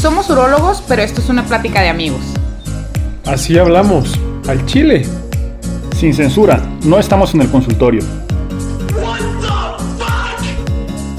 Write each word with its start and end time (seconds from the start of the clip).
Somos 0.00 0.28
urólogos, 0.28 0.82
pero 0.86 1.02
esto 1.02 1.20
es 1.20 1.28
una 1.30 1.44
plática 1.46 1.80
de 1.80 1.88
amigos. 1.88 2.20
Así 3.24 3.58
hablamos, 3.58 4.12
al 4.46 4.64
chile. 4.66 5.06
Sin 5.96 6.12
censura, 6.12 6.60
no 6.84 6.98
estamos 6.98 7.34
en 7.34 7.40
el 7.40 7.50
consultorio. 7.50 8.02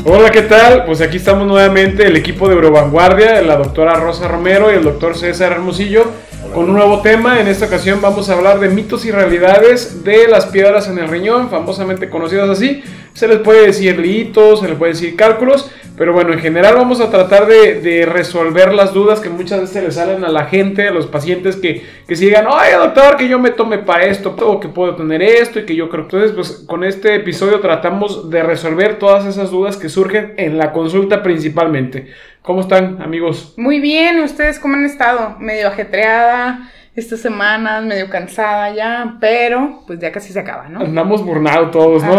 Hola, 0.05 0.29
¿qué 0.29 0.43
tal? 0.43 0.85
Pues 0.85 1.01
aquí 1.01 1.17
estamos 1.17 1.47
nuevamente 1.47 2.05
el 2.05 2.15
equipo 2.15 2.47
de 2.47 2.53
Eurovanguardia, 2.53 3.41
la 3.41 3.57
doctora 3.57 3.95
Rosa 3.95 4.27
Romero 4.27 4.71
y 4.71 4.75
el 4.75 4.83
doctor 4.83 5.17
César 5.17 5.53
Hermosillo, 5.53 6.05
con 6.53 6.69
un 6.69 6.75
nuevo 6.75 7.01
tema. 7.01 7.41
En 7.41 7.47
esta 7.47 7.65
ocasión 7.65 7.99
vamos 7.99 8.29
a 8.29 8.33
hablar 8.33 8.59
de 8.59 8.69
mitos 8.69 9.03
y 9.05 9.11
realidades 9.11 10.03
de 10.03 10.27
las 10.27 10.45
piedras 10.45 10.87
en 10.87 10.99
el 10.99 11.09
riñón, 11.09 11.49
famosamente 11.49 12.09
conocidas 12.09 12.47
así. 12.47 12.83
Se 13.17 13.27
les 13.27 13.39
puede 13.39 13.65
decir 13.65 13.97
litos, 13.97 14.59
se 14.59 14.67
les 14.67 14.77
puede 14.77 14.91
decir 14.91 15.15
cálculos, 15.15 15.71
pero 15.97 16.13
bueno, 16.13 16.33
en 16.33 16.39
general 16.39 16.75
vamos 16.75 17.01
a 17.01 17.09
tratar 17.09 17.47
de, 17.47 18.05
resolver 18.05 18.71
las 18.75 18.93
dudas 18.93 19.21
que 19.21 19.29
muchas 19.29 19.61
veces 19.61 19.83
le 19.83 19.91
salen 19.91 20.23
a 20.23 20.29
la 20.29 20.45
gente, 20.45 20.87
a 20.87 20.91
los 20.91 21.07
pacientes 21.07 21.55
que, 21.55 21.83
que 22.07 22.13
digan, 22.13 22.45
ay 22.47 22.73
doctor, 22.73 23.17
que 23.17 23.27
yo 23.27 23.39
me 23.39 23.49
tome 23.49 23.79
para 23.79 24.05
esto, 24.05 24.35
o 24.39 24.59
que 24.59 24.67
puedo 24.67 24.95
tener 24.95 25.23
esto 25.23 25.57
y 25.57 25.65
que 25.65 25.75
yo 25.75 25.89
creo. 25.89 26.03
Entonces, 26.03 26.31
pues 26.33 26.63
con 26.67 26.83
este 26.83 27.15
episodio 27.15 27.59
tratamos 27.59 28.29
de 28.29 28.43
resolver 28.43 28.99
todas 28.99 29.25
esas 29.25 29.49
dudas 29.49 29.77
que 29.77 29.89
surgen 29.89 30.35
en 30.37 30.59
la 30.59 30.71
consulta 30.71 31.23
principalmente. 31.23 32.13
¿Cómo 32.43 32.61
están 32.61 33.01
amigos? 33.01 33.55
Muy 33.57 33.79
bien, 33.79 34.19
¿ustedes 34.19 34.59
cómo 34.59 34.75
han 34.75 34.85
estado? 34.85 35.37
Medio 35.39 35.69
ajetreada 35.69 36.69
estas 36.97 37.19
semanas, 37.19 37.85
medio 37.85 38.09
cansada 38.09 38.73
ya, 38.73 39.17
pero 39.21 39.83
pues 39.85 39.99
ya 39.99 40.11
casi 40.11 40.33
se 40.33 40.39
acaba, 40.39 40.67
¿no? 40.67 40.81
Andamos 40.81 41.23
burnados 41.23 41.69
todos, 41.69 42.03
¿no? 42.03 42.15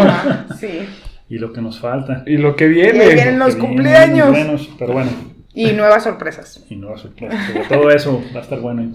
sí. 0.58 0.88
Y 1.28 1.38
lo 1.38 1.52
que 1.52 1.60
nos 1.60 1.80
falta. 1.80 2.22
Y 2.26 2.36
lo 2.36 2.54
que 2.54 2.68
viene. 2.68 3.04
Y 3.04 3.14
vienen 3.14 3.40
los 3.40 3.56
cumpleaños. 3.56 4.70
pero 4.78 4.92
bueno. 4.92 5.10
Y 5.52 5.72
nuevas 5.72 6.04
sorpresas. 6.04 6.64
Y 6.70 6.76
nuevas 6.76 7.00
sorpresas. 7.00 7.44
Sobre 7.48 7.64
todo 7.64 7.90
eso 7.90 8.22
va 8.32 8.38
a 8.38 8.42
estar 8.44 8.60
bueno. 8.60 8.88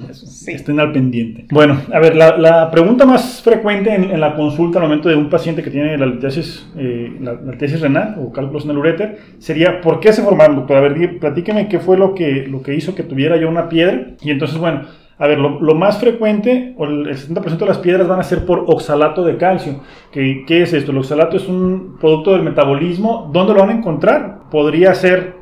Estén 0.47 0.79
al 0.79 0.93
pendiente. 0.93 1.47
Bueno, 1.51 1.81
a 1.91 1.99
ver, 1.99 2.15
la, 2.15 2.71
pregunta 2.71 3.05
más 3.05 3.41
frecuente 3.41 3.93
en, 3.93 4.17
la 4.21 4.35
consulta 4.35 4.79
al 4.79 4.85
momento 4.85 5.09
de 5.09 5.17
un 5.17 5.29
paciente 5.29 5.61
que 5.61 5.69
tiene 5.69 5.97
la 5.97 6.05
litiasis, 6.05 6.65
eh, 6.77 7.17
la, 7.19 7.33
renal 7.33 8.15
o 8.19 8.31
cálculos 8.31 8.63
en 8.63 8.71
el 8.71 8.77
uréter 8.77 9.19
sería: 9.39 9.81
¿por 9.81 9.99
qué 9.99 10.13
se 10.13 10.23
formaron, 10.23 10.55
doctor? 10.55 10.77
A 10.77 10.81
ver, 10.81 11.19
platíqueme 11.19 11.67
qué 11.67 11.79
fue 11.79 11.97
lo 11.97 12.15
que, 12.15 12.47
lo 12.47 12.63
que 12.63 12.73
hizo 12.73 12.95
que 12.95 13.03
tuviera 13.03 13.35
yo 13.35 13.49
una 13.49 13.67
piedra. 13.67 14.07
Y 14.21 14.31
entonces, 14.31 14.57
bueno 14.57 15.02
a 15.23 15.27
ver, 15.27 15.39
lo, 15.39 15.73
más 15.73 15.99
frecuente, 15.99 16.75
o 16.77 16.83
el 16.83 17.07
70% 17.07 17.57
de 17.57 17.65
las 17.65 17.77
piedras 17.77 18.09
van 18.09 18.19
a 18.19 18.23
ser 18.23 18.45
por 18.45 18.65
oxalato 18.67 19.23
de 19.23 19.37
calcio. 19.37 19.79
¿Qué, 20.11 20.43
¿Qué, 20.45 20.63
es 20.63 20.73
esto? 20.73 20.91
El 20.91 20.97
oxalato 20.97 21.37
es 21.37 21.47
un 21.47 21.95
producto 21.97 22.33
del 22.33 22.41
metabolismo. 22.41 23.29
¿Dónde 23.31 23.53
lo 23.53 23.61
van 23.61 23.69
a 23.69 23.73
encontrar? 23.73 24.39
Podría 24.51 24.93
ser 24.93 25.35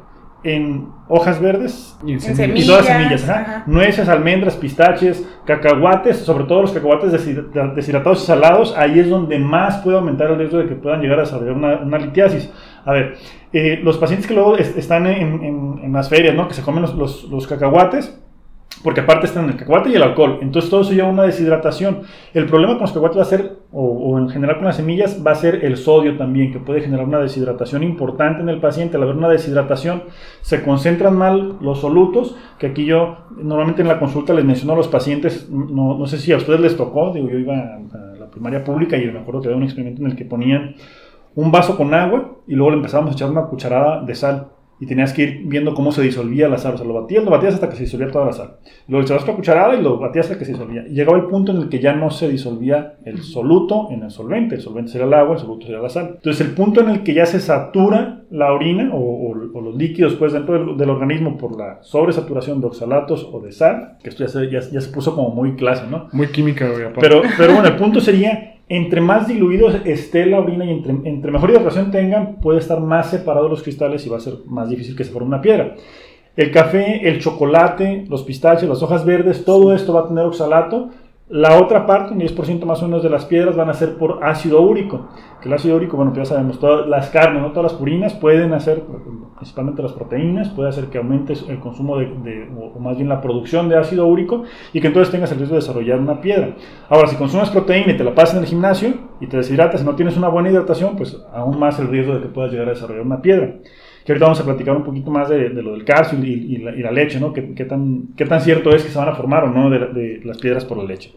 en 0.44 0.88
hojas 1.08 1.42
verdes 1.42 1.98
y, 2.06 2.12
en 2.14 2.22
semillas, 2.22 2.64
y 2.64 2.68
todas 2.68 2.86
semillas. 2.86 3.28
Nueces, 3.66 4.08
almendras, 4.08 4.56
pistaches, 4.56 5.28
cacahuates, 5.46 6.18
sobre 6.18 6.44
todo 6.44 6.62
los 6.62 6.74
cacahuates 6.74 7.12
deshidratados 7.76 8.22
y 8.22 8.26
salados. 8.28 8.78
Ahí 8.78 9.00
es 9.00 9.10
donde 9.10 9.40
más 9.40 9.78
puede 9.78 9.98
aumentar 9.98 10.30
el 10.30 10.38
riesgo 10.38 10.60
de 10.60 10.68
que 10.68 10.76
puedan 10.76 11.02
llegar 11.02 11.18
a 11.18 11.24
desarrollar 11.24 11.56
una, 11.56 11.98
litiasis. 11.98 12.54
A 12.86 12.92
ver, 12.92 13.16
eh, 13.52 13.80
los 13.82 13.98
pacientes 13.98 14.28
que 14.28 14.36
luego 14.36 14.58
están 14.58 15.08
en, 15.08 15.80
en, 15.84 15.92
las 15.92 16.08
ferias, 16.08 16.36
¿no? 16.36 16.48
que 16.48 16.54
se 16.54 16.62
comen 16.62 16.84
los, 16.84 16.94
los, 16.94 17.24
los 17.24 17.48
cacahuates 17.48 18.22
porque 18.84 19.02
aparte 19.02 19.26
están 19.26 19.50
el 19.50 19.56
cacahuate 19.56 19.90
y 19.90 19.96
el 19.96 20.04
alcohol. 20.04 20.40
Entonces 20.42 20.70
todo 20.70 20.82
eso 20.82 20.92
lleva 20.94 21.08
a 21.08 21.12
una 21.12 21.24
deshidratación. 21.24 22.02
El 22.34 22.46
problema 22.46 22.74
con 22.74 22.82
los 22.82 22.92
cacahuates 22.92 23.18
va 23.18 23.22
a 23.22 23.26
ser, 23.26 23.58
o, 23.72 24.18
en 24.18 24.30
general 24.30 24.58
con 24.58 24.66
las 24.66 24.78
semillas, 24.78 25.22
va 25.26 25.32
a 25.32 25.36
ser 25.36 25.64
el 25.66 25.78
sodio 25.78 26.18
también, 26.18 26.52
que 26.52 26.60
puede 26.60 26.82
generar 26.82 27.06
una 27.06 27.20
deshidratación 27.20 27.84
importante 27.84 28.42
en 28.42 28.50
el 28.50 28.60
paciente. 28.60 28.98
Al 28.98 29.04
haber 29.04 29.16
una 29.16 29.30
deshidratación, 29.30 30.04
se 30.42 30.64
concentran 30.64 31.16
mal 31.16 31.58
los 31.62 31.80
solutos, 31.80 32.36
que 32.58 32.68
aquí 32.68 32.86
yo 32.86 33.18
normalmente 33.38 33.82
en 33.82 33.88
la 33.88 34.00
consulta 34.00 34.34
les 34.34 34.46
menciono 34.46 34.74
a 34.74 34.76
los 34.76 34.88
pacientes, 34.88 35.50
no, 35.50 35.98
no 35.98 36.06
sé 36.06 36.18
si 36.18 36.32
a 36.32 36.38
ustedes 36.38 36.60
les 36.60 36.78
tocó, 36.78 37.14
digo, 37.14 37.30
yo 37.30 37.38
iba 37.38 37.56
a 37.56 37.80
la 38.20 38.30
primaria 38.30 38.64
pública 38.64 38.98
y 38.98 39.06
me 39.12 39.20
acuerdo 39.20 39.42
que 39.42 39.48
había 39.48 39.58
un 39.58 39.64
experimento 39.64 40.02
en 40.02 40.12
el 40.12 40.16
que 40.16 40.26
ponían 40.26 40.76
un 41.36 41.52
vaso 41.52 41.78
con 41.78 41.94
agua 41.94 42.38
y 42.48 42.56
luego 42.56 42.72
le 42.72 42.78
empezábamos 42.78 43.12
a 43.12 43.16
echar 43.16 43.30
una 43.30 43.46
cucharada 43.46 44.04
de 44.04 44.16
sal 44.16 44.48
y 44.82 44.88
tenías 44.88 45.14
que 45.14 45.22
ir 45.22 45.42
viendo 45.46 45.76
cómo 45.76 45.92
se 45.92 46.02
disolvía 46.02 46.50
la 46.50 46.58
sal. 46.58 46.74
O 46.74 46.78
sea, 46.78 46.88
lo 46.88 46.96
batías, 46.96 47.24
lo 47.24 47.30
batías 47.30 47.54
hasta 47.54 47.70
que 47.70 47.76
se 47.76 47.84
disolvía 47.84 48.10
toda 48.10 48.26
la 48.26 48.34
sal. 48.34 48.56
Le 48.88 49.00
echabas 49.00 49.22
otra 49.22 49.36
cucharada 49.36 49.76
y 49.76 49.82
lo 49.84 50.00
batías 50.00 50.26
hasta 50.26 50.40
que 50.40 50.46
se 50.46 50.54
disolvía. 50.54 50.88
Y 50.88 50.96
llegaba 50.96 51.20
el 51.20 51.26
punto 51.26 51.52
en 51.52 51.60
el 51.60 51.70
que 51.70 51.80
ya 51.80 51.94
no 51.94 52.10
se 52.10 52.28
disolvía 52.28 52.96
el 53.06 53.22
soluto 53.22 53.90
en 53.92 54.02
el 54.02 54.10
solvente. 54.10 54.56
El 54.56 54.62
solvente 54.62 54.92
sería 54.92 55.06
el 55.06 55.14
agua, 55.14 55.36
el 55.36 55.40
soluto 55.40 55.68
sería 55.68 55.82
la 55.84 55.90
sal. 55.90 56.14
Entonces, 56.16 56.48
el 56.48 56.56
punto 56.56 56.82
en 56.82 56.90
el 56.90 57.04
que 57.04 57.14
ya 57.14 57.28
se 57.28 57.40
satura 57.40 58.24
la 58.32 58.52
orina 58.54 58.90
o, 58.92 59.36
los 59.36 59.76
líquidos 59.76 60.16
pues, 60.16 60.34
dentro 60.34 60.76
del, 60.76 60.90
organismo 60.90 61.38
por 61.38 61.56
la 61.56 61.78
sobresaturación 61.84 62.60
de 62.60 62.68
oxalatos 62.68 63.30
o 63.32 63.40
de 63.40 63.52
sal, 63.52 63.98
que 64.02 64.10
esto 64.10 64.24
ya 64.24 64.30
se, 64.30 64.50
ya, 64.50 64.82
se 64.82 64.90
puso 64.90 65.14
como 65.14 65.30
muy 65.30 65.56
clase, 65.56 65.84
¿no? 65.92 66.08
Muy 66.12 66.28
química, 66.28 66.68
güey, 66.68 66.86
Pero, 67.00 67.22
pero 67.38 67.54
bueno, 67.54 67.68
el 67.68 67.76
punto 67.76 68.02
sería 68.02 68.51
entre 68.74 69.02
más 69.02 69.28
diluidos 69.28 69.76
esté 69.84 70.26
la 70.26 70.40
orina 70.40 70.64
y 70.64 70.70
entre, 70.70 70.94
entre, 71.04 71.30
mejor 71.30 71.50
hidratación 71.50 71.92
tengan, 71.92 72.38
puede 72.38 72.60
estar 72.60 72.80
más 72.80 73.10
separados 73.10 73.50
los 73.50 73.64
cristales 73.64 74.06
y 74.06 74.10
va 74.10 74.16
a 74.16 74.22
ser 74.22 74.36
más 74.46 74.70
difícil 74.70 74.96
que 74.96 75.04
se 75.04 75.12
forme 75.12 75.28
una 75.28 75.42
piedra. 75.42 75.76
El 76.38 76.52
café, 76.52 77.06
el 77.10 77.20
chocolate, 77.20 78.06
los 78.08 78.24
pistaches, 78.24 78.70
las 78.70 78.82
hojas 78.82 79.04
verdes, 79.04 79.44
todo 79.44 79.76
esto 79.76 79.92
va 79.92 80.02
a 80.02 80.08
tener 80.08 80.24
oxalato 80.24 80.90
la 81.32 81.62
otra 81.62 81.86
parte, 81.86 82.14
un 82.14 82.20
10% 82.20 82.66
más 82.66 82.84
o 82.84 82.88
menos 82.88 83.04
de 83.04 83.10
las 83.10 83.24
piedras 83.24 83.56
van 83.56 83.70
a 83.70 83.74
ser 83.74 83.98
por 83.98 84.22
ácido 84.22 84.62
úrico. 84.62 85.08
Que 85.42 85.48
el 85.48 85.54
ácido 85.54 85.78
úrico, 85.78 85.96
bueno, 85.96 86.12
pues 86.12 86.28
ya 86.28 86.36
sabemos, 86.36 86.60
todas 86.60 86.88
las 86.88 87.10
carnes, 87.10 87.42
¿no? 87.42 87.52
todas 87.52 87.72
las 87.72 87.80
purinas 87.80 88.14
pueden 88.14 88.54
hacer, 88.54 88.84
principalmente 89.38 89.82
las 89.82 89.94
proteínas, 89.94 90.50
puede 90.50 90.68
hacer 90.68 90.88
que 90.88 90.98
aumente 90.98 91.34
el 91.48 91.60
consumo 91.60 91.98
de, 91.98 92.50
o 92.76 92.78
más 92.80 92.98
bien 92.98 93.08
la 93.08 93.22
producción 93.22 93.70
de 93.70 93.78
ácido 93.78 94.08
úrico 94.08 94.44
y 94.74 94.82
que 94.82 94.88
entonces 94.88 95.10
tengas 95.10 95.32
el 95.32 95.38
riesgo 95.38 95.56
de 95.56 95.62
desarrollar 95.62 96.00
una 96.00 96.20
piedra. 96.20 96.54
Ahora, 96.90 97.08
si 97.08 97.16
consumes 97.16 97.50
proteína 97.50 97.94
y 97.94 97.98
te 97.98 98.04
la 98.04 98.14
pasas 98.14 98.36
en 98.36 98.42
el 98.42 98.50
gimnasio 98.50 98.94
y 99.22 99.28
te 99.28 99.38
deshidratas 99.38 99.82
y 99.82 99.86
no 99.86 99.96
tienes 99.96 100.18
una 100.18 100.28
buena 100.28 100.50
hidratación, 100.50 100.98
pues 100.98 101.18
aún 101.34 101.58
más 101.58 101.80
el 101.80 101.88
riesgo 101.88 102.14
de 102.14 102.24
que 102.24 102.28
puedas 102.28 102.52
llegar 102.52 102.68
a 102.68 102.72
desarrollar 102.72 103.06
una 103.06 103.22
piedra 103.22 103.56
que 104.06 104.12
ahorita 104.12 104.26
vamos 104.26 104.40
a 104.40 104.46
platicar 104.46 104.76
un 104.76 104.84
poquito 104.84 105.12
más 105.12 105.30
de, 105.30 105.50
lo 105.50 105.74
del 105.74 105.86
calcio 105.86 106.18
y, 106.20 106.58
la, 106.58 106.92
leche, 106.92 107.20
¿no? 107.20 107.34
¿Qué, 107.34 107.66
tan, 107.66 108.10
¿Qué 108.16 108.26
tan 108.26 108.42
cierto 108.42 108.76
es 108.76 108.84
que 108.84 108.90
se 108.90 108.98
van 108.98 109.10
a 109.10 109.16
formar 109.16 109.44
o 109.44 109.50
no 109.50 109.70
de, 109.70 110.22
las 110.24 110.38
piedras 110.38 110.66
por 110.66 110.78
la 110.78 110.84
leche? 110.84 111.14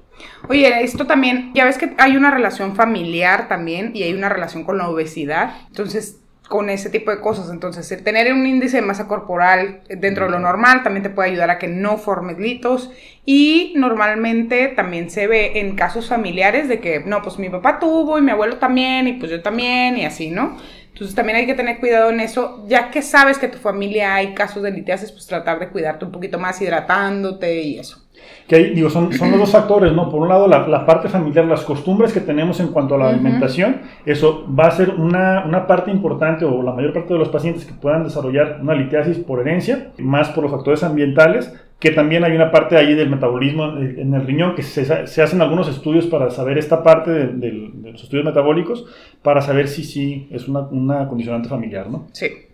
Oye, 0.48 0.82
esto 0.82 1.06
también, 1.06 1.52
ya 1.54 1.64
ves 1.64 1.78
que 1.78 1.92
hay 1.98 2.16
una 2.16 2.30
relación 2.30 2.76
familiar 2.76 3.48
también 3.48 3.92
y 3.94 4.02
hay 4.02 4.12
una 4.12 4.28
relación 4.28 4.64
con 4.64 4.78
la 4.78 4.88
obesidad, 4.88 5.54
entonces 5.68 6.20
con 6.48 6.68
ese 6.68 6.90
tipo 6.90 7.10
de 7.10 7.20
cosas. 7.20 7.50
Entonces, 7.50 7.90
el 7.90 8.02
tener 8.02 8.32
un 8.32 8.46
índice 8.46 8.76
de 8.76 8.82
masa 8.86 9.08
corporal 9.08 9.80
dentro 9.88 10.26
de 10.26 10.32
lo 10.32 10.38
normal 10.38 10.82
también 10.82 11.02
te 11.02 11.10
puede 11.10 11.30
ayudar 11.30 11.50
a 11.50 11.58
que 11.58 11.68
no 11.68 11.96
formes 11.96 12.38
litos. 12.38 12.90
Y 13.24 13.72
normalmente 13.76 14.68
también 14.68 15.10
se 15.10 15.26
ve 15.26 15.58
en 15.60 15.74
casos 15.74 16.08
familiares 16.08 16.68
de 16.68 16.80
que, 16.80 17.00
no, 17.00 17.22
pues 17.22 17.38
mi 17.38 17.48
papá 17.48 17.78
tuvo 17.78 18.18
y 18.18 18.22
mi 18.22 18.30
abuelo 18.30 18.58
también 18.58 19.08
y 19.08 19.14
pues 19.14 19.30
yo 19.30 19.42
también 19.42 19.96
y 19.96 20.04
así, 20.04 20.30
¿no? 20.30 20.56
Entonces 20.94 21.16
también 21.16 21.38
hay 21.38 21.46
que 21.46 21.54
tener 21.54 21.80
cuidado 21.80 22.10
en 22.10 22.20
eso, 22.20 22.64
ya 22.68 22.92
que 22.92 23.02
sabes 23.02 23.36
que 23.36 23.48
tu 23.48 23.58
familia 23.58 24.14
hay 24.14 24.32
casos 24.32 24.62
de 24.62 24.70
litiasis, 24.70 25.10
pues 25.10 25.26
tratar 25.26 25.58
de 25.58 25.68
cuidarte 25.68 26.04
un 26.04 26.12
poquito 26.12 26.38
más 26.38 26.62
hidratándote 26.62 27.62
y 27.62 27.80
eso. 27.80 27.98
Que 28.46 28.58
digo, 28.66 28.88
son, 28.88 29.12
son 29.12 29.32
los 29.32 29.40
dos 29.40 29.50
factores, 29.50 29.92
¿no? 29.92 30.08
Por 30.08 30.20
un 30.20 30.28
lado, 30.28 30.46
la, 30.46 30.68
la, 30.68 30.86
parte 30.86 31.08
familiar, 31.08 31.46
las 31.46 31.62
costumbres 31.62 32.12
que 32.12 32.20
tenemos 32.20 32.60
en 32.60 32.68
cuanto 32.68 32.94
a 32.94 32.98
la 32.98 33.08
alimentación, 33.08 33.80
eso 34.06 34.46
va 34.48 34.68
a 34.68 34.70
ser 34.70 34.90
una, 34.90 35.44
una, 35.44 35.66
parte 35.66 35.90
importante 35.90 36.44
o 36.44 36.62
la 36.62 36.72
mayor 36.72 36.92
parte 36.92 37.12
de 37.12 37.18
los 37.18 37.28
pacientes 37.28 37.64
que 37.64 37.72
puedan 37.72 38.04
desarrollar 38.04 38.60
una 38.62 38.74
litiasis 38.74 39.18
por 39.18 39.40
herencia, 39.40 39.90
más 39.98 40.28
por 40.28 40.44
los 40.44 40.52
factores 40.52 40.84
ambientales, 40.84 41.52
que 41.78 41.90
también 41.90 42.24
hay 42.24 42.32
una 42.32 42.50
parte 42.50 42.76
ahí 42.76 42.94
del 42.94 43.10
metabolismo 43.10 43.76
en 43.78 44.14
el 44.14 44.26
riñón, 44.26 44.54
que 44.54 44.62
se, 44.62 45.06
se 45.06 45.22
hacen 45.22 45.42
algunos 45.42 45.68
estudios 45.68 46.06
para 46.06 46.30
saber 46.30 46.56
esta 46.56 46.82
parte 46.82 47.10
de, 47.10 47.52
los 47.52 48.02
estudios 48.02 48.24
metabólicos, 48.24 48.86
para 49.22 49.42
saber 49.42 49.68
si 49.68 49.84
sí 49.84 50.28
es 50.30 50.48
una, 50.48 50.60
una, 50.60 51.08
condicionante 51.08 51.48
familiar, 51.48 51.88
¿no? 51.90 52.08
Sí. 52.12 52.46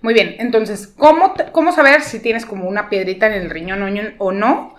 Muy 0.00 0.14
bien, 0.14 0.36
entonces, 0.38 0.94
¿cómo, 0.96 1.34
¿cómo 1.52 1.72
saber 1.72 2.02
si 2.02 2.20
tienes 2.20 2.46
como 2.46 2.68
una 2.68 2.88
piedrita 2.88 3.26
en 3.26 3.32
el 3.32 3.50
riñón 3.50 3.82
o 4.18 4.32
no? 4.32 4.74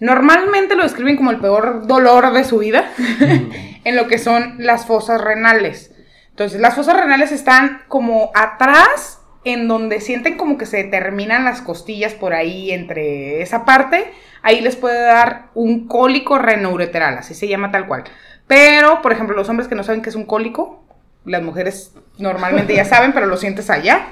Normalmente 0.00 0.74
lo 0.74 0.82
describen 0.82 1.16
como 1.16 1.30
el 1.30 1.38
peor 1.38 1.86
dolor 1.86 2.32
de 2.32 2.44
su 2.44 2.58
vida, 2.58 2.90
en 3.84 3.96
lo 3.96 4.08
que 4.08 4.18
son 4.18 4.56
las 4.58 4.86
fosas 4.86 5.20
renales. 5.20 5.94
Entonces, 6.30 6.60
las 6.60 6.74
fosas 6.74 6.96
renales 6.96 7.30
están 7.30 7.82
como 7.88 8.32
atrás 8.34 9.20
en 9.44 9.68
donde 9.68 10.00
sienten 10.00 10.36
como 10.36 10.58
que 10.58 10.66
se 10.66 10.84
terminan 10.84 11.44
las 11.44 11.60
costillas 11.60 12.14
por 12.14 12.34
ahí 12.34 12.70
entre 12.70 13.42
esa 13.42 13.64
parte, 13.64 14.10
ahí 14.42 14.60
les 14.60 14.76
puede 14.76 15.00
dar 15.00 15.50
un 15.54 15.86
cólico 15.86 16.38
renoureteral, 16.38 17.18
así 17.18 17.34
se 17.34 17.48
llama 17.48 17.70
tal 17.70 17.86
cual. 17.86 18.04
Pero, 18.46 19.02
por 19.02 19.12
ejemplo, 19.12 19.36
los 19.36 19.48
hombres 19.48 19.68
que 19.68 19.74
no 19.74 19.84
saben 19.84 20.02
qué 20.02 20.10
es 20.10 20.16
un 20.16 20.26
cólico, 20.26 20.84
las 21.24 21.42
mujeres 21.42 21.92
normalmente 22.18 22.74
ya 22.74 22.84
saben, 22.86 23.12
pero 23.12 23.26
lo 23.26 23.36
sientes 23.36 23.70
allá. 23.70 24.06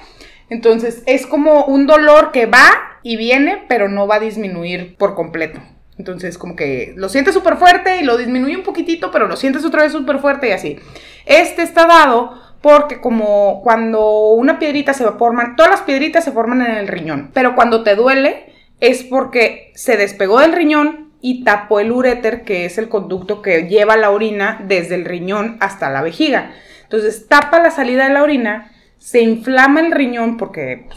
Entonces, 0.48 1.02
es 1.06 1.26
como 1.26 1.64
un 1.64 1.86
dolor 1.86 2.30
que 2.32 2.46
va 2.46 2.98
y 3.02 3.16
viene, 3.16 3.64
pero 3.68 3.88
no 3.88 4.06
va 4.06 4.16
a 4.16 4.20
disminuir 4.20 4.96
por 4.96 5.14
completo. 5.14 5.60
Entonces, 5.98 6.38
como 6.38 6.56
que 6.56 6.94
lo 6.96 7.08
sientes 7.08 7.34
súper 7.34 7.56
fuerte 7.56 7.98
y 7.98 8.04
lo 8.04 8.16
disminuye 8.16 8.56
un 8.56 8.62
poquitito, 8.62 9.10
pero 9.10 9.28
lo 9.28 9.36
sientes 9.36 9.64
otra 9.64 9.82
vez 9.82 9.92
súper 9.92 10.18
fuerte 10.18 10.48
y 10.48 10.52
así. 10.52 10.78
Este 11.26 11.62
está 11.62 11.86
dado 11.86 12.41
porque 12.62 13.00
como 13.00 13.60
cuando 13.62 14.30
una 14.30 14.58
piedrita 14.58 14.94
se 14.94 15.04
forman, 15.12 15.56
todas 15.56 15.70
las 15.70 15.82
piedritas 15.82 16.24
se 16.24 16.32
forman 16.32 16.62
en 16.62 16.76
el 16.76 16.88
riñón, 16.88 17.30
pero 17.34 17.54
cuando 17.54 17.82
te 17.82 17.96
duele 17.96 18.52
es 18.80 19.02
porque 19.02 19.72
se 19.74 19.96
despegó 19.96 20.40
del 20.40 20.52
riñón 20.52 21.12
y 21.20 21.44
tapó 21.44 21.80
el 21.80 21.92
uréter, 21.92 22.42
que 22.42 22.64
es 22.64 22.78
el 22.78 22.88
conducto 22.88 23.42
que 23.42 23.68
lleva 23.68 23.96
la 23.96 24.10
orina 24.10 24.60
desde 24.66 24.96
el 24.96 25.04
riñón 25.04 25.56
hasta 25.60 25.90
la 25.90 26.02
vejiga. 26.02 26.52
Entonces 26.82 27.28
tapa 27.28 27.60
la 27.60 27.70
salida 27.70 28.08
de 28.08 28.14
la 28.14 28.22
orina, 28.22 28.72
se 28.98 29.20
inflama 29.20 29.80
el 29.80 29.92
riñón 29.92 30.36
porque 30.36 30.88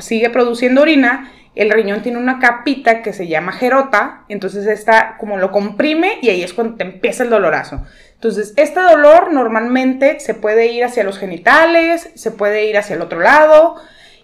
sigue 0.00 0.30
produciendo 0.30 0.82
orina 0.82 1.30
el 1.58 1.72
riñón 1.72 2.02
tiene 2.02 2.18
una 2.18 2.38
capita 2.38 3.02
que 3.02 3.12
se 3.12 3.26
llama 3.26 3.50
gerota, 3.50 4.22
entonces 4.28 4.64
esta 4.68 5.16
como 5.18 5.38
lo 5.38 5.50
comprime 5.50 6.18
y 6.22 6.28
ahí 6.28 6.44
es 6.44 6.54
cuando 6.54 6.76
te 6.76 6.84
empieza 6.84 7.24
el 7.24 7.30
dolorazo. 7.30 7.84
Entonces, 8.18 8.52
este 8.56 8.80
dolor 8.80 9.32
normalmente 9.32 10.18
se 10.18 10.34
puede 10.34 10.66
ir 10.66 10.84
hacia 10.84 11.04
los 11.04 11.20
genitales, 11.20 12.10
se 12.16 12.32
puede 12.32 12.66
ir 12.66 12.76
hacia 12.76 12.96
el 12.96 13.02
otro 13.02 13.20
lado 13.20 13.76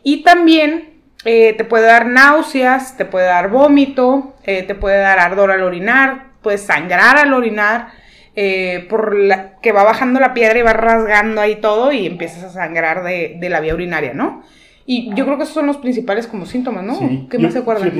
y 0.02 0.24
también 0.24 1.00
eh, 1.24 1.54
te 1.56 1.64
puede 1.64 1.86
dar 1.86 2.06
náuseas, 2.06 2.96
te 2.96 3.04
puede 3.04 3.26
dar 3.26 3.50
vómito, 3.50 4.34
eh, 4.42 4.64
te 4.64 4.74
puede 4.74 4.98
dar 4.98 5.20
ardor 5.20 5.52
al 5.52 5.62
orinar, 5.62 6.24
puedes 6.42 6.62
sangrar 6.62 7.18
al 7.18 7.32
orinar, 7.32 7.92
eh, 8.34 8.84
por 8.90 9.16
que 9.62 9.70
va 9.70 9.84
bajando 9.84 10.18
la 10.18 10.34
piedra 10.34 10.58
y 10.58 10.62
va 10.62 10.72
rasgando 10.72 11.40
ahí 11.40 11.60
todo 11.60 11.92
y 11.92 12.06
empiezas 12.06 12.42
a 12.42 12.50
sangrar 12.50 13.04
de 13.04 13.48
la 13.48 13.60
vía 13.60 13.74
urinaria, 13.74 14.12
¿no? 14.12 14.42
Y 14.86 15.14
yo 15.14 15.24
creo 15.24 15.38
que 15.38 15.44
esos 15.44 15.54
son 15.54 15.66
los 15.66 15.78
principales 15.78 16.26
como 16.26 16.44
síntomas, 16.44 16.84
¿no? 16.84 17.28
¿Qué 17.30 17.38
más 17.38 17.54
se 17.54 17.60
acuerdan? 17.60 17.90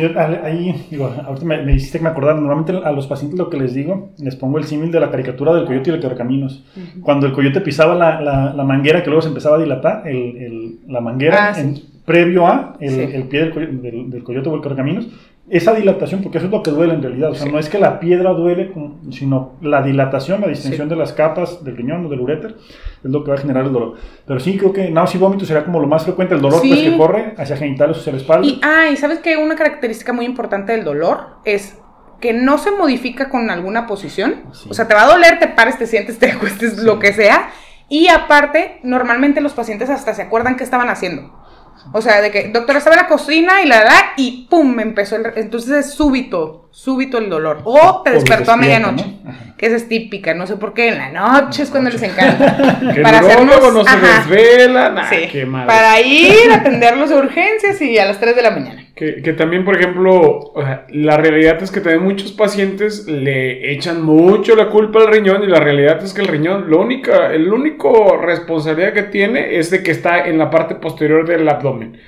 ahí, 0.44 0.86
digo, 0.90 1.06
ahorita 1.25 1.46
me, 1.46 1.62
me, 1.62 1.75
hiciste 1.75 1.98
que 1.98 2.04
me 2.04 2.10
acordar, 2.10 2.36
normalmente 2.36 2.72
a 2.86 2.92
los 2.92 3.06
pacientes 3.06 3.38
lo 3.38 3.48
que 3.48 3.56
les 3.56 3.72
digo, 3.72 4.10
les 4.19 4.36
pongo 4.36 4.58
el 4.58 4.64
símil 4.64 4.92
de 4.92 5.00
la 5.00 5.10
caricatura 5.10 5.54
del 5.54 5.64
coyote 5.64 5.90
y 5.90 5.94
el 5.94 6.00
correcaminos. 6.00 6.62
Cuando 7.00 7.26
el 7.26 7.32
coyote 7.32 7.62
pisaba 7.62 7.94
la, 7.94 8.52
la, 8.52 8.64
manguera 8.64 9.02
que 9.02 9.08
luego 9.08 9.22
se 9.22 9.28
empezaba 9.28 9.56
a 9.56 9.60
dilatar, 9.60 10.06
el, 10.06 10.36
el, 10.36 10.78
la 10.86 11.00
manguera 11.00 11.54
ah, 11.54 11.60
en, 11.60 11.81
previo 12.04 12.46
a 12.46 12.76
el, 12.81 13.00
el 13.00 13.22
pie 13.25 13.46
del, 13.46 13.82
del, 13.82 14.10
del, 14.10 14.22
coyote 14.22 14.50
o 14.50 14.54
el 14.54 14.60
correcaminos, 14.60 15.08
esa 15.49 15.75
dilatación, 15.75 16.23
porque 16.23 16.38
eso 16.38 16.46
es 16.46 16.52
lo 16.52 16.62
que 16.62 16.70
duele 16.70 16.94
en 16.94 17.02
realidad, 17.02 17.31
o 17.31 17.35
sea, 17.35 17.50
no 17.50 17.58
es 17.58 17.69
que 17.69 17.79
la 17.79 18.00
piedra 18.00 18.31
duele, 18.31 18.73
sino 19.11 19.52
la 19.61 19.82
dilatación, 19.82 20.41
la 20.41 20.49
distensión 20.49 20.88
de 20.88 20.96
las 20.96 21.12
capas 21.12 21.62
del 21.62 21.76
riñón 21.76 22.06
o 22.06 22.08
del 22.08 22.20
uréter, 22.20 22.56
es 23.05 23.11
lo 23.11 23.23
que 23.23 23.31
va 23.31 23.37
a 23.37 23.41
generar 23.41 23.67
el 23.67 23.73
dolor. 23.73 23.94
Pero 24.26 24.41
sí 24.41 24.56
creo 24.56 24.73
que 24.73 24.91
náusea 24.91 25.19
y 25.19 25.20
vómito 25.20 25.44
será 25.44 25.64
como 25.64 25.81
lo 25.81 25.87
más 25.87 26.05
frecuente, 26.05 26.35
el 26.35 26.41
dolor 26.41 26.61
pues, 26.67 26.81
que 26.81 26.96
corre 26.96 27.35
hacia 27.37 27.56
genitales 27.56 27.99
o 27.99 28.00
hacia 28.00 28.12
la 28.12 28.19
espalda. 28.19 28.46
Y, 28.46 28.58
ah, 28.62 28.88
y 28.91 28.96
sabes 28.96 29.19
que 29.19 29.37
una 29.37 29.55
característica 29.55 30.14
muy 30.14 30.25
importante 30.25 30.73
del 30.73 30.85
dolor 30.85 31.26
es 31.44 31.79
que 32.20 32.32
no 32.32 32.56
se 32.56 32.70
modifica 32.70 33.29
con 33.29 33.50
alguna 33.50 33.87
posición, 33.87 34.44
o 34.69 34.73
sea, 34.73 34.88
te 34.88 34.94
va 34.94 35.02
a 35.02 35.12
doler, 35.12 35.38
te 35.38 35.49
pares, 35.49 35.76
te 35.76 35.87
sientes, 35.87 36.19
te 36.19 36.32
acuestes, 36.32 36.79
lo 36.79 36.99
que 36.99 37.12
sea, 37.12 37.50
y 37.90 38.08
aparte, 38.08 38.81
normalmente 38.82 39.43
los 39.43 39.52
pacientes 39.52 39.90
hasta 39.90 40.14
se 40.14 40.23
acuerdan 40.23 40.56
qué 40.56 40.64
estaban 40.64 40.88
haciendo. 40.88 41.44
O 41.93 42.00
sea, 42.00 42.21
de 42.21 42.31
que, 42.31 42.49
doctor, 42.49 42.76
estaba 42.76 42.97
en 42.97 43.03
la 43.03 43.09
cocina 43.09 43.62
y 43.62 43.67
la 43.67 43.85
da 43.85 44.12
y 44.17 44.47
pum, 44.49 44.75
me 44.75 44.82
empezó 44.82 45.17
el... 45.17 45.26
Entonces 45.37 45.87
es 45.87 45.94
súbito, 45.94 46.69
súbito 46.71 47.19
el 47.19 47.31
dolor. 47.31 47.62
O 47.65 48.03
te 48.03 48.11
despertó 48.11 48.53
a 48.53 48.56
medianoche, 48.56 49.05
que 49.56 49.67
esa 49.67 49.76
es 49.76 49.88
típica, 49.88 50.35
no 50.35 50.47
sé 50.47 50.56
por 50.56 50.75
qué, 50.75 50.88
en 50.88 50.99
la 50.99 51.11
noche 51.11 51.62
es 51.62 51.71
cuando 51.71 51.91
les 51.91 52.03
encanta. 52.03 52.81
que 52.94 53.00
para 53.00 53.21
hacernos, 53.21 53.73
no 53.73 53.85
se 53.85 53.97
desvela, 53.97 54.91
nada, 54.91 55.11
qué 55.11 55.47
Para 55.47 56.00
ir 56.00 56.50
a 56.50 56.56
atenderlos 56.56 57.11
de 57.11 57.17
urgencias 57.17 57.81
y 57.81 57.99
a 57.99 58.06
las 58.06 58.19
3 58.19 58.35
de 58.35 58.43
la 58.43 58.50
mañana. 58.50 58.83
Que, 58.94 59.23
que 59.23 59.32
también, 59.32 59.64
por 59.64 59.76
ejemplo, 59.76 60.52
la 60.91 61.17
realidad 61.17 61.61
es 61.61 61.73
que 61.73 61.81
también 61.81 62.05
muchos 62.05 62.31
pacientes 62.31 63.08
le 63.08 63.73
echan 63.73 64.02
mucho 64.02 64.55
la 64.55 64.70
culpa 64.70 65.00
al 65.00 65.08
riñón 65.08 65.43
y 65.43 65.49
la 65.49 65.58
realidad 65.58 66.00
es 66.05 66.14
que 66.14 66.20
el 66.20 66.29
riñón, 66.29 66.70
lo 66.70 66.81
única, 66.81 67.35
el 67.35 67.52
único 67.52 68.17
responsabilidad 68.19 68.93
que 68.93 69.02
tiene 69.02 69.56
es 69.56 69.70
de 69.73 69.82
que 69.82 69.91
está 69.91 70.29
en 70.29 70.38
la 70.38 70.49
parte 70.49 70.76
posterior 70.76 71.26
del 71.26 71.49
abdomen. 71.49 71.99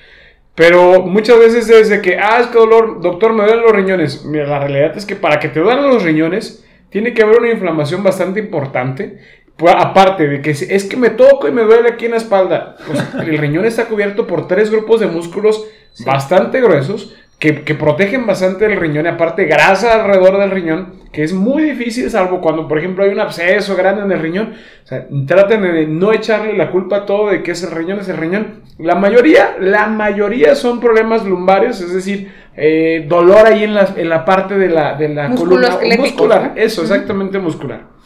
Pero 0.57 1.03
muchas 1.03 1.39
veces 1.39 1.69
es 1.69 1.91
de 1.91 2.01
que, 2.01 2.19
ah, 2.19 2.39
es 2.41 2.47
que 2.47 2.59
dolor, 2.59 3.03
doctor, 3.03 3.35
me 3.35 3.45
duelen 3.45 3.63
los 3.63 3.73
riñones. 3.73 4.25
Mira, 4.25 4.47
la 4.47 4.61
realidad 4.61 4.97
es 4.97 5.05
que 5.05 5.15
para 5.15 5.39
que 5.39 5.49
te 5.49 5.61
duelen 5.61 5.89
los 5.89 6.03
riñones, 6.03 6.67
tiene 6.89 7.13
que 7.13 7.23
haber 7.23 7.41
una 7.41 7.51
inflamación 7.51 8.03
bastante 8.03 8.41
importante. 8.41 9.19
Pues, 9.57 9.75
aparte 9.77 10.29
de 10.29 10.43
que 10.43 10.51
es 10.51 10.85
que 10.85 10.97
me 10.97 11.11
toco 11.11 11.49
y 11.49 11.53
me 11.53 11.63
duele 11.63 11.89
aquí 11.91 12.05
en 12.05 12.13
la 12.13 12.17
espalda, 12.19 12.77
pues 12.87 13.03
el 13.27 13.39
riñón 13.39 13.65
está 13.65 13.87
cubierto 13.87 14.27
por 14.27 14.47
tres 14.47 14.71
grupos 14.71 15.01
de 15.01 15.07
músculos 15.07 15.65
bastante 16.05 16.61
gruesos 16.61 17.15
que, 17.39 17.53
protegen 17.75 18.27
bastante 18.27 18.65
el 18.65 18.77
riñón 18.77 19.05
y 19.05 19.09
aparte 19.09 19.45
grasa 19.45 20.01
alrededor 20.01 20.39
del 20.39 20.51
riñón, 20.51 20.95
que 21.13 21.23
es 21.23 21.35
muy 21.35 21.65
difícil, 21.65 22.11
salvo 22.11 22.41
cuando, 22.41 22.67
por 22.67 22.79
ejemplo, 22.79 23.05
hay 23.05 23.11
un 23.11 23.21
absceso 23.21 23.77
grande 23.77 24.03
en 24.03 24.13
el 24.13 24.21
riñón. 24.21 24.55
O 24.85 24.87
sea, 24.87 25.07
traten 25.27 25.63
de 25.63 25.87
no 25.87 26.13
echarle 26.13 26.57
la 26.57 26.71
culpa 26.71 26.99
a 26.99 27.07
todo 27.07 27.29
de 27.29 27.43
que 27.43 27.51
es 27.51 27.63
el 27.63 27.73
riñón, 27.73 28.01
es 28.01 28.09
el 28.09 28.17
riñón. 28.17 28.63
La 28.79 28.95
mayoría, 28.95 29.57
la 29.61 29.87
mayoría 29.87 30.55
son 30.55 30.81
problemas 30.81 31.27
lumbares, 31.27 31.81
es 31.81 31.93
decir, 31.93 32.33
eh, 32.57 33.05
dolor 33.07 33.47
ahí 33.47 33.65
en 33.65 33.75
la, 33.75 33.89
en 33.97 34.09
la 34.09 34.25
parte 34.25 34.57
de 34.57 34.69
la, 34.69 34.95
de 34.95 35.11
la 35.11 35.31
columna 35.35 35.79
muscular. 35.99 36.53
Eso, 36.57 36.83
exactamente 36.83 37.39
muscular. 37.39 37.97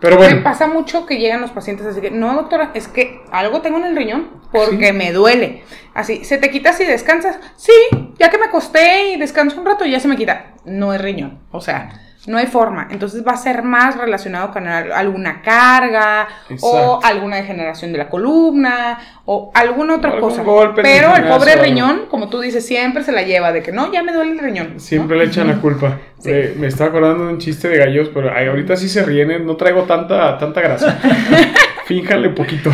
Pero 0.00 0.16
bueno. 0.16 0.36
Me 0.36 0.42
pasa 0.42 0.66
mucho 0.66 1.06
que 1.06 1.18
llegan 1.18 1.40
los 1.40 1.50
pacientes 1.50 1.86
así 1.86 2.00
que, 2.00 2.10
no, 2.10 2.34
doctora, 2.34 2.70
es 2.74 2.88
que 2.88 3.22
algo 3.30 3.60
tengo 3.60 3.78
en 3.78 3.84
el 3.84 3.96
riñón 3.96 4.30
porque 4.50 4.92
me 4.92 5.12
duele. 5.12 5.62
Así, 5.94 6.24
¿se 6.24 6.38
te 6.38 6.50
quita 6.50 6.72
si 6.72 6.84
descansas? 6.84 7.38
Sí, 7.56 7.72
ya 8.18 8.30
que 8.30 8.38
me 8.38 8.46
acosté 8.46 9.12
y 9.12 9.18
descanso 9.18 9.60
un 9.60 9.66
rato, 9.66 9.84
ya 9.84 10.00
se 10.00 10.08
me 10.08 10.16
quita. 10.16 10.54
No 10.64 10.94
es 10.94 11.00
riñón. 11.00 11.40
O 11.50 11.60
sea, 11.60 12.00
no 12.26 12.38
hay 12.38 12.46
forma. 12.46 12.88
Entonces 12.90 13.26
va 13.26 13.32
a 13.32 13.36
ser 13.36 13.62
más 13.62 13.96
relacionado 13.96 14.50
con 14.50 14.66
alguna 14.66 15.42
carga 15.42 16.28
o 16.60 17.00
alguna 17.02 17.36
degeneración 17.36 17.92
de 17.92 17.98
la 17.98 18.08
columna 18.08 18.98
o 19.24 19.50
alguna 19.54 19.96
otra 19.96 20.18
cosa. 20.20 20.42
Pero 20.76 21.16
el 21.16 21.24
pobre 21.24 21.56
riñón, 21.56 22.06
como 22.10 22.28
tú 22.28 22.40
dices, 22.40 22.66
siempre 22.66 23.04
se 23.04 23.12
la 23.12 23.22
lleva 23.22 23.52
de 23.52 23.62
que 23.62 23.72
no, 23.72 23.92
ya 23.92 24.02
me 24.02 24.12
duele 24.12 24.32
el 24.32 24.38
riñón. 24.38 24.80
Siempre 24.80 25.16
le 25.16 25.24
echan 25.24 25.48
la 25.48 25.60
culpa. 25.60 25.98
me 26.24 26.66
estaba 26.66 26.90
acordando 26.90 27.26
de 27.26 27.32
un 27.32 27.38
chiste 27.38 27.68
de 27.68 27.78
gallos, 27.78 28.10
pero 28.12 28.30
ahorita 28.30 28.76
sí 28.76 28.88
se 28.88 29.02
ríen, 29.02 29.46
no 29.46 29.56
traigo 29.56 29.84
tanta, 29.84 30.36
tanta 30.38 30.60
grasa. 30.60 30.98
Fíjale 31.90 32.28
poquito. 32.28 32.70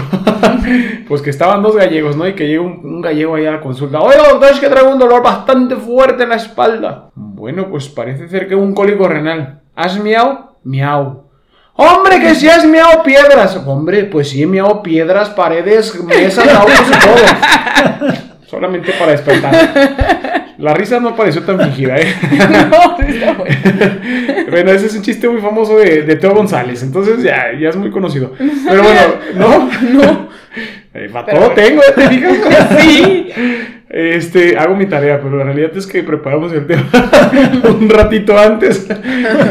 pues 1.09 1.23
que 1.23 1.31
estaban 1.31 1.63
dos 1.63 1.75
gallegos, 1.75 2.19
¿no? 2.19 2.29
Y 2.29 2.35
que 2.35 2.47
llega 2.47 2.61
un, 2.61 3.01
gallego 3.01 3.37
ahí 3.37 3.47
a 3.47 3.53
la 3.53 3.61
consulta. 3.63 3.99
Oiga, 3.99 4.29
doctor, 4.29 4.51
es 4.53 4.61
que 4.61 4.69
traigo 4.69 4.91
un 4.91 4.99
dolor 4.99 5.23
bastante 5.23 5.75
fuerte 5.75 6.25
en 6.25 6.29
la 6.29 6.35
espalda. 6.35 7.09
Bueno, 7.15 7.71
pues 7.71 7.89
parece 7.89 8.29
ser 8.29 8.47
que 8.47 8.55
un 8.55 8.75
cólico 8.75 9.09
renal. 9.09 9.63
¿Has 9.75 9.99
miau? 9.99 10.51
Miau. 10.65 11.25
Hombre, 11.73 12.21
que 12.21 12.35
si 12.35 12.47
has 12.47 12.67
miau 12.67 13.03
piedras. 13.03 13.57
Hombre, 13.65 14.05
pues 14.05 14.29
sí 14.29 14.43
he 14.43 14.47
miau 14.47 14.83
piedras, 14.83 15.31
paredes, 15.31 15.99
mesas, 16.05 16.47
autos 16.55 16.87
y 16.87 17.07
todo. 17.07 18.13
Solamente 18.49 18.93
para 18.99 19.13
despertar. 19.13 20.16
La 20.59 20.73
risa 20.73 21.01
no 21.01 21.15
pareció 21.15 21.43
tan 21.43 21.61
fingida, 21.61 21.97
¿eh? 21.99 22.15
no, 22.71 22.99
está 23.07 23.33
bueno. 23.35 23.55
bueno, 24.51 24.71
ese 24.71 24.87
es 24.87 24.97
un 24.97 25.03
chiste 25.03 25.29
muy 25.29 25.41
famoso 25.41 25.79
de, 25.79 26.03
de 26.03 26.17
Teo 26.17 26.35
González, 26.35 26.83
entonces 26.83 27.23
ya, 27.23 27.53
ya 27.59 27.69
es 27.69 27.77
muy 27.77 27.91
conocido. 27.91 28.33
Pero 28.39 28.83
bueno, 28.83 29.01
no, 29.35 29.71
no. 29.93 30.29
Eh, 30.95 31.11
para 31.13 31.27
todo 31.27 31.51
tengo. 31.51 31.83
¿te 31.95 32.09
fijas? 32.09 32.81
sí. 32.81 33.33
Este, 33.89 34.57
hago 34.59 34.75
mi 34.75 34.87
tarea, 34.87 35.21
pero 35.23 35.37
la 35.37 35.45
realidad 35.45 35.77
es 35.77 35.87
que 35.87 36.03
preparamos 36.03 36.53
el 36.53 36.67
tema 36.67 36.87
un 37.69 37.89
ratito 37.89 38.37
antes 38.37 38.89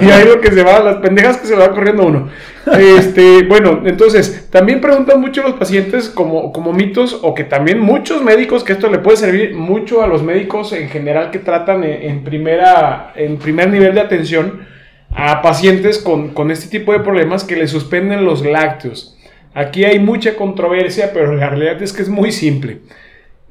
y 0.02 0.06
hay 0.10 0.26
lo 0.26 0.42
que 0.42 0.52
se 0.52 0.62
va, 0.62 0.82
las 0.82 0.98
pendejas 0.98 1.38
que 1.38 1.48
se 1.48 1.56
va 1.56 1.72
corriendo 1.72 2.06
uno. 2.06 2.30
Este, 2.78 3.44
bueno, 3.44 3.84
entonces, 3.86 4.50
también 4.50 4.82
preguntan 4.82 5.22
mucho 5.22 5.44
los 5.44 5.54
pacientes 5.54 6.10
como, 6.10 6.52
como 6.52 6.74
mitos 6.74 7.20
o 7.22 7.34
que 7.34 7.44
también 7.44 7.80
muchos 7.80 8.24
médicos, 8.24 8.64
que 8.64 8.74
esto 8.74 8.90
le 8.90 9.00
puede 9.00 9.18
servir 9.18 9.54
mucho 9.54 10.02
a 10.02 10.08
los 10.08 10.24
médicos 10.24 10.74
en 10.74 10.90
general 10.90 11.32
que 11.32 11.40
tratan 11.40 11.84
en, 11.84 12.24
primera, 12.24 13.14
en 13.16 13.38
primer 13.38 13.70
nivel 13.70 13.94
de 13.94 14.02
atención 14.02 14.68
a 15.12 15.42
pacientes 15.42 16.00
con, 16.00 16.30
con 16.30 16.52
este 16.52 16.68
tipo 16.68 16.92
de 16.92 17.00
problemas 17.00 17.44
que 17.44 17.56
le 17.56 17.68
suspenden 17.68 18.26
los 18.26 18.44
lácteos. 18.44 19.16
Aquí 19.54 19.86
hay 19.86 20.00
mucha 20.00 20.36
controversia, 20.36 21.12
pero 21.14 21.34
la 21.36 21.50
realidad 21.50 21.82
es 21.82 21.94
que 21.94 22.02
es 22.02 22.10
muy 22.10 22.32
simple. 22.32 22.80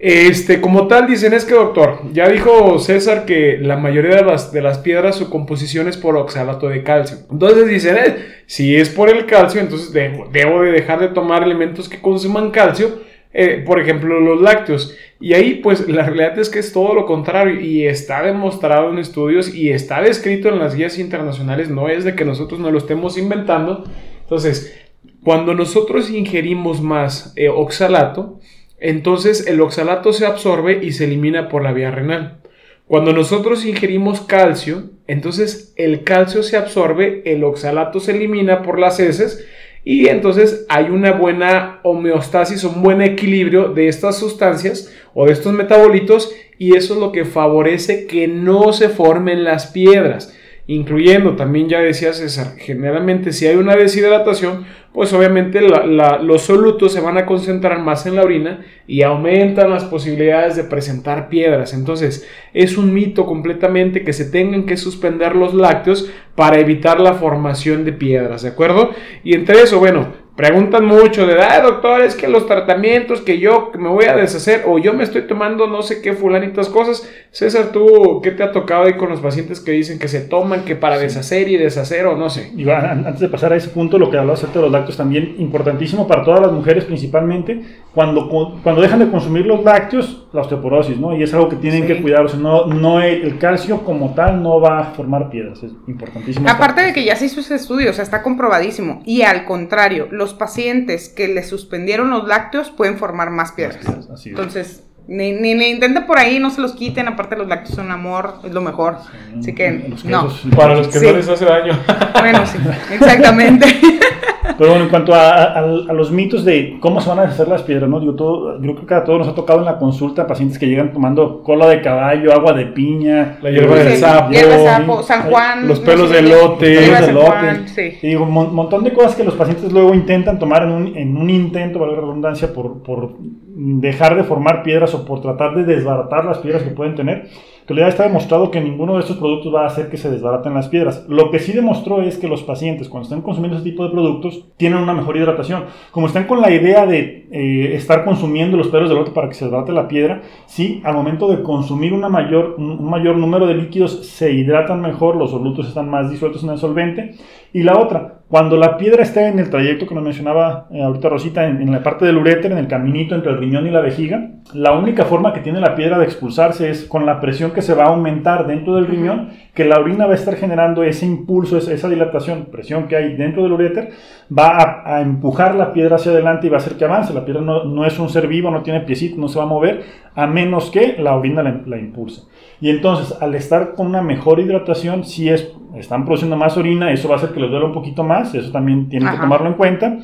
Este, 0.06 0.60
como 0.60 0.86
tal, 0.86 1.06
dicen 1.06 1.32
es 1.32 1.46
que, 1.46 1.54
doctor, 1.54 2.00
ya 2.12 2.28
dijo 2.28 2.78
César 2.78 3.24
que 3.24 3.56
la 3.56 3.78
mayoría 3.78 4.16
de 4.16 4.22
las, 4.22 4.52
de 4.52 4.60
las 4.60 4.76
piedras 4.76 5.16
su 5.16 5.30
composición 5.30 5.88
es 5.88 5.96
por 5.96 6.14
oxalato 6.18 6.68
de 6.68 6.82
calcio. 6.82 7.20
Entonces 7.30 7.66
dicen, 7.66 7.96
eh, 7.96 8.16
si 8.44 8.76
es 8.76 8.90
por 8.90 9.08
el 9.08 9.24
calcio, 9.24 9.62
entonces 9.62 9.94
debo, 9.94 10.28
de 10.60 10.72
dejar 10.72 11.00
de 11.00 11.08
tomar 11.08 11.42
alimentos 11.42 11.88
que 11.88 12.02
consuman 12.02 12.50
calcio, 12.50 13.00
eh, 13.32 13.64
por 13.66 13.80
ejemplo, 13.80 14.20
los 14.20 14.42
lácteos. 14.42 14.94
Y 15.20 15.32
ahí, 15.32 15.54
pues, 15.54 15.88
la 15.88 16.02
realidad 16.02 16.38
es 16.38 16.50
que 16.50 16.58
es 16.58 16.70
todo 16.74 16.92
lo 16.92 17.06
contrario 17.06 17.58
y 17.58 17.86
está 17.86 18.20
demostrado 18.20 18.92
en 18.92 18.98
estudios 18.98 19.54
y 19.54 19.70
está 19.70 20.02
descrito 20.02 20.50
en 20.50 20.58
las 20.58 20.74
guías 20.74 20.98
internacionales, 20.98 21.70
no 21.70 21.88
es 21.88 22.04
de 22.04 22.14
que 22.14 22.26
nosotros 22.26 22.60
no 22.60 22.70
lo 22.70 22.76
estemos 22.76 23.16
inventando. 23.16 23.84
Entonces, 24.20 24.78
cuando 25.22 25.54
nosotros 25.54 26.10
ingerimos 26.10 26.82
más 26.82 27.32
eh, 27.36 27.48
oxalato, 27.48 28.38
entonces 28.84 29.46
el 29.46 29.62
oxalato 29.62 30.12
se 30.12 30.26
absorbe 30.26 30.80
y 30.82 30.92
se 30.92 31.04
elimina 31.04 31.48
por 31.48 31.62
la 31.62 31.72
vía 31.72 31.90
renal. 31.90 32.42
Cuando 32.86 33.14
nosotros 33.14 33.64
ingerimos 33.64 34.20
calcio, 34.20 34.90
entonces 35.06 35.72
el 35.76 36.04
calcio 36.04 36.42
se 36.42 36.58
absorbe, 36.58 37.22
el 37.24 37.44
oxalato 37.44 37.98
se 37.98 38.12
elimina 38.12 38.60
por 38.60 38.78
las 38.78 39.00
heces 39.00 39.46
y 39.84 40.08
entonces 40.08 40.66
hay 40.68 40.90
una 40.90 41.12
buena 41.12 41.80
homeostasis, 41.82 42.62
un 42.64 42.82
buen 42.82 43.00
equilibrio 43.00 43.70
de 43.70 43.88
estas 43.88 44.18
sustancias 44.18 44.92
o 45.14 45.24
de 45.24 45.32
estos 45.32 45.54
metabolitos 45.54 46.34
y 46.58 46.76
eso 46.76 46.92
es 46.92 47.00
lo 47.00 47.10
que 47.10 47.24
favorece 47.24 48.06
que 48.06 48.28
no 48.28 48.74
se 48.74 48.90
formen 48.90 49.44
las 49.44 49.68
piedras 49.68 50.36
incluyendo 50.66 51.36
también 51.36 51.68
ya 51.68 51.80
decía 51.80 52.12
César, 52.12 52.54
generalmente 52.56 53.32
si 53.32 53.46
hay 53.46 53.56
una 53.56 53.76
deshidratación, 53.76 54.64
pues 54.94 55.12
obviamente 55.12 55.60
los 55.60 56.42
solutos 56.42 56.92
se 56.92 57.00
van 57.00 57.18
a 57.18 57.26
concentrar 57.26 57.80
más 57.80 58.06
en 58.06 58.16
la 58.16 58.22
orina 58.22 58.64
y 58.86 59.02
aumentan 59.02 59.70
las 59.70 59.84
posibilidades 59.84 60.56
de 60.56 60.64
presentar 60.64 61.28
piedras. 61.28 61.74
Entonces 61.74 62.28
es 62.52 62.78
un 62.78 62.94
mito 62.94 63.26
completamente 63.26 64.04
que 64.04 64.12
se 64.12 64.24
tengan 64.24 64.66
que 64.66 64.76
suspender 64.76 65.34
los 65.34 65.52
lácteos 65.52 66.10
para 66.34 66.60
evitar 66.60 67.00
la 67.00 67.14
formación 67.14 67.84
de 67.84 67.92
piedras, 67.92 68.42
¿de 68.42 68.50
acuerdo? 68.50 68.90
Y 69.22 69.34
entre 69.34 69.62
eso, 69.62 69.78
bueno, 69.80 70.23
Preguntan 70.36 70.84
mucho 70.84 71.28
de, 71.28 71.40
ah, 71.40 71.60
doctor, 71.60 72.00
es 72.00 72.16
que 72.16 72.26
los 72.26 72.46
tratamientos 72.46 73.20
que 73.20 73.38
yo 73.38 73.70
me 73.78 73.88
voy 73.88 74.06
a 74.06 74.16
deshacer 74.16 74.64
o 74.66 74.78
yo 74.78 74.92
me 74.92 75.04
estoy 75.04 75.28
tomando 75.28 75.68
no 75.68 75.82
sé 75.82 76.02
qué 76.02 76.12
fulanitas 76.12 76.68
cosas. 76.68 77.08
César, 77.30 77.66
¿tú 77.72 78.20
qué 78.20 78.32
te 78.32 78.42
ha 78.42 78.50
tocado 78.50 78.84
ahí 78.84 78.94
con 78.94 79.10
los 79.10 79.20
pacientes 79.20 79.60
que 79.60 79.70
dicen 79.70 80.00
que 80.00 80.08
se 80.08 80.22
toman, 80.22 80.64
que 80.64 80.74
para 80.74 80.98
deshacer 80.98 81.48
y 81.48 81.56
deshacer 81.56 82.06
o 82.06 82.16
no 82.16 82.30
sé? 82.30 82.50
Y 82.56 82.68
antes 82.68 83.20
de 83.20 83.28
pasar 83.28 83.52
a 83.52 83.56
ese 83.56 83.68
punto, 83.68 83.96
lo 83.96 84.10
que 84.10 84.18
hablaba 84.18 84.34
acerca 84.34 84.54
de 84.54 84.62
los 84.62 84.72
lácteos 84.72 84.96
también 84.96 85.36
importantísimo 85.38 86.08
para 86.08 86.24
todas 86.24 86.40
las 86.40 86.50
mujeres 86.50 86.84
principalmente, 86.84 87.60
cuando, 87.94 88.28
cuando 88.28 88.82
dejan 88.82 88.98
de 88.98 89.10
consumir 89.10 89.46
los 89.46 89.62
lácteos, 89.62 90.26
la 90.32 90.40
osteoporosis, 90.40 90.98
¿no? 90.98 91.16
Y 91.16 91.22
es 91.22 91.32
algo 91.32 91.48
que 91.48 91.56
tienen 91.56 91.86
que 91.86 92.02
cuidar, 92.02 92.24
o 92.24 92.28
sea, 92.28 92.40
no, 92.40 92.66
no 92.66 93.00
el, 93.00 93.38
calcio 93.38 93.84
como 93.84 94.14
tal 94.14 94.42
no 94.42 94.60
va 94.60 94.80
a 94.80 94.84
formar 94.86 95.28
piedras, 95.28 95.62
es 95.62 95.72
importantísimo. 95.86 96.48
Aparte 96.48 96.80
de 96.80 96.92
que 96.92 97.04
ya 97.04 97.14
se 97.14 97.26
hizo 97.26 97.40
ese 97.40 97.56
estudio, 97.56 97.90
o 97.90 97.92
sea, 97.92 98.02
está 98.02 98.22
comprobadísimo, 98.22 99.02
y 99.04 99.22
al 99.22 99.44
contrario, 99.44 100.08
los 100.10 100.23
pacientes 100.32 101.10
que 101.10 101.28
le 101.28 101.42
suspendieron 101.42 102.08
los 102.10 102.26
lácteos 102.26 102.70
pueden 102.70 102.96
formar 102.96 103.30
más 103.30 103.52
piedras. 103.52 103.84
Entonces, 104.24 104.84
ni, 105.06 105.32
ni, 105.32 105.50
intenten 105.50 106.06
por 106.06 106.18
ahí, 106.18 106.38
no 106.38 106.50
se 106.50 106.62
los 106.62 106.72
quiten. 106.72 107.08
Aparte, 107.08 107.36
los 107.36 107.46
lácteos 107.46 107.74
son 107.74 107.90
amor, 107.90 108.36
es 108.44 108.52
lo 108.52 108.62
mejor. 108.62 108.96
Así 109.38 109.54
que, 109.54 109.92
no. 110.04 110.32
Para 110.56 110.76
los 110.76 110.88
que 110.88 111.00
no 111.00 111.12
les 111.12 111.28
hace 111.28 111.44
daño. 111.44 111.78
Bueno, 112.18 112.46
sí, 112.46 112.58
exactamente. 112.90 113.66
Pero 114.58 114.70
bueno, 114.70 114.84
en 114.84 114.90
cuanto 114.90 115.14
a, 115.14 115.60
los 115.92 116.10
mitos 116.10 116.44
de 116.44 116.76
cómo 116.80 117.00
se 117.00 117.08
van 117.08 117.18
a 117.18 117.22
hacer 117.22 117.48
las 117.48 117.62
piedras, 117.62 117.88
¿no? 117.88 117.98
Digo, 117.98 118.14
todo, 118.14 118.60
yo 118.60 118.74
creo 118.74 118.86
que 118.86 118.94
a 118.94 119.04
todos 119.04 119.20
nos 119.20 119.28
ha 119.28 119.34
tocado 119.34 119.60
en 119.60 119.64
la 119.64 119.78
consulta 119.78 120.26
pacientes 120.26 120.58
que 120.58 120.66
llegan 120.66 120.92
tomando 120.92 121.42
cola 121.42 121.66
de 121.68 121.80
caballo, 121.80 122.32
agua 122.32 122.52
de 122.52 122.66
piña, 122.66 123.38
la 123.40 123.50
hierba 123.50 123.76
del 123.76 123.96
sapo, 123.96 125.02
San 125.02 125.22
Juan, 125.22 125.66
los 125.66 125.80
pelos 125.80 126.10
de 126.10 126.22
lote, 126.22 126.66
de 126.66 127.12
lote. 127.12 127.98
Y 128.02 128.08
digo, 128.08 128.24
un 128.24 128.54
montón 128.54 128.84
de 128.84 128.92
cosas 128.92 129.14
que 129.14 129.24
los 129.24 129.34
pacientes 129.34 129.72
luego 129.72 129.94
intentan 129.94 130.38
tomar 130.38 130.64
en 130.64 130.70
un, 130.70 130.96
en 130.96 131.16
un 131.16 131.30
intento, 131.30 131.78
valga 131.78 131.96
la 131.96 132.00
redundancia, 132.02 132.52
por, 132.52 132.82
por 132.82 133.16
dejar 133.56 134.16
de 134.16 134.24
formar 134.24 134.62
piedras 134.62 134.94
o 134.94 135.04
por 135.04 135.20
tratar 135.20 135.54
de 135.54 135.64
desbaratar 135.64 136.24
las 136.24 136.38
piedras 136.38 136.62
que 136.62 136.70
pueden 136.70 136.94
tener. 136.94 137.28
En 137.66 137.68
realidad 137.68 137.88
está 137.88 138.02
demostrado 138.02 138.50
que 138.50 138.60
ninguno 138.60 138.94
de 138.94 139.00
estos 139.00 139.16
productos 139.16 139.54
va 139.54 139.62
a 139.62 139.68
hacer 139.68 139.88
que 139.88 139.96
se 139.96 140.10
desbaraten 140.10 140.52
las 140.52 140.68
piedras. 140.68 141.06
Lo 141.08 141.30
que 141.30 141.38
sí 141.38 141.52
demostró 141.52 142.02
es 142.02 142.18
que 142.18 142.28
los 142.28 142.42
pacientes 142.42 142.90
cuando 142.90 143.04
están 143.04 143.22
consumiendo 143.22 143.56
ese 143.56 143.64
tipo 143.64 143.84
de 143.84 143.90
productos 143.90 144.44
tienen 144.58 144.80
una 144.80 144.92
mejor 144.92 145.16
hidratación. 145.16 145.64
Como 145.90 146.06
están 146.06 146.26
con 146.26 146.42
la 146.42 146.50
idea 146.50 146.84
de 146.84 147.26
eh, 147.30 147.74
estar 147.74 148.04
consumiendo 148.04 148.58
los 148.58 148.68
pelos 148.68 148.90
del 148.90 148.98
lote 148.98 149.12
para 149.12 149.28
que 149.28 149.34
se 149.34 149.46
desbarate 149.46 149.72
la 149.72 149.88
piedra, 149.88 150.20
sí, 150.44 150.82
al 150.84 150.92
momento 150.92 151.26
de 151.26 151.42
consumir 151.42 151.94
una 151.94 152.10
mayor, 152.10 152.56
un 152.58 152.84
mayor 152.84 153.16
número 153.16 153.46
de 153.46 153.54
líquidos 153.54 154.06
se 154.06 154.30
hidratan 154.30 154.82
mejor, 154.82 155.16
los 155.16 155.30
solutos 155.30 155.66
están 155.66 155.88
más 155.88 156.10
disueltos 156.10 156.44
en 156.44 156.50
el 156.50 156.58
solvente. 156.58 157.14
Y 157.54 157.62
la 157.62 157.78
otra, 157.78 158.14
cuando 158.26 158.56
la 158.56 158.76
piedra 158.76 159.04
está 159.04 159.28
en 159.28 159.38
el 159.38 159.48
trayecto 159.48 159.86
que 159.86 159.94
nos 159.94 160.02
mencionaba 160.02 160.66
eh, 160.72 160.82
ahorita 160.82 161.08
Rosita, 161.08 161.46
en, 161.46 161.70
la 161.70 161.84
parte 161.84 162.04
del 162.04 162.16
uréter, 162.16 162.50
en 162.50 162.58
el 162.58 162.66
caminito 162.66 163.14
entre 163.14 163.30
el 163.30 163.38
riñón 163.38 163.64
y 163.68 163.70
la 163.70 163.80
vejiga, 163.80 164.28
la 164.52 164.72
única 164.72 165.04
forma 165.04 165.32
que 165.32 165.38
tiene 165.38 165.60
la 165.60 165.76
piedra 165.76 165.96
de 166.00 166.04
expulsarse 166.04 166.68
es 166.68 166.82
con 166.82 167.06
la 167.06 167.20
presión 167.20 167.52
que 167.52 167.62
se 167.62 167.74
va 167.74 167.84
a 167.84 167.90
aumentar 167.90 168.48
dentro 168.48 168.74
del 168.74 168.88
riñón, 168.88 169.28
que 169.54 169.64
la 169.64 169.78
orina 169.78 170.06
va 170.06 170.12
a 170.12 170.16
estar 170.16 170.34
generando 170.34 170.82
ese 170.82 171.06
impulso, 171.06 171.58
esa, 171.58 171.88
dilatación, 171.88 172.46
presión 172.46 172.88
que 172.88 172.96
hay 172.96 173.14
dentro 173.14 173.44
del 173.44 173.52
uréter, 173.52 173.92
va 174.36 174.82
a, 174.84 175.00
empujar 175.00 175.54
la 175.54 175.72
piedra 175.72 175.94
hacia 175.94 176.10
adelante 176.10 176.48
y 176.48 176.50
va 176.50 176.56
a 176.56 176.60
hacer 176.60 176.76
que 176.76 176.86
avance. 176.86 177.14
La 177.14 177.24
piedra 177.24 177.40
no, 177.40 177.86
es 177.86 177.96
un 178.00 178.08
ser 178.08 178.26
vivo, 178.26 178.50
no 178.50 178.64
tiene 178.64 178.80
piecito, 178.80 179.16
no 179.16 179.28
se 179.28 179.38
va 179.38 179.44
a 179.44 179.46
mover, 179.46 179.84
a 180.16 180.26
menos 180.26 180.72
que 180.72 180.96
la 180.98 181.14
orina 181.14 181.44
la, 181.44 181.60
la 181.66 181.78
impulse. 181.78 182.22
Y 182.60 182.70
entonces, 182.70 183.16
al 183.20 183.36
estar 183.36 183.74
con 183.74 183.86
una 183.86 184.02
mejor 184.02 184.40
hidratación, 184.40 185.04
si 185.04 185.28
es, 185.28 185.54
están 185.76 186.04
produciendo 186.04 186.36
más 186.36 186.56
orina, 186.56 186.92
eso 186.92 187.08
va 187.08 187.16
a 187.16 187.18
hacer 187.18 187.30
que 187.30 187.40
les 187.40 187.50
duela 187.50 187.66
un 187.66 187.72
poquito 187.72 188.02
más, 188.04 188.34
eso 188.34 188.50
también 188.52 188.88
tienen 188.88 189.10
que 189.10 189.18
tomarlo 189.18 189.48
en 189.48 189.54
cuenta. 189.54 189.98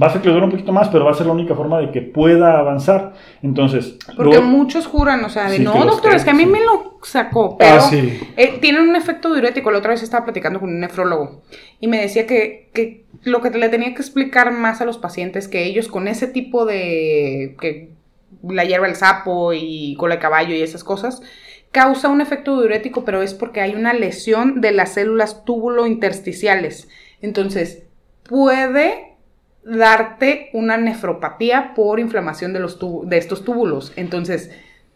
Va 0.00 0.08
a 0.08 0.10
ser 0.10 0.20
que 0.20 0.28
les 0.28 0.34
duela 0.34 0.46
un 0.46 0.50
poquito 0.50 0.72
más, 0.72 0.88
pero 0.90 1.06
va 1.06 1.12
a 1.12 1.14
ser 1.14 1.26
la 1.26 1.32
única 1.32 1.54
forma 1.54 1.78
de 1.78 1.90
que 1.90 2.02
pueda 2.02 2.58
avanzar. 2.58 3.14
Entonces. 3.42 3.96
Porque 4.14 4.40
muchos 4.40 4.86
juran, 4.86 5.24
o 5.24 5.30
sea, 5.30 5.48
de 5.48 5.58
no, 5.58 5.72
doctor, 5.86 6.14
es 6.14 6.22
que 6.22 6.30
a 6.30 6.34
mí 6.34 6.44
me 6.44 6.60
lo 6.60 6.98
sacó, 7.02 7.52
ah, 7.54 7.56
pero 7.58 7.80
sí. 7.80 8.20
eh, 8.36 8.58
tienen 8.60 8.82
un 8.82 8.96
efecto 8.96 9.32
diurético. 9.32 9.70
La 9.70 9.78
otra 9.78 9.92
vez 9.92 10.02
estaba 10.02 10.24
platicando 10.24 10.60
con 10.60 10.68
un 10.68 10.80
nefrólogo 10.80 11.42
y 11.80 11.88
me 11.88 11.98
decía 11.98 12.26
que, 12.26 12.68
que 12.74 13.06
lo 13.22 13.40
que 13.40 13.50
le 13.50 13.70
tenía 13.70 13.94
que 13.94 14.02
explicar 14.02 14.52
más 14.52 14.82
a 14.82 14.84
los 14.84 14.98
pacientes, 14.98 15.48
que 15.48 15.64
ellos 15.64 15.88
con 15.88 16.08
ese 16.08 16.26
tipo 16.26 16.66
de. 16.66 17.56
que 17.58 17.90
la 18.42 18.64
hierba 18.64 18.86
del 18.86 18.96
sapo 18.96 19.52
y 19.54 19.96
cola 19.96 20.16
de 20.16 20.20
caballo 20.20 20.54
y 20.54 20.60
esas 20.60 20.84
cosas, 20.84 21.22
causa 21.72 22.08
un 22.08 22.20
efecto 22.20 22.58
diurético, 22.60 23.04
pero 23.04 23.22
es 23.22 23.34
porque 23.34 23.60
hay 23.60 23.74
una 23.74 23.92
lesión 23.92 24.60
de 24.60 24.72
las 24.72 24.94
células 24.94 25.44
túbulo 25.44 25.86
intersticiales. 25.86 26.88
Entonces, 27.20 27.82
puede 28.22 29.16
darte 29.64 30.50
una 30.52 30.76
nefropatía 30.76 31.72
por 31.74 32.00
inflamación 32.00 32.52
de, 32.52 32.60
los 32.60 32.78
de 33.04 33.18
estos 33.18 33.44
túbulos. 33.44 33.92
Entonces, 33.96 34.50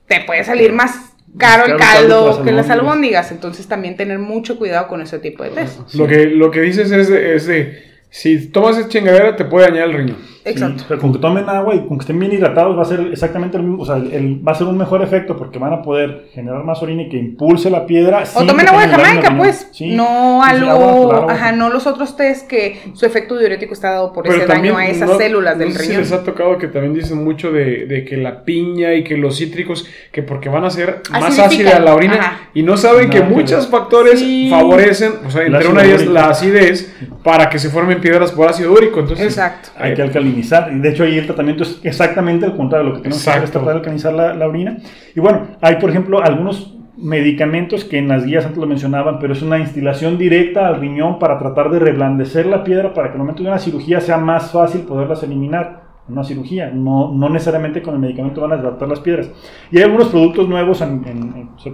te 0.07 0.21
puede 0.21 0.45
salir 0.45 0.73
más 0.73 1.15
caro 1.37 1.67
el 1.67 1.77
caldo 1.77 2.43
que 2.43 2.53
las 2.53 2.71
albóndigas. 2.71 3.33
Entonces, 3.33 3.67
también 3.69 3.97
tener 3.97 4.19
mucho 4.19 4.59
cuidado 4.59 4.89
con 4.89 5.00
ese 5.00 5.19
tipo 5.19 5.45
de 5.45 5.50
test. 5.50 5.95
Lo, 5.95 6.07
que, 6.07 6.27
lo 6.27 6.50
que 6.50 6.61
dices 6.61 6.91
es 6.93 7.11
es 7.11 7.47
de 7.47 7.90
si 8.11 8.49
tomas 8.49 8.76
esa 8.76 8.88
chingadera 8.88 9.37
te 9.37 9.45
puede 9.45 9.69
dañar 9.69 9.88
el 9.88 9.95
riñón. 9.95 10.31
Exacto. 10.43 10.99
con 10.99 11.12
que 11.12 11.19
tomen 11.19 11.47
agua 11.49 11.75
y 11.75 11.87
con 11.87 11.99
que 11.99 12.02
estén 12.02 12.19
bien 12.19 12.33
hidratados 12.33 12.76
va 12.76 12.83
a 12.83 12.87
ser 12.87 13.00
exactamente 13.12 13.59
el 13.59 13.62
mismo, 13.62 13.83
o 13.83 13.87
sea, 13.87 13.97
va 13.97 14.52
a 14.52 14.55
ser 14.55 14.67
un 14.67 14.79
mejor 14.79 15.02
efecto 15.02 15.37
porque 15.37 15.59
van 15.59 15.73
a 15.75 15.83
poder 15.83 16.29
generar 16.33 16.64
más 16.64 16.83
orina 16.83 17.02
y 17.02 17.09
que 17.11 17.19
impulse 17.19 17.69
la 17.69 17.85
piedra. 17.85 18.25
O 18.35 18.47
tomen 18.47 18.67
agua 18.67 18.87
de 18.87 18.88
Jamaica, 18.88 19.37
pues. 19.37 19.71
no 19.81 20.43
algo, 20.43 21.29
ajá, 21.29 21.52
no 21.52 21.69
los 21.69 21.87
otros 21.87 22.17
test 22.17 22.49
que 22.49 22.81
su 22.95 23.05
efecto 23.05 23.37
diurético 23.37 23.75
está 23.75 23.90
dado 23.90 24.12
por 24.12 24.26
ese 24.26 24.47
daño 24.47 24.76
a 24.79 24.87
esas 24.87 25.19
células 25.19 25.59
del 25.59 25.75
riñón. 25.75 26.05
Si 26.05 26.11
les 26.11 26.12
ha 26.12 26.25
tocado 26.25 26.57
que 26.57 26.69
también 26.69 26.95
dicen 26.95 27.23
mucho 27.23 27.52
de, 27.52 28.07
que 28.09 28.17
la 28.17 28.45
piña 28.45 28.95
y 28.95 29.05
que 29.05 29.19
los 29.19 29.37
cítricos, 29.37 29.87
que 30.11 30.23
porque 30.23 30.49
van 30.49 30.64
a 30.64 30.71
ser 30.71 31.02
más 31.11 31.38
ácida 31.38 31.79
la 31.81 31.95
orina 31.95 32.50
y 32.55 32.62
no 32.62 32.79
saben 32.79 33.11
que 33.11 33.21
muchos 33.21 33.69
factores 33.69 34.25
favorecen, 34.49 35.12
o 35.26 35.31
sea, 35.31 35.45
entre 35.45 35.69
una 35.69 35.83
de 35.83 35.88
ellas 35.88 36.07
la 36.07 36.31
acidez 36.31 36.95
para 37.23 37.50
que 37.50 37.59
se 37.59 37.69
formen 37.69 38.00
piedras 38.00 38.33
por 38.33 38.49
ácido 38.49 38.73
úrico. 38.73 39.00
Entonces, 39.00 39.26
Exacto. 39.26 39.71
hay 39.76 39.95
que 39.95 40.02
alcalinizar 40.02 40.73
y 40.73 40.78
De 40.78 40.90
hecho, 40.90 41.04
ahí 41.04 41.19
el 41.19 41.26
tratamiento 41.26 41.62
es 41.62 41.80
exactamente 41.83 42.47
el 42.47 42.57
contrario. 42.57 42.88
Lo 42.88 42.95
que 42.95 43.02
tenemos 43.02 43.23
que 43.23 43.30
hacer 43.30 43.45
es 43.45 43.50
tratar 43.50 43.71
de 43.71 43.75
alcalinizar 43.76 44.12
la, 44.12 44.47
orina. 44.47 44.78
Y 45.14 45.21
bueno, 45.21 45.49
hay, 45.61 45.76
por 45.76 45.90
ejemplo, 45.90 46.23
algunos 46.23 46.76
medicamentos 46.97 47.85
que 47.85 47.99
en 47.99 48.09
las 48.09 48.25
guías 48.25 48.45
antes 48.45 48.59
lo 48.59 48.66
mencionaban, 48.66 49.19
pero 49.19 49.33
es 49.33 49.42
una 49.42 49.59
instilación 49.59 50.19
directa 50.19 50.66
al 50.66 50.80
riñón 50.80 51.19
para 51.19 51.38
tratar 51.38 51.71
de 51.71 51.78
reblandecer 51.78 52.47
la 52.47 52.62
piedra 52.62 52.92
para 52.92 53.09
que 53.09 53.14
en 53.14 53.21
el 53.21 53.26
momento 53.26 53.42
de 53.42 53.49
una 53.49 53.59
cirugía 53.59 54.00
sea 54.00 54.19
más 54.19 54.50
fácil 54.50 54.83
poderlas 54.83 55.23
eliminar. 55.23 55.90
Una 56.11 56.25
cirugía, 56.25 56.71
no, 56.71 57.12
no 57.12 57.29
necesariamente 57.29 57.83
con 57.83 57.95
el 57.95 58.00
medicamento 58.00 58.40
van 58.40 58.52
a 58.52 58.57
desbaratar 58.57 58.88
las 58.88 59.00
piedras. 59.00 59.31
Y 59.71 59.79
hay 59.79 59.85
algunos 59.85 60.09
productos 60.09 60.49
nuevos, 60.49 60.83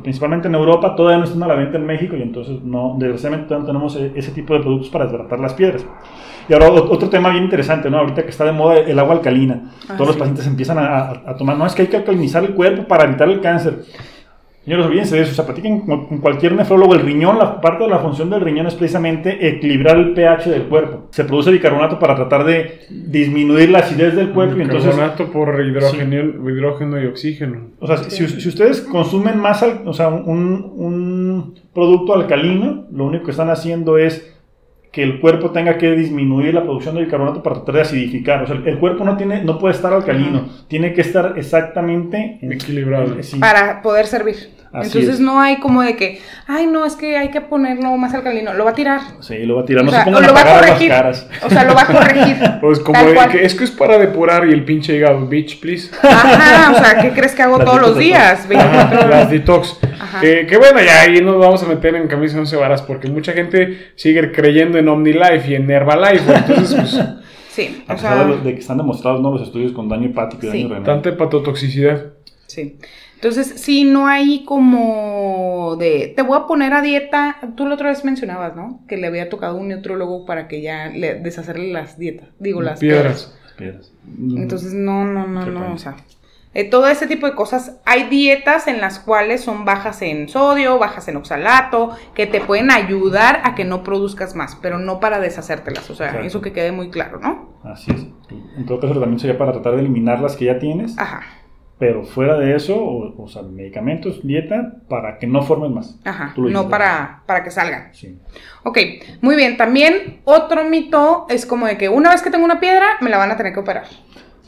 principalmente 0.02 0.48
en 0.48 0.54
Europa, 0.54 0.94
todavía 0.94 1.18
no 1.18 1.24
están 1.24 1.42
a 1.42 1.46
la 1.48 1.54
venta 1.54 1.78
en 1.78 1.86
México 1.86 2.16
y 2.16 2.22
entonces 2.22 2.62
no, 2.62 2.96
desgraciadamente 2.98 3.54
no 3.54 3.64
tenemos 3.64 3.96
e, 3.96 4.12
ese 4.14 4.32
tipo 4.32 4.54
de 4.54 4.60
productos 4.60 4.90
para 4.90 5.04
desbaratar 5.04 5.40
las 5.40 5.54
piedras. 5.54 5.84
Y 6.48 6.52
ahora 6.52 6.70
otro 6.70 7.08
tema 7.08 7.30
bien 7.30 7.44
interesante, 7.44 7.90
¿no? 7.90 7.98
Ahorita 7.98 8.22
que 8.22 8.30
está 8.30 8.44
de 8.44 8.52
moda 8.52 8.76
el 8.76 8.98
agua 8.98 9.14
alcalina. 9.14 9.72
Ah, 9.88 9.94
Todos 9.94 10.08
los 10.08 10.16
pacientes 10.16 10.46
empiezan 10.46 10.78
a, 10.78 11.34
tomar, 11.36 11.56
no, 11.56 11.66
es 11.66 11.74
que 11.74 11.82
hay 11.82 11.88
que 11.88 11.96
alcalinizar 11.96 12.44
el 12.44 12.54
cuerpo 12.54 12.86
para 12.86 13.04
evitar 13.04 13.28
el 13.28 13.40
cáncer. 13.40 13.84
Señores, 14.66 14.86
olvídense 14.86 15.14
de 15.14 15.22
eso, 15.22 15.30
o 15.30 15.34
sea, 15.36 15.46
platiquen 15.46 15.82
con 15.82 16.18
cualquier 16.18 16.52
nefrólogo, 16.52 16.94
el 16.94 17.02
riñón, 17.02 17.38
la 17.38 17.60
parte 17.60 17.84
de 17.84 17.90
la 17.90 18.00
función 18.00 18.30
del 18.30 18.40
riñón 18.40 18.66
es 18.66 18.74
precisamente 18.74 19.46
equilibrar 19.48 19.96
el 19.96 20.12
pH 20.12 20.50
del 20.50 20.64
cuerpo. 20.64 21.06
Se 21.12 21.22
produce 21.22 21.52
bicarbonato 21.52 22.00
para 22.00 22.16
tratar 22.16 22.44
de 22.44 22.80
disminuir 22.90 23.70
la 23.70 23.78
acidez 23.78 24.16
del 24.16 24.30
cuerpo. 24.30 24.56
Bicarbonato 24.56 25.22
y 25.22 25.26
entonces, 25.26 25.26
por 25.28 25.64
hidrógeno, 25.64 26.50
hidrógeno 26.50 27.00
y 27.00 27.06
oxígeno. 27.06 27.60
O 27.78 27.86
sea, 27.86 27.98
si, 27.98 28.26
si 28.26 28.48
ustedes 28.48 28.80
consumen 28.80 29.38
más, 29.38 29.62
o 29.62 29.92
sea, 29.92 30.08
un, 30.08 30.72
un 30.76 31.54
producto 31.72 32.14
alcalino, 32.14 32.86
lo 32.90 33.04
único 33.04 33.26
que 33.26 33.30
están 33.30 33.50
haciendo 33.50 33.98
es 33.98 34.36
que 34.90 35.02
el 35.02 35.20
cuerpo 35.20 35.50
tenga 35.50 35.76
que 35.76 35.92
disminuir 35.92 36.54
la 36.54 36.62
producción 36.62 36.94
de 36.94 37.02
bicarbonato 37.02 37.42
para 37.42 37.56
tratar 37.56 37.74
de 37.74 37.80
acidificar. 37.82 38.42
O 38.42 38.46
sea, 38.46 38.56
el 38.56 38.78
cuerpo 38.78 39.04
no, 39.04 39.16
tiene, 39.16 39.44
no 39.44 39.58
puede 39.58 39.74
estar 39.74 39.92
alcalino, 39.92 40.48
tiene 40.68 40.92
que 40.94 41.02
estar 41.02 41.34
exactamente 41.36 42.38
equilibrado. 42.42 43.14
Para 43.38 43.82
poder 43.82 44.06
servir. 44.06 44.55
Así 44.76 44.86
Entonces 44.88 45.14
es. 45.14 45.20
no 45.20 45.40
hay 45.40 45.56
como 45.56 45.82
de 45.82 45.96
que, 45.96 46.20
ay, 46.46 46.66
no, 46.66 46.84
es 46.84 46.96
que 46.96 47.16
hay 47.16 47.30
que 47.30 47.40
ponerlo 47.40 47.96
más 47.96 48.12
alcalino. 48.14 48.52
Lo 48.54 48.64
va 48.64 48.72
a 48.72 48.74
tirar. 48.74 49.00
Sí, 49.20 49.38
lo 49.46 49.56
va 49.56 49.62
a 49.62 49.64
tirar. 49.64 49.82
No 49.84 49.88
o 49.90 49.92
sea, 49.92 50.00
se 50.00 50.04
pongan 50.10 50.22
o 50.22 50.24
a 50.24 50.28
lo 50.28 50.34
va 50.34 50.40
a 50.40 50.44
pagar 50.44 50.60
las 50.60 50.70
corregir. 50.70 50.88
caras. 50.90 51.28
O 51.44 51.48
sea, 51.50 51.64
lo 51.64 51.74
va 51.74 51.82
a 51.82 51.86
corregir. 51.86 52.36
Pues 52.60 52.80
como 52.80 53.02
de 53.02 53.14
que 53.32 53.44
es 53.44 53.54
que 53.54 53.64
es 53.64 53.70
para 53.70 53.98
depurar 53.98 54.46
y 54.48 54.52
el 54.52 54.64
pinche 54.64 54.94
hígado, 54.96 55.26
bitch, 55.26 55.60
please. 55.60 55.90
Ajá, 56.02 56.72
o 56.72 56.78
sea, 56.84 57.00
¿qué 57.00 57.10
crees 57.12 57.34
que 57.34 57.42
hago 57.42 57.56
Las 57.58 57.66
todos 57.66 57.80
los 57.80 57.98
días? 57.98 58.48
de 58.48 58.54
24 58.56 58.98
Ajá, 58.98 59.08
las 59.08 59.30
detox. 59.30 59.78
Ajá. 60.00 60.20
Que, 60.20 60.46
que 60.46 60.56
bueno, 60.58 60.80
ya 60.80 61.02
ahí 61.02 61.20
nos 61.22 61.38
vamos 61.38 61.62
a 61.62 61.66
meter 61.66 61.94
en 61.94 62.08
camisa 62.08 62.38
once 62.38 62.54
varas 62.56 62.82
porque 62.82 63.08
mucha 63.08 63.32
gente 63.32 63.92
sigue 63.94 64.30
creyendo 64.32 64.78
en 64.78 64.88
OmniLife 64.88 65.50
y 65.50 65.54
en 65.54 65.70
Herbalife. 65.70 66.32
Entonces, 66.34 66.74
pues, 66.74 67.04
Sí, 67.56 67.82
A 67.88 67.94
o 67.94 67.96
pesar 67.96 68.14
sea, 68.18 68.24
de, 68.26 68.36
de 68.42 68.52
que 68.54 68.60
están 68.60 68.76
demostrados 68.76 69.22
¿no? 69.22 69.30
los 69.32 69.40
estudios 69.40 69.72
con 69.72 69.88
daño 69.88 70.10
hepático 70.10 70.46
y 70.46 70.50
Sí. 70.50 70.58
daño 70.58 70.68
renal. 70.68 70.82
tanta 70.84 71.08
hepatotoxicidad. 71.08 72.02
sí. 72.46 72.76
Entonces, 73.16 73.54
sí, 73.56 73.84
no 73.84 74.06
hay 74.06 74.44
como 74.44 75.76
de, 75.78 76.12
te 76.14 76.22
voy 76.22 76.38
a 76.38 76.46
poner 76.46 76.74
a 76.74 76.82
dieta. 76.82 77.38
Tú 77.56 77.66
la 77.66 77.74
otra 77.74 77.88
vez 77.88 78.04
mencionabas, 78.04 78.54
¿no? 78.54 78.80
Que 78.86 78.98
le 78.98 79.06
había 79.06 79.30
tocado 79.30 79.56
un 79.56 79.68
nutriólogo 79.68 80.26
para 80.26 80.48
que 80.48 80.60
ya 80.60 80.88
le 80.88 81.14
deshacerle 81.14 81.72
las 81.72 81.98
dietas. 81.98 82.28
Digo, 82.38 82.60
las 82.60 82.78
Piedras. 82.78 83.34
Piedras. 83.56 83.90
Entonces, 84.36 84.74
no, 84.74 85.04
no, 85.06 85.26
no, 85.26 85.46
no, 85.46 85.72
o 85.72 85.78
sea, 85.78 85.96
eh, 86.52 86.64
todo 86.64 86.88
ese 86.88 87.06
tipo 87.06 87.26
de 87.26 87.34
cosas. 87.34 87.80
Hay 87.84 88.04
dietas 88.04 88.66
en 88.66 88.80
las 88.80 88.98
cuales 88.98 89.42
son 89.42 89.64
bajas 89.64 90.02
en 90.02 90.28
sodio, 90.28 90.78
bajas 90.78 91.08
en 91.08 91.16
oxalato, 91.16 91.90
que 92.14 92.26
te 92.26 92.40
pueden 92.40 92.70
ayudar 92.70 93.40
a 93.44 93.54
que 93.54 93.64
no 93.64 93.82
produzcas 93.82 94.34
más, 94.34 94.56
pero 94.62 94.78
no 94.78 95.00
para 95.00 95.20
deshacértelas. 95.20 95.88
O 95.90 95.94
sea, 95.94 96.06
Exacto. 96.08 96.26
eso 96.26 96.40
que 96.42 96.52
quede 96.52 96.72
muy 96.72 96.90
claro, 96.90 97.18
¿no? 97.18 97.56
Así 97.62 97.90
es. 97.90 98.06
En 98.56 98.66
todo 98.66 98.80
caso, 98.80 98.98
también 99.00 99.18
sería 99.18 99.36
para 99.36 99.52
tratar 99.52 99.74
de 99.74 99.80
eliminar 99.80 100.20
las 100.20 100.36
que 100.36 100.46
ya 100.46 100.58
tienes, 100.58 100.98
Ajá, 100.98 101.22
pero 101.78 102.04
fuera 102.04 102.38
de 102.38 102.56
eso, 102.56 102.76
o, 102.76 103.22
o 103.22 103.28
sea, 103.28 103.42
medicamentos, 103.42 104.26
dieta, 104.26 104.76
para 104.88 105.18
que 105.18 105.26
no 105.26 105.42
formen 105.42 105.74
más. 105.74 105.98
ajá, 106.04 106.32
no 106.36 106.68
para, 106.68 107.22
para 107.26 107.44
que 107.44 107.50
salgan. 107.50 107.90
Sí. 107.92 108.18
Ok, 108.64 108.78
muy 109.20 109.36
bien. 109.36 109.56
También 109.56 110.20
otro 110.24 110.64
mito 110.64 111.26
es 111.28 111.44
como 111.44 111.66
de 111.66 111.76
que 111.76 111.88
una 111.88 112.10
vez 112.10 112.22
que 112.22 112.30
tengo 112.30 112.44
una 112.44 112.60
piedra, 112.60 112.86
me 113.00 113.10
la 113.10 113.18
van 113.18 113.30
a 113.30 113.36
tener 113.36 113.52
que 113.52 113.60
operar. 113.60 113.84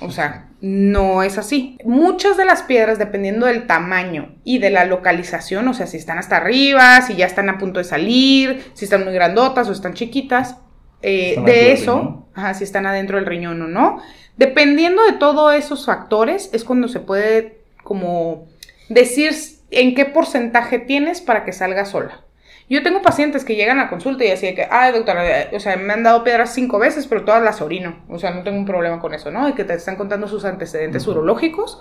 O 0.01 0.11
sea, 0.11 0.49
no 0.61 1.23
es 1.23 1.39
así. 1.39 1.77
Muchas 1.85 2.37
de 2.37 2.45
las 2.45 2.63
piedras, 2.63 2.99
dependiendo 2.99 3.47
del 3.47 3.67
tamaño 3.67 4.37
y 4.45 4.59
de 4.59 4.71
la 4.71 4.85
localización, 4.85 5.67
o 5.69 5.75
sea, 5.75 5.87
si 5.87 5.97
están 5.97 6.19
hasta 6.19 6.37
arriba, 6.37 7.03
si 7.03 7.17
ya 7.17 7.27
están 7.27 7.49
a 7.49 7.59
punto 7.59 7.79
de 7.79 7.85
salir, 7.85 8.71
si 8.75 8.85
están 8.85 9.05
muy 9.05 9.13
grandotas 9.13 9.69
o 9.69 9.73
están 9.73 9.95
chiquitas, 9.95 10.57
eh, 11.03 11.41
de 11.45 11.73
eso, 11.73 11.97
riñón. 11.97 12.25
ajá, 12.35 12.55
si 12.55 12.65
están 12.65 12.87
adentro 12.87 13.17
del 13.17 13.27
riñón 13.27 13.61
o 13.63 13.69
no, 13.69 14.01
dependiendo 14.39 15.03
de 15.05 15.13
todos 15.13 15.55
esos 15.55 15.85
factores, 15.85 16.49
es 16.55 16.65
cuando 16.65 16.89
se 16.89 17.01
puede 17.01 17.59
como 17.83 18.47
decir 18.89 19.33
en 19.71 19.95
qué 19.95 20.07
porcentaje 20.07 20.79
tienes 20.79 21.21
para 21.21 21.45
que 21.45 21.53
salga 21.53 21.85
sola. 21.85 22.23
Yo 22.71 22.83
tengo 22.83 23.03
pacientes 23.03 23.45
que 23.45 23.57
llegan 23.57 23.81
a 23.81 23.89
consulta 23.89 24.25
y 24.25 24.31
así 24.31 24.47
de 24.47 24.55
que, 24.55 24.69
ay, 24.71 24.93
doctora, 24.93 25.25
o 25.53 25.61
sea, 25.61 25.77
me 25.77 25.93
han 25.93 26.03
dado 26.03 26.23
piedras 26.23 26.53
cinco 26.53 26.79
veces, 26.79 27.07
pero 27.07 27.25
todas 27.25 27.43
las 27.43 27.63
orino. 27.63 27.97
O 28.09 28.19
sea, 28.19 28.31
no 28.31 28.43
tengo 28.43 28.59
un 28.59 28.67
problema 28.67 29.01
con 29.01 29.15
eso, 29.15 29.31
¿no? 29.31 29.47
De 29.47 29.55
que 29.55 29.65
te 29.65 29.75
están 29.75 29.97
contando 29.97 30.29
sus 30.29 30.45
antecedentes 30.45 31.07
urológicos 31.07 31.81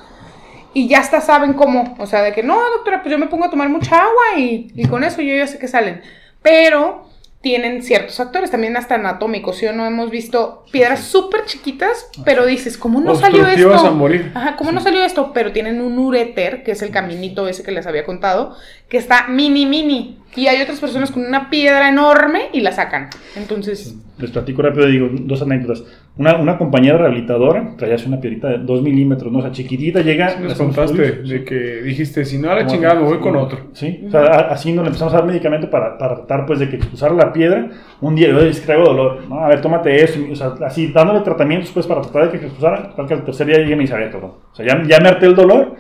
y 0.74 0.88
ya 0.88 1.00
hasta 1.00 1.20
saben 1.20 1.54
cómo. 1.54 1.96
O 2.00 2.06
sea, 2.06 2.22
de 2.22 2.32
que, 2.32 2.42
no, 2.42 2.58
doctora, 2.78 3.02
pues 3.02 3.12
yo 3.12 3.20
me 3.20 3.28
pongo 3.28 3.46
a 3.46 3.50
tomar 3.50 3.68
mucha 3.70 3.98
agua 3.98 4.40
y, 4.40 4.72
y 4.76 4.88
con 4.88 5.04
eso 5.04 5.22
yo 5.22 5.36
ya 5.36 5.46
sé 5.46 5.60
que 5.60 5.68
salen. 5.68 6.02
Pero 6.42 7.07
tienen 7.48 7.82
ciertos 7.82 8.18
factores, 8.18 8.52
también 8.52 8.76
hasta 8.76 8.96
anatómicos, 8.96 9.56
¿sí 9.56 9.68
o 9.68 9.72
no? 9.72 9.86
Hemos 9.86 10.12
visto 10.12 10.66
piedras 10.70 11.00
súper 11.00 11.46
chiquitas, 11.46 12.10
pero 12.26 12.46
dices, 12.46 12.78
¿cómo 12.78 13.00
no 13.00 13.16
salió 13.16 13.48
esto? 13.48 13.74
a 13.74 13.92
morir. 13.92 14.34
Ajá, 14.36 14.58
¿cómo 14.58 14.74
no 14.74 14.82
salió 14.82 15.02
esto? 15.02 15.32
Pero 15.34 15.54
tienen 15.54 15.80
un 15.80 15.98
ureter, 15.98 16.62
que 16.64 16.72
es 16.72 16.82
el 16.82 16.90
caminito 16.92 17.48
ese 17.48 17.64
que 17.64 17.72
les 17.72 17.88
había 17.88 18.06
contado, 18.06 18.58
que 18.90 18.98
está 18.98 19.30
mini, 19.30 19.66
mini. 19.66 20.20
Y 20.36 20.48
hay 20.48 20.62
otras 20.62 20.80
personas 20.80 21.12
con 21.12 21.26
una 21.26 21.50
piedra 21.50 21.90
enorme 21.90 22.50
y 22.54 22.62
la 22.62 22.72
sacan. 22.72 23.10
Entonces, 23.36 23.96
Les 24.20 24.32
platico 24.32 24.62
rápido, 24.62 24.88
digo, 24.88 25.10
dos 25.12 25.42
anécdotas. 25.42 25.84
Una, 26.18 26.38
una 26.38 26.58
compañera 26.58 26.98
rehabilitadora 26.98 27.76
traía 27.78 27.96
una 28.08 28.20
piedrita 28.20 28.48
de 28.48 28.58
2 28.60 28.82
milímetros, 28.82 29.32
¿no? 29.32 29.40
O 29.40 29.42
sea, 29.44 29.52
chiquitita, 29.52 30.02
llega... 30.02 30.30
Sí, 30.30 30.38
Nos 30.42 30.56
contaste 30.56 31.12
de 31.24 31.44
que 31.44 31.82
dijiste, 31.84 32.26
si 32.26 32.40
no 32.40 32.50
a 32.50 32.56
la 32.56 32.66
chingada 32.66 32.96
me 32.96 33.02
voy 33.02 33.18
sí, 33.18 33.20
con 33.20 33.36
otro. 33.36 33.68
Sí, 33.74 34.04
o 34.08 34.10
sea, 34.10 34.22
así 34.50 34.74
no 34.74 34.82
le 34.82 34.88
empezamos 34.88 35.14
a 35.14 35.18
dar 35.18 35.28
medicamento 35.28 35.70
para, 35.70 35.98
para 35.98 36.16
tratar 36.16 36.46
pues 36.48 36.58
de 36.60 36.70
que 36.70 36.78
expulsara 36.78 37.14
la 37.14 37.32
piedra. 37.32 37.70
Un 38.02 38.16
día, 38.16 38.30
yo 38.30 38.40
es 38.40 38.60
que 38.60 38.66
traigo 38.66 38.86
dolor, 38.86 39.26
¿no? 39.30 39.40
A 39.44 39.48
ver, 39.50 39.62
tómate 39.62 40.04
eso. 40.04 40.20
O 40.32 40.36
sea, 40.36 40.56
así 40.66 40.88
dándole 40.88 41.22
tratamientos 41.22 41.70
pues 41.72 41.86
para 41.86 42.02
tratar 42.02 42.32
de 42.32 42.40
que 42.40 42.46
expulsara. 42.46 42.96
Tal 42.96 43.08
que 43.08 43.14
al 43.14 43.24
tercer 43.24 43.46
día 43.46 43.58
llegue 43.58 43.74
y 43.74 43.76
me 43.76 43.82
dice, 43.84 43.94
a 43.94 43.98
ver, 43.98 44.16
O 44.16 44.40
sea, 44.54 44.66
ya, 44.66 44.84
ya 44.88 45.00
me 45.00 45.10
harté 45.10 45.28
el 45.28 45.36
dolor, 45.36 45.76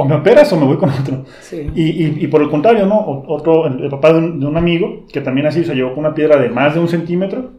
o 0.00 0.04
me 0.04 0.14
operas 0.14 0.52
o 0.52 0.56
me 0.58 0.64
voy 0.64 0.76
con 0.76 0.90
otro. 0.90 1.24
sí. 1.40 1.66
Y, 1.74 1.82
y, 2.04 2.16
y 2.20 2.26
por 2.28 2.40
el 2.40 2.48
contrario, 2.48 2.86
¿no? 2.86 2.96
O- 2.98 3.34
Otro, 3.34 3.66
el, 3.66 3.82
el 3.84 3.90
papá 3.90 4.12
de 4.12 4.18
un, 4.18 4.40
de 4.40 4.46
un 4.46 4.56
amigo 4.56 5.04
que 5.12 5.20
también 5.20 5.46
así, 5.46 5.64
se 5.64 5.74
llevó 5.74 5.90
con 5.90 6.00
una 6.06 6.14
piedra 6.14 6.40
de 6.40 6.48
más 6.48 6.74
de 6.74 6.80
un 6.80 6.88
centímetro. 6.88 7.50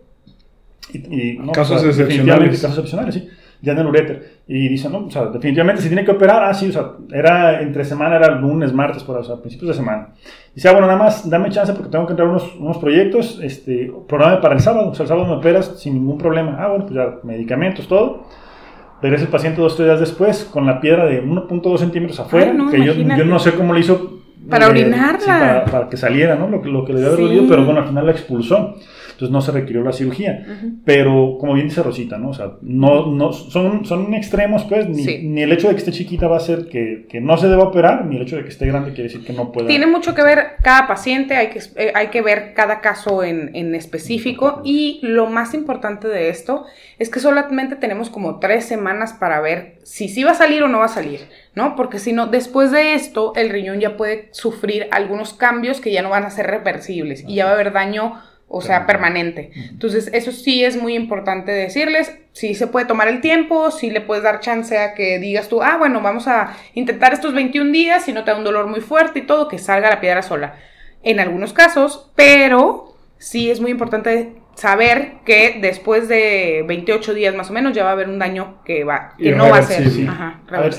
Y, 0.93 0.97
y, 0.97 1.38
no, 1.38 1.52
Casos 1.52 1.84
definitivamente, 1.84 2.04
excepcionales. 2.56 2.62
Casos 2.62 2.78
excepcionales, 2.80 3.15
sí. 3.15 3.28
Ya 3.62 3.73
en 3.73 3.80
el 3.80 3.88
uréter. 3.88 4.39
Y 4.47 4.69
dice, 4.69 4.89
no, 4.89 4.99
o 5.08 5.12
sea, 5.12 5.25
definitivamente 5.25 5.82
se 5.82 5.89
tiene 5.89 6.06
que 6.06 6.12
operar. 6.12 6.43
Ah, 6.45 6.54
sí, 6.54 6.69
o 6.69 6.71
sea, 6.71 6.91
era 7.13 7.62
entre 7.62 7.84
semana, 7.84 8.15
era 8.15 8.30
lunes, 8.32 8.71
martes, 8.71 9.04
por, 9.04 9.17
ahí, 9.17 9.21
o 9.21 9.25
sea, 9.25 9.36
principios 9.36 9.67
de 9.67 9.73
semana. 9.73 10.10
Dice, 10.56 10.69
ah, 10.69 10.71
bueno, 10.71 10.88
nada 10.88 10.97
más 10.97 11.30
dame 11.30 11.49
chance 11.49 11.73
porque 11.73 11.89
tengo 11.91 12.06
que 12.06 12.13
entrar 12.13 12.30
unos, 12.30 12.56
unos 12.56 12.78
proyectos. 12.78 13.38
Este, 13.43 13.91
programa 14.08 14.39
para 14.39 14.56
el 14.56 14.62
sábado. 14.62 14.89
O 14.89 14.95
sea, 14.95 15.04
el 15.04 15.10
sábado 15.10 15.28
me 15.28 15.34
operas 15.34 15.73
sin 15.78 15.93
ningún 15.95 16.17
problema. 16.17 16.56
Ah, 16.58 16.69
bueno, 16.69 16.86
pues 16.86 16.95
ya, 16.95 17.19
medicamentos, 17.23 17.86
todo. 17.88 18.23
Regresa 19.01 19.23
el 19.23 19.29
paciente 19.29 19.62
dos 19.62 19.73
o 19.73 19.75
tres 19.77 19.88
días 19.88 19.99
después 19.99 20.43
con 20.51 20.65
la 20.65 20.81
piedra 20.81 21.05
de 21.05 21.23
1.2 21.23 21.77
centímetros 21.77 22.19
afuera. 22.19 22.51
Ay, 22.51 22.57
no, 22.57 22.69
que 22.69 22.83
yo, 22.83 22.93
yo 22.93 23.25
no 23.25 23.39
sé 23.39 23.53
cómo 23.53 23.73
le 23.73 23.79
hizo. 23.81 24.19
Para 24.49 24.65
eh, 24.65 24.69
orinarla. 24.69 25.19
sí, 25.19 25.27
para, 25.27 25.65
para 25.65 25.89
que 25.89 25.97
saliera, 25.97 26.35
¿no? 26.35 26.49
Lo 26.49 26.62
que, 26.62 26.69
lo 26.69 26.83
que 26.85 26.93
le 26.93 27.05
había 27.05 27.17
Sí. 27.29 27.45
pero 27.47 27.63
bueno, 27.65 27.81
al 27.81 27.88
final 27.88 28.05
la 28.05 28.12
expulsó. 28.12 28.75
Entonces 29.19 29.34
no 29.34 29.41
se 29.41 29.51
requirió 29.51 29.84
la 29.84 29.91
cirugía. 29.91 30.45
Pero 30.86 31.38
como 31.39 31.53
bien 31.55 31.67
dice 31.67 31.84
Rosita, 31.84 32.17
¿no? 32.17 32.29
O 32.29 32.34
sea, 32.34 32.53
no, 32.62 33.08
no, 33.08 33.34
son, 33.34 33.84
son 33.86 34.13
extremos, 34.13 34.63
pues, 34.63 34.88
ni, 34.88 35.03
Sí. 35.03 35.19
ni 35.23 35.41
el 35.41 35.51
hecho 35.51 35.67
de 35.67 35.73
que 35.73 35.79
esté 35.79 35.91
chiquita 35.91 36.27
va 36.29 36.38
a 36.38 36.39
ser 36.39 36.69
que, 36.69 37.05
que 37.10 37.19
no 37.19 37.36
se 37.38 37.49
deba 37.49 37.63
operar, 37.65 38.05
ni 38.05 38.15
el 38.15 38.21
hecho 38.21 38.38
de 38.38 38.43
que 38.43 38.49
esté 38.49 38.65
grande 38.65 38.91
quiere 38.93 39.10
decir 39.10 39.25
que 39.25 39.34
no 39.34 39.51
pueda. 39.51 39.67
Tiene 39.67 39.88
mucho 39.88 40.15
que 40.15 40.23
ver 40.23 40.51
cada 40.63 40.88
paciente, 40.88 41.36
hay 41.36 41.47
que, 41.49 41.60
eh, 41.75 41.91
hay 41.95 42.08
que 42.08 42.21
ver 42.21 42.53
cada 42.53 42.79
caso 42.79 43.21
en, 43.23 43.53
en 43.55 43.75
específico 43.75 44.62
y 44.63 44.99
lo 45.03 45.25
más 45.27 45.53
importante 45.53 46.08
de 46.08 46.29
esto 46.29 46.63
es 46.97 47.10
que 47.10 47.19
solamente 47.19 47.75
tenemos 47.75 48.10
como 48.10 48.39
tres 48.39 48.63
semanas 48.63 49.12
para 49.12 49.41
ver 49.41 49.79
si 49.84 50.08
sí 50.08 50.23
va 50.23 50.32
a 50.32 50.36
salir 50.36 50.63
o 50.63 50.69
no 50.69 50.79
va 50.79 50.86
a 50.86 50.89
salir, 50.89 51.19
¿no? 51.55 51.75
Porque 51.75 51.99
si 51.99 52.13
no, 52.13 52.27
después 52.27 52.71
de 52.71 52.93
esto 52.93 53.34
el 53.36 53.49
riñón 53.49 53.82
ya 53.82 53.97
puede 53.97 54.29
sufrir 54.32 54.88
algunos 54.91 55.34
cambios 55.34 55.82
que 55.82 55.91
ya 55.91 56.01
no 56.01 56.10
van 56.10 56.23
a 56.23 56.29
ser 56.29 56.47
reversibles 56.47 57.25
y 57.27 57.36
ya 57.36 57.45
va 57.45 57.51
a 57.51 57.53
haber 57.55 57.73
daño, 57.73 58.13
o 58.51 58.62
sea, 58.62 58.88
permanente. 58.88 59.51
Entonces, 59.69 60.09
eso 60.12 60.31
sí 60.31 60.65
es 60.65 60.75
muy 60.75 60.95
importante 60.95 61.51
decirles, 61.51 62.17
sí 62.33 62.55
se 62.55 62.65
puede 62.65 62.88
tomar 62.88 63.07
el 63.07 63.21
tiempo, 63.21 63.69
sí 63.69 63.91
le 63.91 64.01
puedes 64.01 64.23
dar 64.23 64.39
chance 64.39 64.77
a 64.77 64.95
que 64.95 65.19
digas 65.19 65.49
tú, 65.49 65.62
ah, 65.62 65.77
bueno, 65.77 66.01
vamos 66.01 66.27
a 66.27 66.57
intentar 66.73 67.13
estos 67.13 67.33
21 67.33 67.71
días, 67.71 68.03
si 68.03 68.12
no 68.12 68.23
te 68.23 68.31
da 68.31 68.38
un 68.38 68.43
dolor 68.43 68.65
muy 68.65 68.81
fuerte 68.81 69.19
y 69.19 69.27
todo, 69.27 69.47
que 69.47 69.59
salga 69.59 69.91
la 69.91 70.01
piedra 70.01 70.23
sola. 70.23 70.55
En 71.03 71.19
algunos 71.19 71.53
casos, 71.53 72.12
pero 72.15 72.95
sí 73.19 73.51
es 73.51 73.62
muy 73.62 73.69
importante 73.69 74.33
saber 74.55 75.13
que 75.25 75.59
después 75.62 76.07
de 76.07 76.65
28 76.67 77.13
días 77.13 77.35
más 77.35 77.51
o 77.51 77.53
menos 77.53 77.73
ya 77.73 77.83
va 77.83 77.91
a 77.91 77.93
haber 77.93 78.09
un 78.09 78.19
daño 78.19 78.62
que 78.65 78.83
va 78.83 79.13
que 79.17 79.31
no 79.31 79.47
va 79.49 79.59
a 79.59 79.62
ser. 79.62 79.88
ajá, 80.09 80.41
A 80.49 80.62
ver, 80.62 80.73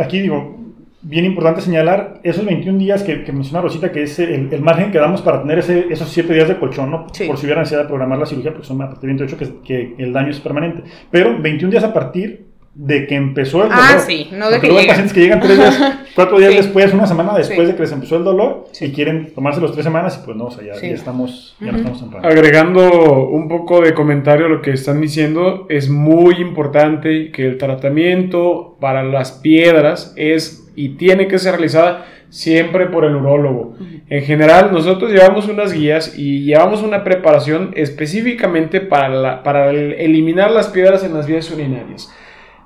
aquí 0.00 0.20
digo, 0.20 0.56
bien 1.02 1.24
importante 1.24 1.60
señalar 1.60 2.20
esos 2.22 2.44
21 2.44 2.78
días 2.78 3.02
que, 3.02 3.24
que 3.24 3.32
menciona 3.32 3.60
Rosita, 3.60 3.90
que 3.90 4.04
es 4.04 4.18
el, 4.18 4.48
el 4.52 4.60
margen 4.60 4.90
que 4.92 4.98
damos 4.98 5.20
para 5.22 5.40
tener 5.42 5.58
ese, 5.58 5.86
esos 5.90 6.08
7 6.10 6.32
días 6.32 6.48
de 6.48 6.58
colchón, 6.58 6.90
¿no? 6.90 7.06
Sí. 7.12 7.26
Por 7.26 7.36
si 7.38 7.46
hubiera 7.46 7.60
necesidad 7.60 7.82
de 7.82 7.88
programar 7.88 8.18
la 8.18 8.26
cirugía, 8.26 8.52
porque 8.52 8.66
son 8.66 8.80
a 8.82 8.86
partir 8.88 9.02
de 9.10 9.16
28 9.24 9.36
que, 9.36 9.94
que 9.96 10.02
el 10.02 10.12
daño 10.12 10.30
es 10.30 10.40
permanente. 10.40 10.82
Pero 11.10 11.36
21 11.40 11.70
días 11.70 11.84
a 11.84 11.92
partir 11.92 12.46
de 12.74 13.06
que 13.06 13.14
empezó 13.16 13.64
el 13.64 13.68
dolor. 13.68 13.84
Ah, 13.86 13.98
sí, 13.98 14.28
no 14.32 14.46
de 14.46 14.52
Porque 14.52 14.60
que 14.60 14.66
luego 14.68 14.78
hay 14.80 14.86
pacientes 14.86 15.12
que 15.12 15.20
llegan 15.20 15.40
3 15.40 15.58
días, 15.58 15.98
4 16.14 16.38
días 16.38 16.50
Sí. 16.52 16.56
después, 16.56 16.94
una 16.94 17.06
semana 17.06 17.34
después 17.36 17.58
Sí. 17.58 17.66
de 17.66 17.74
que 17.74 17.82
les 17.82 17.92
empezó 17.92 18.16
el 18.16 18.24
dolor, 18.24 18.64
Sí. 18.72 18.86
y 18.86 18.92
quieren 18.92 19.34
tomarse 19.34 19.60
los 19.60 19.72
3 19.72 19.84
semanas, 19.84 20.18
y 20.22 20.24
pues 20.24 20.36
no, 20.38 20.44
o 20.46 20.50
sea, 20.50 20.64
ya, 20.64 20.74
Sí. 20.76 20.88
ya 20.88 20.94
estamos, 20.94 21.54
ya 21.60 21.66
Ujú. 21.66 21.72
no 21.72 21.78
estamos 21.80 22.02
en 22.02 22.12
rango. 22.12 22.26
Agregando 22.28 23.28
un 23.28 23.48
poco 23.48 23.82
de 23.82 23.92
comentario 23.92 24.46
a 24.46 24.48
lo 24.48 24.62
que 24.62 24.70
están 24.70 25.02
diciendo, 25.02 25.66
es 25.68 25.90
muy 25.90 26.36
importante 26.36 27.30
que 27.30 27.46
el 27.46 27.58
tratamiento 27.58 28.76
para 28.80 29.02
las 29.02 29.32
piedras 29.32 30.14
es 30.16 30.61
y 30.76 30.90
tiene 30.90 31.28
que 31.28 31.38
ser 31.38 31.52
realizada 31.52 32.06
siempre 32.30 32.86
por 32.86 33.04
el 33.04 33.14
urólogo. 33.16 33.76
En 34.08 34.22
general, 34.24 34.70
nosotros 34.72 35.10
llevamos 35.12 35.48
unas 35.48 35.72
guías 35.72 36.18
y 36.18 36.44
llevamos 36.44 36.82
una 36.82 37.04
preparación 37.04 37.72
específicamente 37.76 38.80
para, 38.80 39.08
la- 39.08 39.42
para 39.42 39.70
el- 39.70 39.92
eliminar 39.94 40.50
las 40.50 40.68
piedras 40.68 41.04
en 41.04 41.14
las 41.14 41.26
vías 41.26 41.50
urinarias. 41.50 42.10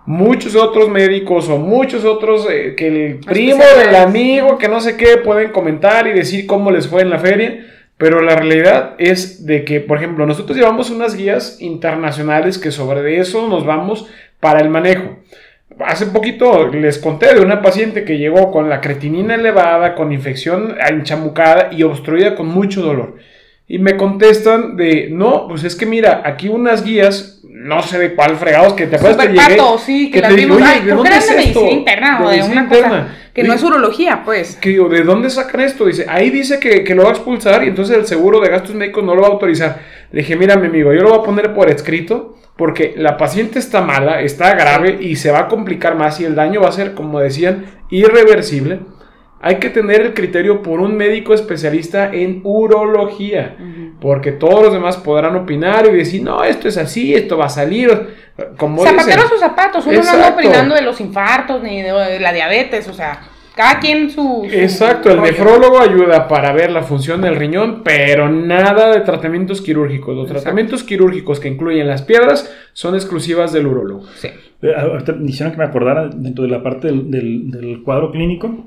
Muchos 0.06 0.54
otros 0.54 0.88
médicos 0.88 1.48
o 1.48 1.58
muchos 1.58 2.04
otros 2.04 2.46
eh, 2.48 2.74
que 2.76 2.86
el 2.86 3.16
primo 3.18 3.62
del 3.84 3.96
amigo, 3.96 4.56
que 4.56 4.68
no 4.68 4.80
sé 4.80 4.96
qué, 4.96 5.16
pueden 5.16 5.50
comentar 5.50 6.06
y 6.06 6.12
decir 6.12 6.46
cómo 6.46 6.70
les 6.70 6.86
fue 6.86 7.02
en 7.02 7.10
la 7.10 7.18
feria. 7.18 7.66
Pero 7.98 8.20
la 8.20 8.36
realidad 8.36 8.94
es 8.98 9.46
de 9.46 9.64
que, 9.64 9.80
por 9.80 9.96
ejemplo, 9.96 10.26
nosotros 10.26 10.56
llevamos 10.56 10.90
unas 10.90 11.16
guías 11.16 11.60
internacionales 11.62 12.58
que 12.58 12.70
sobre 12.70 13.18
eso 13.18 13.48
nos 13.48 13.64
vamos 13.64 14.06
para 14.38 14.60
el 14.60 14.68
manejo. 14.68 15.16
Hace 15.84 16.06
poquito 16.06 16.68
les 16.68 16.98
conté 16.98 17.34
de 17.34 17.40
una 17.40 17.60
paciente 17.60 18.04
que 18.04 18.18
llegó 18.18 18.50
con 18.50 18.68
la 18.68 18.80
creatinina 18.80 19.34
elevada, 19.34 19.94
con 19.94 20.12
infección 20.12 20.76
enchamucada 20.78 21.70
y 21.72 21.82
obstruida 21.82 22.34
con 22.34 22.46
mucho 22.46 22.82
dolor. 22.82 23.16
Y 23.68 23.78
me 23.78 23.96
contestan 23.96 24.76
de, 24.76 25.08
no, 25.10 25.48
pues 25.48 25.64
es 25.64 25.74
que 25.74 25.86
mira, 25.86 26.22
aquí 26.24 26.48
unas 26.48 26.84
guías, 26.84 27.40
no 27.44 27.82
sé 27.82 27.98
de 27.98 28.14
cuál 28.14 28.36
fregados, 28.36 28.74
que 28.74 28.86
te 28.86 28.96
acuerdas 28.96 29.26
que 29.26 29.32
llegué. 29.32 29.56
Pato, 29.56 29.76
sí, 29.78 30.06
que, 30.06 30.12
que 30.12 30.20
las 30.20 30.30
te 30.30 30.36
vimos, 30.36 30.58
digo, 30.58 30.68
ay, 30.68 30.78
¿de 30.78 30.84
creo 30.84 30.88
que 30.88 30.94
dónde 30.94 31.08
eran 31.08 31.18
es 31.18 31.28
de 31.28 31.42
esto? 31.42 31.60
medicina 31.60 31.78
interna 31.78 32.24
o 32.24 32.30
de 32.30 32.68
cosa 32.68 33.08
que 33.36 33.44
no 33.44 33.52
es 33.52 33.62
urología, 33.62 34.22
pues. 34.24 34.56
que 34.56 34.70
digo, 34.70 34.88
¿de 34.88 35.02
dónde 35.02 35.28
sacan 35.28 35.60
esto? 35.60 35.84
Dice, 35.84 36.06
ahí 36.08 36.30
dice 36.30 36.58
que, 36.58 36.82
que 36.82 36.94
lo 36.94 37.02
va 37.02 37.10
a 37.10 37.12
expulsar 37.12 37.64
y 37.64 37.68
entonces 37.68 37.94
el 37.94 38.06
seguro 38.06 38.40
de 38.40 38.48
gastos 38.48 38.74
médicos 38.74 39.04
no 39.04 39.14
lo 39.14 39.20
va 39.20 39.28
a 39.28 39.32
autorizar. 39.32 39.78
Le 40.10 40.22
dije, 40.22 40.36
mira, 40.36 40.56
mi 40.56 40.68
amigo, 40.68 40.94
yo 40.94 41.02
lo 41.02 41.10
voy 41.10 41.18
a 41.18 41.22
poner 41.22 41.52
por 41.52 41.68
escrito 41.70 42.38
porque 42.56 42.94
la 42.96 43.16
paciente 43.16 43.58
está 43.58 43.82
mala, 43.82 44.22
está 44.22 44.54
grave 44.54 44.98
y 45.00 45.16
se 45.16 45.30
va 45.30 45.40
a 45.40 45.48
complicar 45.48 45.94
más 45.94 46.20
y 46.20 46.24
el 46.24 46.34
daño 46.34 46.62
va 46.62 46.68
a 46.68 46.72
ser, 46.72 46.94
como 46.94 47.20
decían, 47.20 47.66
irreversible. 47.90 48.80
Hay 49.42 49.56
que 49.56 49.68
tener 49.68 50.00
el 50.00 50.14
criterio 50.14 50.62
por 50.62 50.80
un 50.80 50.96
médico 50.96 51.34
especialista 51.34 52.10
en 52.12 52.40
urología, 52.42 53.56
porque 54.00 54.32
todos 54.32 54.62
los 54.62 54.72
demás 54.72 54.96
podrán 54.96 55.36
opinar 55.36 55.86
y 55.86 55.94
decir, 55.94 56.22
no, 56.22 56.42
esto 56.42 56.68
es 56.68 56.78
así, 56.78 57.14
esto 57.14 57.36
va 57.36 57.44
a 57.46 57.50
salir. 57.50 58.16
Como 58.56 58.82
Zapatero 58.82 59.16
dicen. 59.16 59.28
sus 59.28 59.40
zapatos, 59.40 59.86
uno 59.86 60.02
no 60.02 60.10
anda 60.10 60.28
opinando 60.30 60.74
de 60.74 60.80
los 60.80 61.00
infartos 61.00 61.62
ni 61.62 61.82
de 61.82 62.18
la 62.18 62.32
diabetes, 62.32 62.88
o 62.88 62.94
sea, 62.94 63.20
cada 63.56 63.80
quien 63.80 64.10
su. 64.10 64.44
su 64.44 64.44
Exacto, 64.52 65.10
el 65.10 65.16
rollo. 65.18 65.30
nefrólogo 65.32 65.80
ayuda 65.80 66.28
para 66.28 66.52
ver 66.52 66.70
la 66.70 66.82
función 66.82 67.20
del 67.22 67.34
riñón, 67.36 67.82
pero 67.82 68.28
nada 68.28 68.92
de 68.92 69.00
tratamientos 69.00 69.60
quirúrgicos. 69.62 70.14
Los 70.14 70.24
Exacto. 70.26 70.42
tratamientos 70.42 70.84
quirúrgicos 70.84 71.40
que 71.40 71.48
incluyen 71.48 71.88
las 71.88 72.02
piedras 72.02 72.48
son 72.72 72.94
exclusivas 72.94 73.52
del 73.52 73.66
urólogo. 73.66 74.04
Sí. 74.16 74.28
Eh, 74.62 74.72
Ahorita 74.76 75.12
me 75.14 75.30
hicieron 75.30 75.52
que 75.52 75.58
me 75.58 75.64
acordara 75.64 76.08
dentro 76.08 76.44
de 76.44 76.50
la 76.50 76.62
parte 76.62 76.86
del, 76.88 77.10
del- 77.10 77.50
del 77.50 77.82
cuadro 77.82 78.12
clínico. 78.12 78.66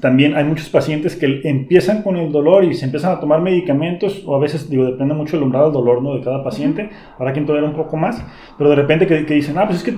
También 0.00 0.36
hay 0.36 0.42
muchos 0.44 0.68
pacientes 0.68 1.14
que 1.16 1.40
empiezan 1.44 2.02
con 2.02 2.16
el 2.16 2.30
dolor 2.32 2.64
y 2.64 2.74
se 2.74 2.84
empiezan 2.86 3.12
a 3.12 3.20
tomar 3.20 3.40
medicamentos, 3.40 4.22
o 4.26 4.34
a 4.34 4.38
veces, 4.40 4.68
digo, 4.68 4.84
depende 4.84 5.14
mucho 5.14 5.36
del 5.36 5.44
umbral 5.44 5.64
del 5.66 5.72
dolor 5.74 6.02
¿no? 6.02 6.14
de 6.16 6.22
cada 6.24 6.42
paciente. 6.42 6.90
Habrá 7.18 7.32
quien 7.32 7.46
tolera 7.46 7.66
un 7.66 7.74
poco 7.76 7.96
más, 7.96 8.22
pero 8.58 8.68
de 8.70 8.76
repente 8.76 9.06
que, 9.06 9.24
que 9.24 9.34
dicen, 9.34 9.56
ah, 9.56 9.64
pues 9.66 9.78
es 9.78 9.84
que, 9.84 9.96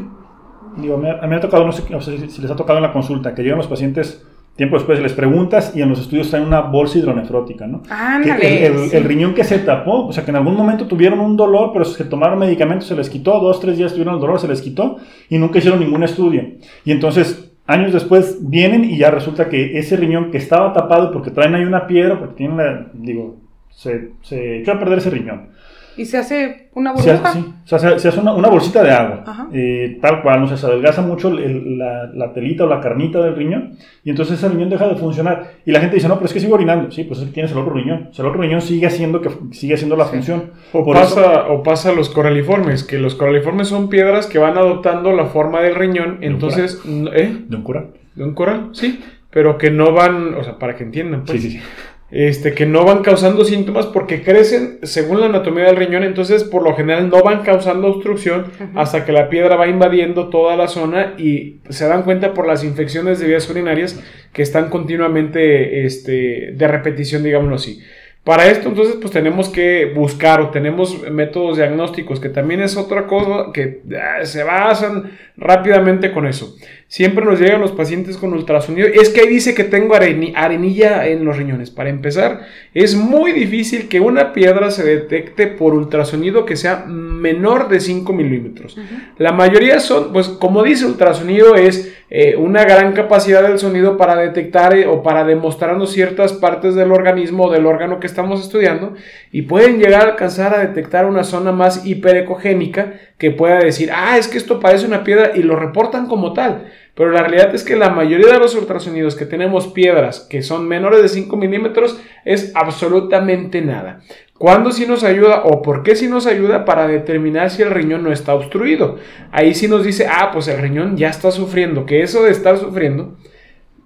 digo, 0.81 0.97
mí, 0.99 1.09
a 1.09 1.21
mí 1.23 1.29
me 1.29 1.37
ha 1.37 1.41
tocado, 1.41 1.64
no 1.67 1.73
sé, 1.73 1.83
si- 2.29 2.43
les 2.43 2.51
ha 2.51 2.57
tocado 2.57 2.79
en 2.79 2.83
la 2.85 2.93
consulta, 2.93 3.35
que 3.35 3.43
llegan 3.43 3.59
los 3.59 3.67
pacientes 3.67 4.25
tiempo 4.57 4.77
después, 4.77 5.01
les 5.01 5.12
preguntas 5.12 5.73
y 5.77 5.83
en 5.83 5.88
los 5.88 6.01
estudios 6.01 6.31
traen 6.31 6.45
una 6.45 6.61
bolsa 6.62 6.99
hidronefrótica, 6.99 7.69
¿no? 7.69 7.83
Ándale. 7.88 8.67
el, 8.67 8.73
el- 8.75 8.93
el 8.93 9.05
riñón 9.05 9.33
que 9.35 9.45
se 9.45 9.61
tapó, 9.61 10.07
o 10.07 10.12
sea, 10.12 10.25
que 10.25 10.31
en 10.33 10.37
algún 10.37 10.57
momento 10.57 10.87
tuvieron 10.87 11.21
un 11.21 11.37
dolor, 11.37 11.71
pero 11.73 11.85
se 11.85 12.05
tomaron 12.05 12.41
medicamentos, 12.41 12.88
se 12.88 12.97
les 12.97 13.09
quitó, 13.09 13.38
dos, 13.38 13.61
tres 13.61 13.79
días 13.79 13.93
tuvieron 13.93 14.14
el 14.17 14.21
dolor, 14.21 14.41
se 14.41 14.49
les 14.49 14.61
quitó 14.61 14.97
y 15.29 15.38
nunca 15.38 15.59
hicieron 15.59 15.79
ningún 15.79 16.03
estudio. 16.03 16.43
Y 16.85 16.91
entonces, 16.91 17.53
años 17.69 17.93
después 17.93 18.38
vienen 18.41 18.85
y 18.85 18.99
ya 18.99 19.12
resulta 19.12 19.49
que 19.49 19.79
ese 19.79 19.97
riñón 19.97 20.33
que 20.33 20.38
estaba 20.38 20.73
tapado 20.73 21.12
porque 21.12 21.31
traen 21.31 21.55
ahí 21.55 21.62
una 21.64 21.87
piedra, 21.87 22.19
porque 22.19 22.35
tienen 22.35 22.57
la, 22.57 22.87
digo, 22.95 23.37
se, 23.71 24.11
se 24.23 24.59
echó 24.59 24.73
a 24.73 24.79
perder 24.81 24.99
ese 24.99 25.11
riñón. 25.11 25.51
Y 25.98 26.04
se 26.06 26.16
hace 26.18 26.68
una 26.74 26.96
Se 26.96 27.11
burbuja. 27.11 27.28
hace, 27.30 27.40
sí, 27.40 27.54
o 27.64 27.68
sea, 27.68 27.78
se, 27.78 27.98
se 27.98 28.08
hace 28.08 28.20
una, 28.20 28.32
una 28.34 28.48
bolsita 28.48 28.82
de 28.82 28.90
agua, 28.92 29.24
Ajá. 29.26 29.48
eh, 29.52 29.98
tal 30.00 30.22
cual, 30.22 30.44
o 30.44 30.46
sea, 30.46 30.56
se 30.56 30.66
adelgaza 30.66 31.02
mucho 31.02 31.28
el- 31.28 31.76
la, 31.76 32.04
la 32.14 32.32
telita 32.32 32.64
o 32.64 32.68
la 32.68 32.80
carnita 32.80 33.20
del 33.20 33.34
riñón 33.34 33.72
y 34.04 34.11
entonces 34.11 34.38
ese 34.38 34.48
riñón 34.48 34.70
deja 34.70 34.87
de 34.88 34.94
funcionar. 34.96 35.54
Y 35.66 35.72
la 35.72 35.80
gente 35.80 35.96
dice, 35.96 36.06
no, 36.08 36.14
pero 36.14 36.26
es 36.26 36.32
que 36.32 36.40
sigo 36.40 36.54
orinando. 36.54 36.90
Sí, 36.90 37.04
pues 37.04 37.18
es 37.20 37.26
que 37.26 37.32
tienes 37.32 37.52
el 37.52 37.58
otro 37.58 37.74
riñón. 37.74 38.08
O 38.11 38.14
sea, 38.14 38.22
el 38.24 38.28
otro 38.30 38.40
riñón 38.40 38.61
sigue 38.62 38.87
haciendo, 38.87 39.20
que, 39.20 39.30
sigue 39.50 39.74
haciendo 39.74 39.96
la 39.96 40.04
función. 40.06 40.52
O 40.72 40.84
Por 40.84 40.94
pasa, 40.96 41.20
eso- 41.20 41.52
o 41.52 41.62
pasa 41.62 41.92
los 41.92 42.08
coraliformes, 42.11 42.84
que 42.84 42.98
los 42.98 43.14
coraliformes 43.16 43.68
son 43.68 43.88
piedras 43.88 44.26
que 44.26 44.38
van 44.38 44.56
adoptando 44.56 45.12
la 45.12 45.26
forma 45.26 45.61
del 45.61 45.74
riñón, 45.74 46.18
entonces, 46.20 46.80
n- 46.87 47.11
¿eh? 47.14 47.37
de 47.48 47.56
un 47.56 47.62
coral. 47.62 47.88
De 48.14 48.24
un 48.24 48.34
coral, 48.34 48.68
sí, 48.72 49.00
pero 49.30 49.58
que 49.58 49.70
no 49.70 49.92
van, 49.92 50.34
o 50.34 50.42
sea, 50.44 50.58
para 50.58 50.74
que 50.76 50.84
entiendan, 50.84 51.24
pues, 51.24 51.40
Sí, 51.42 51.50
sí, 51.50 51.58
sí. 51.58 51.64
Este, 52.11 52.55
que 52.55 52.64
no 52.64 52.85
van 52.85 53.03
causando 53.03 53.44
síntomas 53.44 53.87
porque 53.87 54.23
crecen 54.23 54.79
según 54.83 55.21
la 55.21 55.27
anatomía 55.27 55.64
del 55.64 55.77
riñón, 55.77 56.05
entonces 56.05 56.42
por 56.44 56.62
lo 56.62 56.75
general 56.75 57.11
no 57.11 57.23
van 57.23 57.42
causando 57.42 57.88
obstrucción 57.88 58.47
hasta 58.75 59.05
que 59.05 59.12
la 59.12 59.29
piedra 59.29 59.57
va 59.57 59.68
invadiendo 59.68 60.29
toda 60.29 60.57
la 60.57 60.68
zona 60.68 61.14
y 61.18 61.57
se 61.68 61.87
dan 61.87 62.05
cuenta 62.05 62.33
por 62.33 62.47
las 62.47 62.64
infecciones 62.64 63.18
de 63.18 63.27
vías 63.27 63.49
urinarias 63.51 64.03
que 64.33 64.42
están 64.42 64.71
continuamente 64.71 65.85
este, 65.85 66.53
de 66.53 66.68
repetición, 66.68 67.23
digámoslo 67.23 67.57
así. 67.57 67.83
Para 68.25 68.47
esto 68.47 68.68
entonces 68.68 68.97
pues 69.01 69.12
tenemos 69.12 69.49
que 69.49 69.92
buscar 69.94 70.40
o 70.40 70.51
tenemos 70.51 71.03
métodos 71.11 71.57
diagnósticos 71.57 72.21
que 72.21 72.29
también 72.29 72.61
es 72.61 72.77
otra 72.77 73.07
cosa 73.07 73.53
que 73.55 73.81
ah, 73.99 74.25
se 74.25 74.42
basan 74.42 75.18
rápidamente 75.37 76.12
con 76.12 76.27
eso. 76.27 76.57
Siempre 76.90 77.22
nos 77.22 77.38
llegan 77.38 77.61
los 77.61 77.72
pacientes 77.72 78.16
con 78.16 78.33
ultrasonido. 78.33 78.88
Es 78.88 79.11
que 79.11 79.20
ahí 79.20 79.29
dice 79.29 79.55
que 79.55 79.64
tengo 79.64 79.94
areni- 79.94 80.33
arenilla 80.35 81.07
en 81.07 81.22
los 81.22 81.37
riñones. 81.37 81.70
Para 81.70 81.90
empezar, 81.90 82.40
es 82.72 82.94
muy 82.96 83.33
difícil 83.33 83.88
que 83.88 84.01
una 84.01 84.33
piedra 84.33 84.70
se 84.70 84.85
detecte 84.85 85.48
por 85.48 85.74
ultrasonido 85.74 86.46
que 86.46 86.57
sea 86.57 86.87
menor 86.87 87.68
de 87.68 87.81
5 87.81 88.11
milímetros. 88.14 88.79
La 89.18 89.33
mayoría 89.33 89.81
son, 89.81 90.14
pues 90.14 90.29
como 90.31 90.62
dice 90.62 90.87
ultrasonido, 90.87 91.57
es 91.57 91.94
eh, 92.09 92.37
una 92.37 92.64
gran 92.64 92.94
capacidad 92.94 93.42
del 93.42 93.59
sonido 93.59 93.98
para 93.98 94.16
detectar 94.16 94.74
eh, 94.74 94.87
o 94.87 95.03
para 95.03 95.24
demostrarnos 95.24 95.92
ciertas 95.92 96.33
partes 96.33 96.74
del 96.74 96.90
organismo 96.90 97.44
o 97.44 97.53
del 97.53 97.66
órgano 97.66 98.01
que 98.01 98.07
estamos 98.07 98.40
estudiando 98.40 98.94
y 99.31 99.42
pueden 99.42 99.79
llegar 99.79 100.01
a 100.07 100.11
alcanzar 100.12 100.55
a 100.55 100.61
detectar 100.66 101.05
una 101.05 101.22
zona 101.22 101.53
más 101.53 101.85
hiperecogénica 101.85 102.94
que 103.18 103.31
pueda 103.31 103.59
decir, 103.59 103.90
ah, 103.92 104.16
es 104.16 104.27
que 104.29 104.38
esto 104.38 104.59
parece 104.59 104.87
una 104.87 105.05
piedra 105.05 105.33
y 105.35 105.42
lo 105.42 105.57
reportan 105.57 106.07
como 106.07 106.33
tal. 106.33 106.72
Pero 106.98 107.12
la 107.12 107.22
realidad 107.22 107.54
es 107.54 107.62
que 107.62 107.76
la 107.76 107.90
mayoría 107.90 108.32
de 108.32 108.40
los 108.40 108.56
ultrasonidos 108.56 109.14
que 109.14 109.24
tenemos 109.24 109.68
piedras 109.68 110.26
que 110.28 110.42
son 110.42 110.66
menores 110.66 111.00
de 111.00 111.08
5 111.08 111.37
milímetros 111.37 111.96
es 112.24 112.50
absolutamente 112.56 113.62
nada. 113.62 114.00
¿Cuándo 114.37 114.72
sí 114.72 114.84
nos 114.84 115.04
ayuda 115.04 115.42
o 115.44 115.62
por 115.62 115.84
qué 115.84 115.94
sí 115.94 116.08
nos 116.08 116.26
ayuda 116.26 116.64
para 116.64 116.88
determinar 116.88 117.50
si 117.50 117.62
el 117.62 117.70
riñón 117.70 118.02
no 118.02 118.11
está 118.11 118.34
obstruido? 118.34 118.98
Ahí 119.30 119.54
sí 119.54 119.68
nos 119.68 119.84
dice, 119.84 120.08
ah, 120.11 120.30
pues 120.32 120.48
el 120.48 120.61
riñón 120.61 120.96
ya 120.96 121.08
está 121.08 121.30
sufriendo, 121.30 121.87
que 121.87 122.02
eso 122.02 122.24
de 122.24 122.32
estar 122.32 122.58
sufriendo 122.58 123.16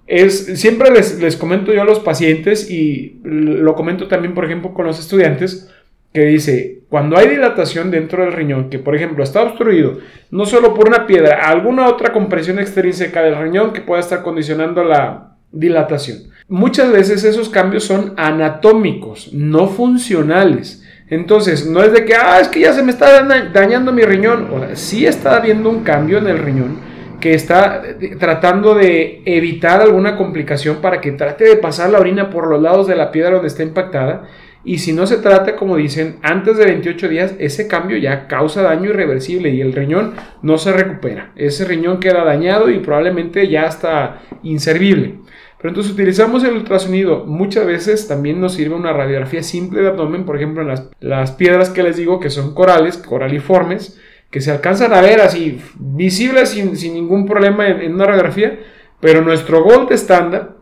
es, 0.07 0.59
siempre 0.59 0.89
les, 0.89 1.19
les 1.19 1.35
comento 1.35 1.71
yo 1.71 1.83
a 1.83 1.85
los 1.85 1.99
pacientes 1.99 2.67
y 2.71 3.19
lo 3.23 3.75
comento 3.75 4.07
también, 4.07 4.33
por 4.33 4.45
ejemplo, 4.45 4.73
con 4.73 4.87
los 4.87 4.99
estudiantes, 4.99 5.71
que 6.13 6.25
dice, 6.25 6.79
cuando 6.93 7.17
hay 7.17 7.27
dilatación 7.27 7.89
dentro 7.89 8.21
del 8.23 8.33
riñón, 8.33 8.69
que 8.69 8.77
por 8.77 8.95
ejemplo 8.95 9.23
está 9.23 9.41
obstruido, 9.41 9.97
no 10.29 10.45
solo 10.45 10.75
por 10.75 10.87
una 10.87 11.07
piedra, 11.07 11.49
alguna 11.49 11.87
otra 11.87 12.13
compresión 12.13 12.59
extrínseca 12.59 13.23
del 13.23 13.35
riñón 13.35 13.73
que 13.73 13.81
pueda 13.81 13.99
estar 13.99 14.21
condicionando 14.21 14.83
la 14.83 15.31
dilatación. 15.51 16.19
Muchas 16.47 16.91
veces 16.91 17.23
esos 17.23 17.49
cambios 17.49 17.83
son 17.85 18.13
anatómicos, 18.15 19.33
no 19.33 19.69
funcionales. 19.69 20.83
Entonces, 21.09 21.67
no 21.67 21.81
es 21.81 21.93
de 21.93 22.05
que, 22.05 22.13
ah, 22.13 22.39
es 22.39 22.47
que 22.47 22.59
ya 22.59 22.73
se 22.73 22.83
me 22.83 22.91
está 22.91 23.23
daña- 23.23 23.49
dañando 23.51 23.91
mi 23.91 24.03
riñón. 24.03 24.49
O 24.51 24.75
sí 24.75 25.07
está 25.07 25.37
habiendo 25.37 25.71
un 25.71 25.83
cambio 25.83 26.19
en 26.19 26.27
el 26.27 26.37
riñón 26.37 26.77
que 27.19 27.33
está 27.33 27.81
eh, 27.99 28.17
tratando 28.19 28.75
de 28.75 29.23
evitar 29.25 29.81
alguna 29.81 30.15
complicación 30.15 30.75
para 30.79 31.01
que 31.01 31.13
trate 31.13 31.45
de 31.45 31.55
pasar 31.55 31.89
la 31.89 31.97
orina 31.99 32.29
por 32.29 32.47
los 32.47 32.61
lados 32.61 32.85
de 32.85 32.95
la 32.95 33.09
piedra 33.09 33.31
donde 33.31 33.47
está 33.47 33.63
impactada. 33.63 34.25
Y 34.65 34.77
si 34.77 34.93
no 34.93 35.05
se 35.05 35.17
trata, 35.17 35.55
como 35.57 35.75
dicen, 35.75 36.17
antes 36.21 36.57
de 36.57 36.65
28 36.65 37.09
días, 37.09 37.35
ese 37.37 37.67
cambio 37.67 37.97
ya 37.97 38.27
causa 38.27 38.61
daño 38.61 38.91
irreversible 38.91 39.49
y 39.49 39.59
el 39.59 39.73
riñón 39.73 40.13
no 40.41 40.57
se 40.57 40.71
recupera. 40.71 41.31
Ese 41.35 41.65
riñón 41.65 41.99
queda 41.99 42.23
dañado 42.23 42.69
y 42.69 42.79
probablemente 42.79 43.49
ya 43.49 43.63
está 43.63 44.21
inservible. 44.41 45.15
Pero 45.57 45.69
entonces 45.69 45.93
utilizamos 45.93 46.43
el 46.43 46.55
ultrasonido. 46.55 47.25
Muchas 47.25 47.65
veces 47.65 48.07
también 48.07 48.39
nos 48.39 48.53
sirve 48.53 48.75
una 48.75 48.93
radiografía 48.93 49.43
simple 49.43 49.81
de 49.81 49.89
abdomen, 49.89 50.25
por 50.25 50.37
ejemplo, 50.37 50.61
en 50.61 50.69
las, 50.69 50.89
las 51.01 51.31
piedras 51.31 51.69
que 51.69 51.83
les 51.83 51.97
digo 51.97 52.19
que 52.19 52.29
son 52.29 52.53
corales, 52.53 52.97
coraliformes, 52.97 53.99
que 54.29 54.41
se 54.41 54.51
alcanzan 54.51 54.93
a 54.93 55.01
ver 55.01 55.21
así 55.21 55.61
visibles 55.75 56.49
sin, 56.49 56.75
sin 56.77 56.93
ningún 56.93 57.25
problema 57.25 57.67
en, 57.67 57.81
en 57.81 57.93
una 57.95 58.05
radiografía. 58.05 58.59
Pero 59.01 59.21
nuestro 59.21 59.63
gold 59.63 59.91
estándar, 59.91 60.52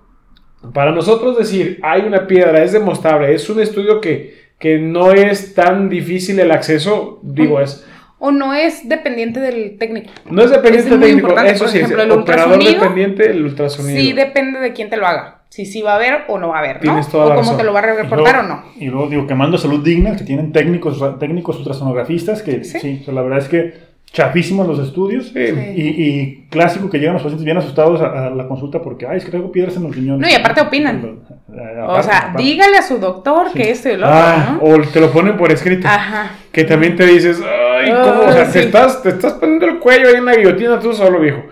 para 0.74 0.92
nosotros 0.92 1.38
decir 1.38 1.80
hay 1.84 2.02
una 2.02 2.28
piedra, 2.28 2.64
es 2.64 2.72
demostrable, 2.72 3.34
es 3.34 3.50
un 3.50 3.60
estudio 3.62 4.00
que, 4.02 4.40
que 4.60 4.78
no 4.80 5.12
es 5.12 5.54
tan 5.56 5.90
difícil 5.90 6.40
el 6.40 6.52
acceso, 6.52 7.20
digo, 7.24 7.60
es. 7.60 7.86
O 8.24 8.32
no 8.32 8.54
es 8.54 8.88
dependiente 8.88 9.40
del 9.40 9.80
técnico. 9.80 10.12
No 10.30 10.44
es 10.44 10.52
dependiente 10.52 10.90
Es 10.92 10.98
muy 10.98 11.08
técnico, 11.08 11.40
eso 11.40 11.68
sí, 11.68 11.78
ejemplo, 11.80 11.98
es 12.00 12.06
el 12.06 12.12
operador 12.12 12.64
dependiente 12.64 13.26
el 13.32 13.44
ultrasonido. 13.44 14.00
Sí, 14.00 14.14
depende 14.14 14.60
de 14.60 14.74
quién 14.74 14.92
te 14.92 14.98
lo 14.98 15.08
haga. 15.08 15.42
Si 15.50 15.66
sí 15.66 15.82
va 15.82 15.96
a 15.96 15.98
ver 15.98 16.20
o 16.28 16.38
no 16.38 16.50
va 16.50 16.60
a 16.60 16.62
ver, 16.62 16.76
¿no? 16.76 16.82
Tienes 16.82 17.10
toda 17.10 17.26
o 17.26 17.30
la 17.30 17.36
cómo 17.36 17.46
razón. 17.48 17.58
te 17.58 17.64
lo 17.64 17.74
va 17.74 17.80
a 17.80 17.82
reportar 17.82 18.36
luego- 18.36 18.40
o 18.40 18.44
no. 18.44 18.64
Y 18.78 18.86
luego 18.86 19.08
digo, 19.10 19.26
quemando 19.28 19.58
salud 19.58 19.84
digna, 19.84 20.16
que 20.16 20.24
tienen 20.24 20.52
técnicos, 20.52 21.04
técnicos 21.20 21.58
ultrasonografistas, 21.58 22.44
que 22.44 22.64
Sí. 22.64 22.80
sí, 22.80 23.00
o 23.02 23.06
sea, 23.06 23.14
la 23.16 23.22
verdad 23.24 23.40
es 23.40 23.48
que 23.50 23.74
chafísimos 24.14 24.68
los 24.68 24.80
estudios. 24.80 25.28
Sí. 25.34 25.40
Y, 25.40 25.82
y 26.04 26.48
clásico 26.50 26.90
que 26.90 26.98
llegan 27.00 27.14
los 27.14 27.24
pacientes 27.24 27.46
bien 27.46 27.58
asustados 27.58 28.02
a, 28.02 28.28
a 28.28 28.30
la 28.30 28.48
consulta 28.48 28.82
porque, 28.82 29.08
ay, 29.08 29.18
es 29.18 29.24
que 29.26 29.32
traigo 29.32 29.52
piedras 29.52 29.76
en 29.78 29.84
los 29.84 29.96
riñones. 29.96 30.22
No, 30.22 30.28
y 30.32 30.38
aparte 30.38 30.62
opinan. 30.62 31.20
Eh, 31.54 31.82
O 31.88 32.04
sea, 32.04 32.18
aparte. 32.18 32.44
dígale 32.44 32.78
a 32.78 32.82
su 32.82 32.98
doctor 32.98 33.52
que 33.54 33.72
esto 33.72 33.90
y 33.90 33.98
lo 33.98 34.06
otro, 34.08 34.18
Ah, 34.20 34.60
¿no? 34.62 34.68
o 34.70 34.82
te 34.82 35.00
lo 35.00 35.12
ponen 35.12 35.38
por 35.38 35.52
escrito. 35.52 35.88
Ajá. 35.88 36.32
Que 36.52 36.64
también 36.66 36.96
te 36.98 37.06
dices, 37.06 37.40
ay, 37.84 37.92
¿cómo? 37.92 38.22
O 38.22 38.32
sea, 38.32 38.50
te, 38.52 38.60
estás, 38.60 39.02
te 39.02 39.10
estás 39.10 39.34
poniendo 39.34 39.66
el 39.66 39.80
cuello 39.80 40.10
ahí 40.10 40.16
en 40.16 40.26
la 40.26 40.36
guillotina 40.36 40.80
tú 40.80 40.94
solo, 40.94 41.20
viejo. 41.20 41.44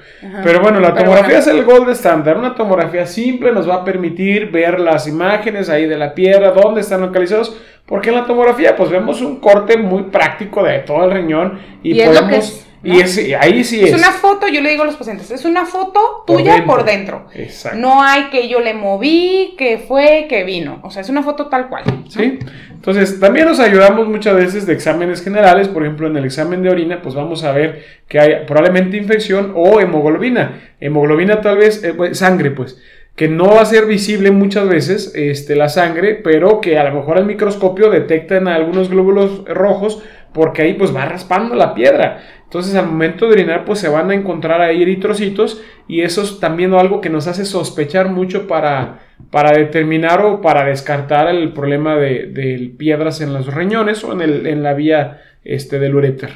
Pero 0.43 0.61
bueno, 0.61 0.79
la 0.79 0.93
tomografía 0.93 1.39
es 1.39 1.47
el 1.47 1.63
gold 1.63 1.89
estándar. 1.89 2.37
Una 2.37 2.55
tomografía 2.55 3.05
simple 3.05 3.51
nos 3.51 3.69
va 3.69 3.75
a 3.75 3.83
permitir 3.83 4.51
ver 4.51 4.79
las 4.79 5.07
imágenes 5.07 5.69
ahí 5.69 5.85
de 5.85 5.97
la 5.97 6.13
piedra, 6.13 6.51
dónde 6.51 6.81
están 6.81 7.01
localizados. 7.01 7.57
Porque 7.85 8.09
en 8.09 8.15
la 8.15 8.25
tomografía, 8.25 8.75
pues 8.75 8.91
vemos 8.91 9.21
un 9.21 9.39
corte 9.39 9.75
muy 9.77 10.03
práctico 10.03 10.63
de 10.63 10.79
todo 10.79 11.05
el 11.05 11.11
riñón 11.11 11.59
y, 11.81 11.99
podemos 12.03 12.68
y 12.83 13.33
ahí 13.33 13.63
sí 13.63 13.81
es. 13.81 13.91
Es 13.91 13.97
una 13.97 14.11
foto, 14.11 14.47
yo 14.47 14.61
le 14.61 14.69
digo 14.69 14.83
a 14.83 14.85
los 14.85 14.95
pacientes, 14.95 15.29
es 15.31 15.43
una 15.45 15.65
foto 15.65 16.23
tuya 16.25 16.63
por 16.65 16.85
dentro. 16.85 17.27
Exacto. 17.33 17.77
No 17.77 18.01
hay 18.01 18.29
que 18.29 18.47
yo 18.47 18.59
le 18.59 18.73
moví, 18.73 19.55
que 19.57 19.77
fue, 19.77 20.27
que 20.29 20.43
vino. 20.43 20.79
O 20.83 20.91
sea, 20.91 21.01
es 21.01 21.09
una 21.09 21.23
foto 21.23 21.47
tal 21.47 21.67
cual. 21.67 21.83
Sí. 22.07 22.39
Entonces, 22.71 23.19
también 23.19 23.45
nos 23.45 23.59
ayudamos 23.59 24.07
muchas 24.07 24.35
veces 24.35 24.65
de 24.65 24.73
exámenes 24.73 25.21
generales. 25.21 25.67
Por 25.67 25.83
ejemplo, 25.83 26.07
en 26.07 26.15
el 26.15 26.25
examen 26.25 26.63
de 26.63 26.69
orina, 26.69 27.01
pues 27.01 27.15
vamos 27.15 27.43
a 27.43 27.51
ver 27.51 27.83
que 28.07 28.19
hay 28.19 28.45
probablemente 28.47 28.95
infección 28.95 29.53
o 29.55 29.81
hemoglobina. 29.81 30.61
Hemoglobina 30.79 31.41
tal 31.41 31.57
vez, 31.57 31.83
eh, 31.83 31.93
pues, 31.93 32.17
sangre, 32.17 32.51
pues 32.51 32.77
que 33.19 33.27
no 33.27 33.47
va 33.47 33.63
a 33.63 33.65
ser 33.65 33.85
visible 33.85 34.31
muchas 34.31 34.69
veces 34.69 35.11
este, 35.13 35.57
la 35.57 35.67
sangre, 35.67 36.15
pero 36.15 36.61
que 36.61 36.79
a 36.79 36.85
lo 36.85 36.95
mejor 36.95 37.17
al 37.17 37.25
microscopio 37.25 37.89
detectan 37.89 38.47
algunos 38.47 38.89
glóbulos 38.89 39.43
rojos 39.43 40.01
porque 40.33 40.61
ahí 40.61 40.73
pues 40.73 40.95
va 40.95 41.05
raspando 41.05 41.55
la 41.55 41.73
piedra. 41.73 42.23
Entonces 42.43 42.75
al 42.75 42.87
momento 42.87 43.27
de 43.27 43.33
orinar 43.33 43.65
pues 43.65 43.79
se 43.79 43.89
van 43.89 44.09
a 44.11 44.15
encontrar 44.15 44.61
ahí 44.61 44.81
eritrocitos 44.81 45.61
y 45.87 46.01
eso 46.01 46.23
es 46.23 46.39
también 46.39 46.73
algo 46.73 47.01
que 47.01 47.09
nos 47.09 47.27
hace 47.27 47.45
sospechar 47.45 48.09
mucho 48.09 48.47
para, 48.47 48.99
para 49.31 49.51
determinar 49.51 50.21
o 50.21 50.41
para 50.41 50.65
descartar 50.65 51.27
el 51.29 51.53
problema 51.53 51.95
de, 51.95 52.73
piedras 52.77 53.21
en 53.21 53.33
los 53.33 53.53
riñones 53.53 54.03
o 54.03 54.13
en, 54.13 54.21
el, 54.21 54.47
en 54.47 54.63
la 54.63 54.73
vía 54.73 55.21
este, 55.43 55.79
del 55.79 55.95
uréter. 55.95 56.31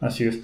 Así 0.00 0.24
es. 0.24 0.40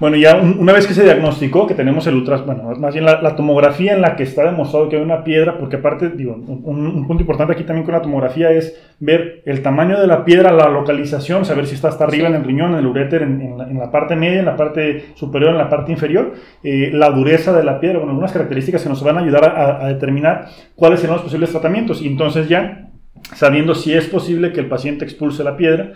Bueno, 0.00 0.16
ya 0.16 0.36
una 0.36 0.72
vez 0.72 0.88
que 0.88 0.94
se 0.94 1.04
diagnosticó 1.04 1.68
que 1.68 1.74
tenemos 1.74 2.04
el 2.08 2.16
ultras, 2.16 2.44
bueno, 2.44 2.64
más 2.78 2.92
bien 2.92 3.04
la, 3.04 3.36
tomografía 3.36 3.94
en 3.94 4.00
la 4.00 4.16
que 4.16 4.24
está 4.24 4.44
demostrado 4.44 4.88
que 4.88 4.96
hay 4.96 5.02
una 5.02 5.22
piedra, 5.22 5.56
porque 5.56 5.76
aparte, 5.76 6.10
digo, 6.10 6.34
un, 6.34 7.06
punto 7.06 7.22
importante 7.22 7.52
aquí 7.52 7.62
también 7.62 7.84
con 7.84 7.94
la 7.94 8.02
tomografía 8.02 8.50
es 8.50 8.76
ver 8.98 9.42
el 9.46 9.62
tamaño 9.62 10.00
de 10.00 10.08
la 10.08 10.24
piedra, 10.24 10.52
la 10.52 10.68
localización, 10.68 11.44
saber 11.44 11.68
si 11.68 11.76
está 11.76 11.88
hasta 11.88 12.04
arriba 12.04 12.26
en 12.26 12.34
el 12.34 12.42
riñón, 12.42 12.72
en 12.72 12.80
el 12.80 12.86
uréter, 12.86 13.22
en, 13.22 13.56
la, 13.56 13.92
parte 13.92 14.16
media, 14.16 14.40
en 14.40 14.46
la 14.46 14.56
parte 14.56 15.12
superior, 15.14 15.52
en 15.52 15.58
la 15.58 15.70
parte 15.70 15.92
inferior, 15.92 16.32
eh, 16.64 16.90
la 16.92 17.10
dureza 17.10 17.52
de 17.52 17.62
la 17.62 17.78
piedra, 17.78 17.98
bueno, 17.98 18.10
algunas 18.10 18.32
características 18.32 18.82
que 18.82 18.88
nos 18.88 19.02
van 19.04 19.18
a 19.18 19.20
ayudar 19.20 19.44
a, 19.44 19.84
a 19.84 19.88
determinar 19.88 20.48
cuáles 20.74 20.98
serán 20.98 21.16
los 21.16 21.24
posibles 21.24 21.50
tratamientos. 21.50 22.02
Y 22.02 22.08
entonces 22.08 22.48
ya, 22.48 22.88
sabiendo 23.36 23.76
si 23.76 23.94
es 23.94 24.08
posible 24.08 24.52
que 24.52 24.58
el 24.58 24.66
paciente 24.66 25.04
expulse 25.04 25.44
la 25.44 25.56
piedra, 25.56 25.92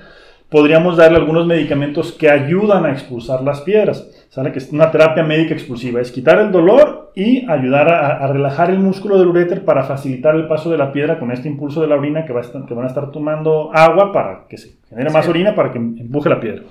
podríamos 0.49 0.97
darle 0.97 1.19
algunos 1.19 1.47
medicamentos 1.47 2.13
que 2.13 2.31
ayudan 2.31 2.87
a 2.87 2.93
expulsar 2.93 3.43
las 3.43 3.61
piedras. 3.61 4.09
¿sale? 4.31 4.53
Que 4.53 4.59
es 4.59 4.73
una 4.73 4.91
terapia 4.91 5.23
médica 5.23 5.55
expulsiva. 5.55 6.01
Es 6.01 6.13
quitar 6.13 6.39
el 6.39 6.53
dolor 6.53 7.13
y 7.15 7.51
ayudar 7.51 7.89
a, 7.89 8.27
relajar 8.29 8.71
el 8.71 8.79
músculo 8.79 9.19
del 9.19 9.29
uréter 9.29 9.65
para 9.65 9.83
facilitar 9.83 10.35
el 10.37 10.47
paso 10.47 10.71
de 10.71 10.79
la 10.79 10.93
piedra 10.93 11.19
con 11.19 11.33
este 11.33 11.49
impulso 11.49 11.81
de 11.81 11.89
la 11.89 11.97
orina 11.97 12.25
que, 12.25 12.33
va 12.33 12.43
que 12.43 12.75
van 12.75 12.85
a 12.85 12.89
estar 12.89 13.11
tomando 13.11 13.71
agua 13.75 14.13
para 14.13 14.47
que 14.49 14.57
se 14.57 14.77
genere 14.89 15.11
más 15.11 15.27
orina 15.27 15.55
para 15.55 15.73
que 15.73 15.79
empuje 15.79 16.29
la 16.29 16.41
piedra. 16.41 16.63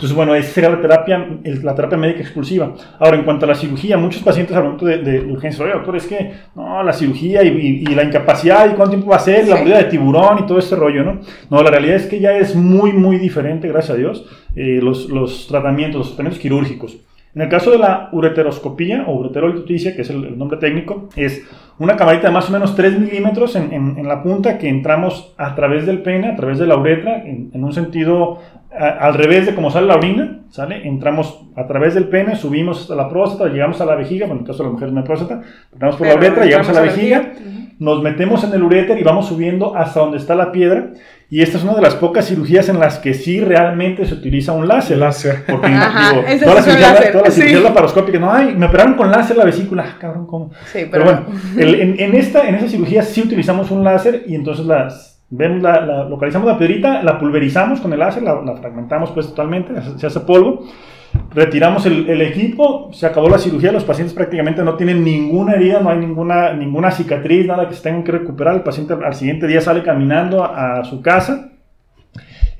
Entonces, 0.00 0.16
bueno, 0.16 0.34
esa 0.34 0.50
sería 0.50 0.70
la 0.70 0.80
terapia, 0.80 1.28
la 1.44 1.74
terapia 1.74 1.98
médica 1.98 2.20
expulsiva. 2.20 2.72
Ahora, 2.98 3.18
en 3.18 3.22
cuanto 3.22 3.44
a 3.44 3.48
la 3.48 3.54
cirugía, 3.54 3.98
muchos 3.98 4.22
pacientes 4.22 4.56
al 4.56 4.62
momento 4.62 4.86
de, 4.86 4.96
de, 4.96 5.20
urgencia, 5.20 5.62
oye, 5.62 5.74
doctor, 5.74 5.94
es 5.94 6.06
que, 6.06 6.32
no, 6.54 6.82
la 6.82 6.94
cirugía 6.94 7.42
y, 7.42 7.84
la 7.84 8.04
incapacidad 8.04 8.64
y 8.64 8.76
cuánto 8.76 8.92
tiempo 8.92 9.10
va 9.10 9.16
a 9.16 9.18
ser, 9.18 9.46
la 9.46 9.56
mordida 9.56 9.76
de 9.76 9.84
tiburón 9.84 10.38
y 10.38 10.46
todo 10.46 10.58
este 10.58 10.74
rollo, 10.74 11.04
¿no? 11.04 11.20
No, 11.50 11.62
la 11.62 11.70
realidad 11.70 11.96
es 11.96 12.06
que 12.06 12.18
ya 12.18 12.34
es 12.34 12.56
muy, 12.56 12.94
muy 12.94 13.18
diferente, 13.18 13.68
gracias 13.68 13.94
a 13.94 13.98
Dios, 13.98 14.24
eh, 14.56 14.80
los, 14.82 15.10
los 15.10 15.46
tratamientos, 15.46 15.98
los 15.98 16.08
tratamientos 16.08 16.40
quirúrgicos. 16.40 16.96
En 17.32 17.42
el 17.42 17.48
caso 17.48 17.70
de 17.70 17.78
la 17.78 18.08
ureteroscopía 18.10 19.04
o 19.06 19.16
ureterolitoticia, 19.20 19.94
que 19.94 20.02
es 20.02 20.10
el, 20.10 20.36
nombre 20.36 20.58
técnico, 20.58 21.08
es 21.14 21.46
una 21.78 21.96
camarita 21.96 22.26
de 22.26 22.34
más 22.34 22.48
o 22.48 22.52
menos 22.52 22.74
3 22.74 22.98
milímetros 22.98 23.54
en, 23.54 23.72
en, 23.72 24.08
la 24.08 24.22
punta 24.22 24.58
que 24.58 24.68
entramos 24.68 25.32
a 25.38 25.54
través 25.54 25.86
del 25.86 26.02
pene, 26.02 26.28
a 26.28 26.36
través 26.36 26.58
de 26.58 26.66
la 26.66 26.76
uretra, 26.76 27.22
en, 27.24 27.50
un 27.54 27.72
sentido 27.72 28.38
al 28.72 29.14
revés 29.14 29.46
de 29.46 29.54
como 29.54 29.70
sale 29.70 29.86
la 29.86 29.96
orina, 29.96 30.40
¿sale? 30.50 30.86
Entramos 30.86 31.46
a 31.56 31.66
través 31.66 31.94
del 31.94 32.08
pene, 32.08 32.36
subimos 32.36 32.82
hasta 32.82 32.94
la 32.94 33.08
próstata, 33.08 33.50
llegamos 33.50 33.80
a 33.80 33.84
la 33.84 33.96
vejiga, 33.96 34.26
bueno, 34.26 34.40
en 34.40 34.46
el 34.46 34.46
caso 34.46 34.62
de 34.62 34.68
la 34.68 34.72
mujer 34.72 34.92
no 34.92 35.00
hay 35.00 35.06
próstata, 35.06 35.42
entramos 35.72 35.96
por 35.96 36.06
la 36.06 36.14
uretra, 36.14 36.44
llegamos 36.44 36.68
a 36.68 36.72
la 36.72 36.80
vejiga, 36.82 37.32
nos 37.78 38.02
metemos 38.02 38.44
en 38.44 38.52
el 38.52 38.62
uréter 38.62 38.98
y 38.98 39.02
vamos 39.02 39.26
subiendo 39.26 39.74
hasta 39.74 40.00
donde 40.00 40.18
está 40.18 40.34
la 40.34 40.52
piedra 40.52 40.90
y 41.30 41.42
esta 41.42 41.58
es 41.58 41.64
una 41.64 41.74
de 41.74 41.82
las 41.82 41.94
pocas 41.94 42.26
cirugías 42.28 42.68
en 42.68 42.78
las 42.78 42.98
que 42.98 43.14
sí 43.14 43.40
realmente 43.40 44.04
se 44.04 44.14
utiliza 44.14 44.52
un 44.52 44.68
láser. 44.68 44.98
Láser. 44.98 45.44
Porque 45.46 45.68
digo, 45.68 45.80
toda 46.44 46.54
la 46.56 46.62
cirugía, 46.62 46.92
láser. 46.92 47.12
Toda 47.12 47.24
la 47.24 47.30
cirugía 47.30 47.60
laparoscópica, 47.60 48.18
no, 48.18 48.32
ay, 48.32 48.54
me 48.56 48.66
operaron 48.66 48.94
con 48.94 49.10
láser 49.10 49.36
la 49.36 49.44
vesícula, 49.44 49.84
ah, 49.86 49.98
cabrón, 49.98 50.26
¿cómo? 50.26 50.50
Sí, 50.72 50.86
pero, 50.90 51.04
bueno, 51.04 51.26
en, 51.56 52.00
en, 52.00 52.14
esta, 52.14 52.48
en 52.48 52.56
esa 52.56 52.68
cirugía 52.68 53.02
sí 53.02 53.22
utilizamos 53.22 53.70
un 53.70 53.82
láser 53.82 54.24
y 54.26 54.34
entonces 54.34 54.66
las, 54.66 55.09
vemos 55.30 55.62
la, 55.62 55.80
la, 55.80 56.04
localizamos 56.04 56.46
la 56.46 56.58
piedrita, 56.58 57.02
la 57.02 57.18
pulverizamos 57.18 57.80
con 57.80 57.92
el 57.92 57.98
láser, 57.98 58.22
la, 58.22 58.42
la 58.42 58.56
fragmentamos 58.56 59.10
pues 59.12 59.28
totalmente, 59.28 59.72
se 59.96 60.06
hace 60.06 60.20
polvo 60.20 60.64
retiramos 61.32 61.86
el, 61.86 62.20
equipo, 62.22 62.90
se 62.92 63.06
acabó 63.06 63.28
la 63.28 63.38
cirugía, 63.38 63.72
los 63.72 63.84
pacientes 63.84 64.14
prácticamente 64.14 64.62
no 64.62 64.76
tienen 64.76 65.04
ninguna 65.04 65.54
herida, 65.54 65.80
no 65.80 65.90
hay 65.90 65.98
ninguna, 65.98 66.52
ninguna 66.52 66.90
cicatriz, 66.90 67.46
nada 67.46 67.68
que 67.68 67.74
se 67.74 67.82
tengan 67.82 68.04
que 68.04 68.12
recuperar, 68.12 68.56
el 68.56 68.62
paciente 68.62 68.94
al 68.94 69.14
siguiente 69.14 69.46
día 69.46 69.60
sale 69.60 69.82
caminando 69.82 70.44
a, 70.44 70.84
su 70.84 71.02
casa. 71.02 71.52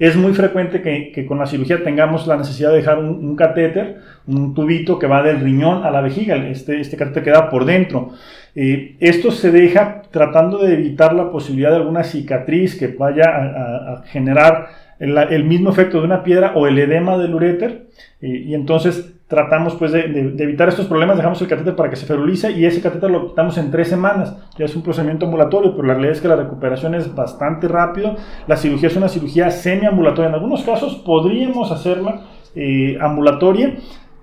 Es 0.01 0.17
muy 0.17 0.33
frecuente 0.33 0.83
que, 0.83 1.27
con 1.27 1.39
la 1.39 1.47
cirugía 1.47 1.85
tengamos 1.85 2.27
la 2.27 2.37
necesidad 2.37 2.71
de 2.71 2.79
dejar 2.79 2.99
un, 2.99 3.37
catéter, 3.37 3.99
un 4.27 4.55
tubito 4.55 4.99
que 4.99 5.07
va 5.07 5.23
del 5.23 5.41
riñón 5.41 5.85
a 5.85 5.91
la 5.91 6.01
vejiga, 6.01 6.37
este, 6.37 6.81
este 6.81 6.97
catéter 6.97 7.23
queda 7.23 7.51
por 7.51 7.67
dentro. 7.67 8.11
Eh, 8.57 8.97
esto 8.99 9.31
se 9.31 9.53
deja 9.53 10.03
tratando 10.11 10.59
de 10.59 10.73
evitar 10.73 11.13
la 11.13 11.31
posibilidad 11.31 11.71
de 11.71 11.77
alguna 11.77 12.03
cicatriz 12.03 12.77
que 12.77 12.89
vaya 12.89 13.27
a 13.29 14.03
generar 14.07 14.69
el, 15.01 15.45
mismo 15.45 15.71
efecto 15.71 15.99
de 15.99 16.05
una 16.05 16.23
piedra 16.23 16.53
o 16.55 16.67
el 16.67 16.79
edema 16.79 17.17
del 17.17 17.35
uréter 17.35 17.87
y, 18.21 18.55
entonces 18.55 19.15
tratamos 19.31 19.77
pues 19.77 19.93
de, 19.93 20.01
evitar 20.39 20.69
estos 20.69 20.87
problemas, 20.87 21.17
dejamos 21.17 21.41
el 21.41 21.47
catéter 21.47 21.77
para 21.77 21.89
que 21.89 21.95
se 21.95 22.05
ferulice 22.05 22.51
y 22.51 22.67
ese 22.67 22.83
catéter 22.83 23.13
lo 23.13 23.29
quitamos 23.29 23.57
en 23.59 23.71
tres 23.71 23.87
semanas, 23.87 24.37
ya 24.59 24.65
es 24.65 24.75
un 24.75 24.83
procedimiento 24.83 25.27
ambulatorio, 25.27 25.71
pero 25.71 25.87
la 25.87 25.95
realidad 25.95 26.17
es 26.17 26.21
que 26.21 26.27
la 26.27 26.35
recuperación 26.35 26.97
es 26.97 27.15
bastante 27.15 27.69
rápido, 27.69 28.17
la 28.49 28.57
cirugía 28.57 28.89
es 28.89 28.97
una 28.97 29.09
cirugía 29.09 29.53
semiambulatoria, 29.53 30.31
en 30.31 30.35
algunos 30.35 30.65
casos 30.65 30.97
podríamos 30.97 31.71
hacerla 31.71 32.23
eh, 32.57 32.99
ambulatoria, 33.01 33.77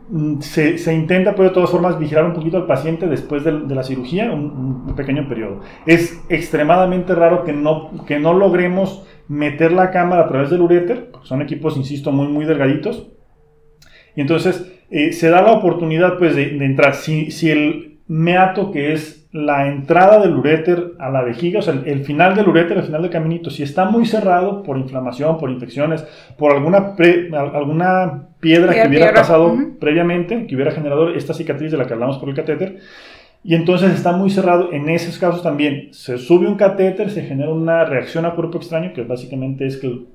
mm, 0.09 0.41
se, 0.41 0.77
se, 0.77 0.93
intenta, 0.93 1.35
pero 1.35 1.47
de 1.47 1.53
todas 1.53 1.69
formas, 1.69 1.97
vigilar 1.97 2.25
un 2.25 2.33
poquito 2.33 2.57
al 2.57 2.65
paciente 2.65 3.07
después 3.07 3.45
de, 3.45 3.53
la 3.53 3.83
cirugía, 3.83 4.29
un, 4.29 4.83
un, 4.89 4.95
pequeño 4.97 5.29
periodo. 5.29 5.61
Es 5.85 6.21
extremadamente 6.27 7.15
raro 7.15 7.45
que 7.45 7.53
no, 7.53 7.91
que 8.05 8.19
no 8.19 8.33
logremos 8.33 9.05
meter 9.29 9.71
la 9.71 9.89
cámara 9.89 10.23
a 10.23 10.27
través 10.27 10.49
del 10.49 10.59
uréter, 10.59 11.11
porque 11.11 11.27
son 11.27 11.41
equipos, 11.41 11.77
insisto, 11.77 12.11
muy, 12.11 12.27
muy 12.27 12.43
delgaditos. 12.43 13.07
Y 14.13 14.21
entonces 14.21 14.76
eh, 14.89 15.11
se 15.11 15.29
da 15.29 15.41
la 15.41 15.51
oportunidad 15.51 16.17
pues, 16.17 16.35
de, 16.35 16.55
entrar. 16.63 16.95
Si, 16.95 17.31
si, 17.31 17.49
el 17.49 17.97
meato, 18.07 18.71
que 18.71 18.93
es 18.93 19.27
la 19.33 19.67
entrada 19.67 20.21
del 20.21 20.35
uréter 20.35 20.93
a 20.99 21.09
la 21.09 21.23
vejiga, 21.23 21.59
o 21.59 21.61
sea, 21.61 21.73
el, 21.85 22.05
final 22.05 22.35
del 22.35 22.47
uréter, 22.47 22.77
el 22.77 22.83
final 22.83 23.01
del 23.01 23.11
caminito, 23.11 23.49
si 23.49 23.63
está 23.63 23.85
muy 23.85 24.05
cerrado 24.05 24.63
por 24.63 24.77
inflamación, 24.77 25.37
por 25.37 25.49
infecciones, 25.49 26.05
por 26.37 26.53
alguna, 26.53 26.95
alguna 27.53 28.27
piedra 28.39 28.73
que 28.73 28.87
hubiera 28.87 29.13
pasado 29.13 29.55
previamente, 29.79 30.47
que 30.47 30.55
hubiera 30.55 30.71
generado 30.71 31.13
esta 31.13 31.33
cicatriz 31.33 31.71
de 31.71 31.77
la 31.77 31.85
que 31.85 31.93
hablamos 31.93 32.17
por 32.17 32.29
el 32.29 32.35
catéter, 32.35 32.77
y 33.47 33.55
entonces 33.55 33.93
está 33.93 34.11
muy 34.11 34.29
cerrado. 34.29 34.73
En 34.73 34.89
esos 34.89 35.17
casos 35.17 35.41
también 35.41 35.87
se 35.93 36.17
sube 36.17 36.49
un 36.49 36.55
catéter, 36.55 37.09
se 37.09 37.21
genera 37.21 37.49
una 37.49 37.85
reacción 37.85 38.25
a 38.25 38.35
cuerpo 38.35 38.57
extraño, 38.57 38.91
que 38.91 39.03
básicamente 39.03 39.65
es 39.65 39.77
que 39.77 39.87
el 39.87 40.07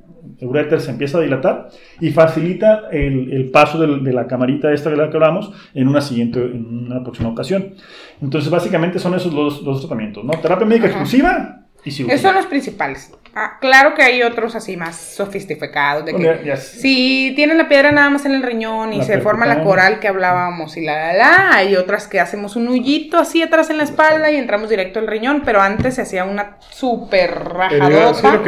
uréter 0.47 0.83
se 0.83 0.91
empieza 0.91 1.17
a 1.17 1.23
dilatar 1.23 1.71
y 1.99 2.11
facilita 2.11 2.91
el, 2.93 3.49
paso 3.51 3.81
de, 3.81 4.13
la 4.13 4.27
camarita 4.27 4.71
esta 4.71 4.91
de 4.91 4.99
la 4.99 5.09
que 5.09 5.17
hablamos 5.17 5.51
en 5.73 5.89
una 5.89 6.03
siguiente, 6.03 6.41
en 6.41 6.85
una 6.91 7.03
próxima 7.03 7.31
ocasión. 7.31 7.73
Entonces, 8.21 8.51
básicamente 8.51 8.99
son 8.99 9.15
esos 9.15 9.33
los, 9.33 9.63
los 9.63 9.81
tratamientos, 9.81 10.23
¿no? 10.23 10.33
Terapia 10.33 10.67
médica 10.67 10.89
exclusiva 10.89 11.62
esos 11.85 12.21
son 12.21 12.35
los 12.35 12.47
principales. 12.47 13.11
Ah, 13.35 13.57
claro 13.61 13.95
que 13.95 14.03
hay 14.03 14.23
otros 14.23 14.55
así 14.55 14.77
más 14.77 14.95
sofisticados. 14.95 16.05
De 16.05 16.15
que 16.15 16.57
si 16.59 17.33
tienen 17.35 17.57
la 17.57 17.67
piedra 17.67 17.91
nada 17.91 18.11
más 18.11 18.27
en 18.27 18.35
el 18.35 18.43
riñón 18.43 18.93
y 18.93 19.03
se 19.03 19.21
forma 19.23 19.47
la 19.47 19.65
coral 19.65 20.01
que 20.01 20.09
hablábamos 20.09 20.77
y 20.77 20.83
la 20.83 20.93
la 20.93 21.13
la, 21.15 21.55
hay 21.55 21.77
otras 21.77 22.07
que 22.07 22.21
hacemos 22.21 22.57
un 22.57 22.69
hullito 22.69 23.17
así 23.17 23.41
atrás 23.41 23.71
en 23.71 23.79
la 23.79 23.85
espalda 23.85 24.31
y 24.31 24.37
entramos 24.37 24.69
directo 24.69 24.99
al 24.99 25.07
riñón, 25.07 25.43
pero 25.47 25.63
antes 25.63 25.95
se 25.95 26.03
hacía 26.03 26.25
una 26.25 26.59
súper 26.71 27.31
rajadota. 27.31 28.43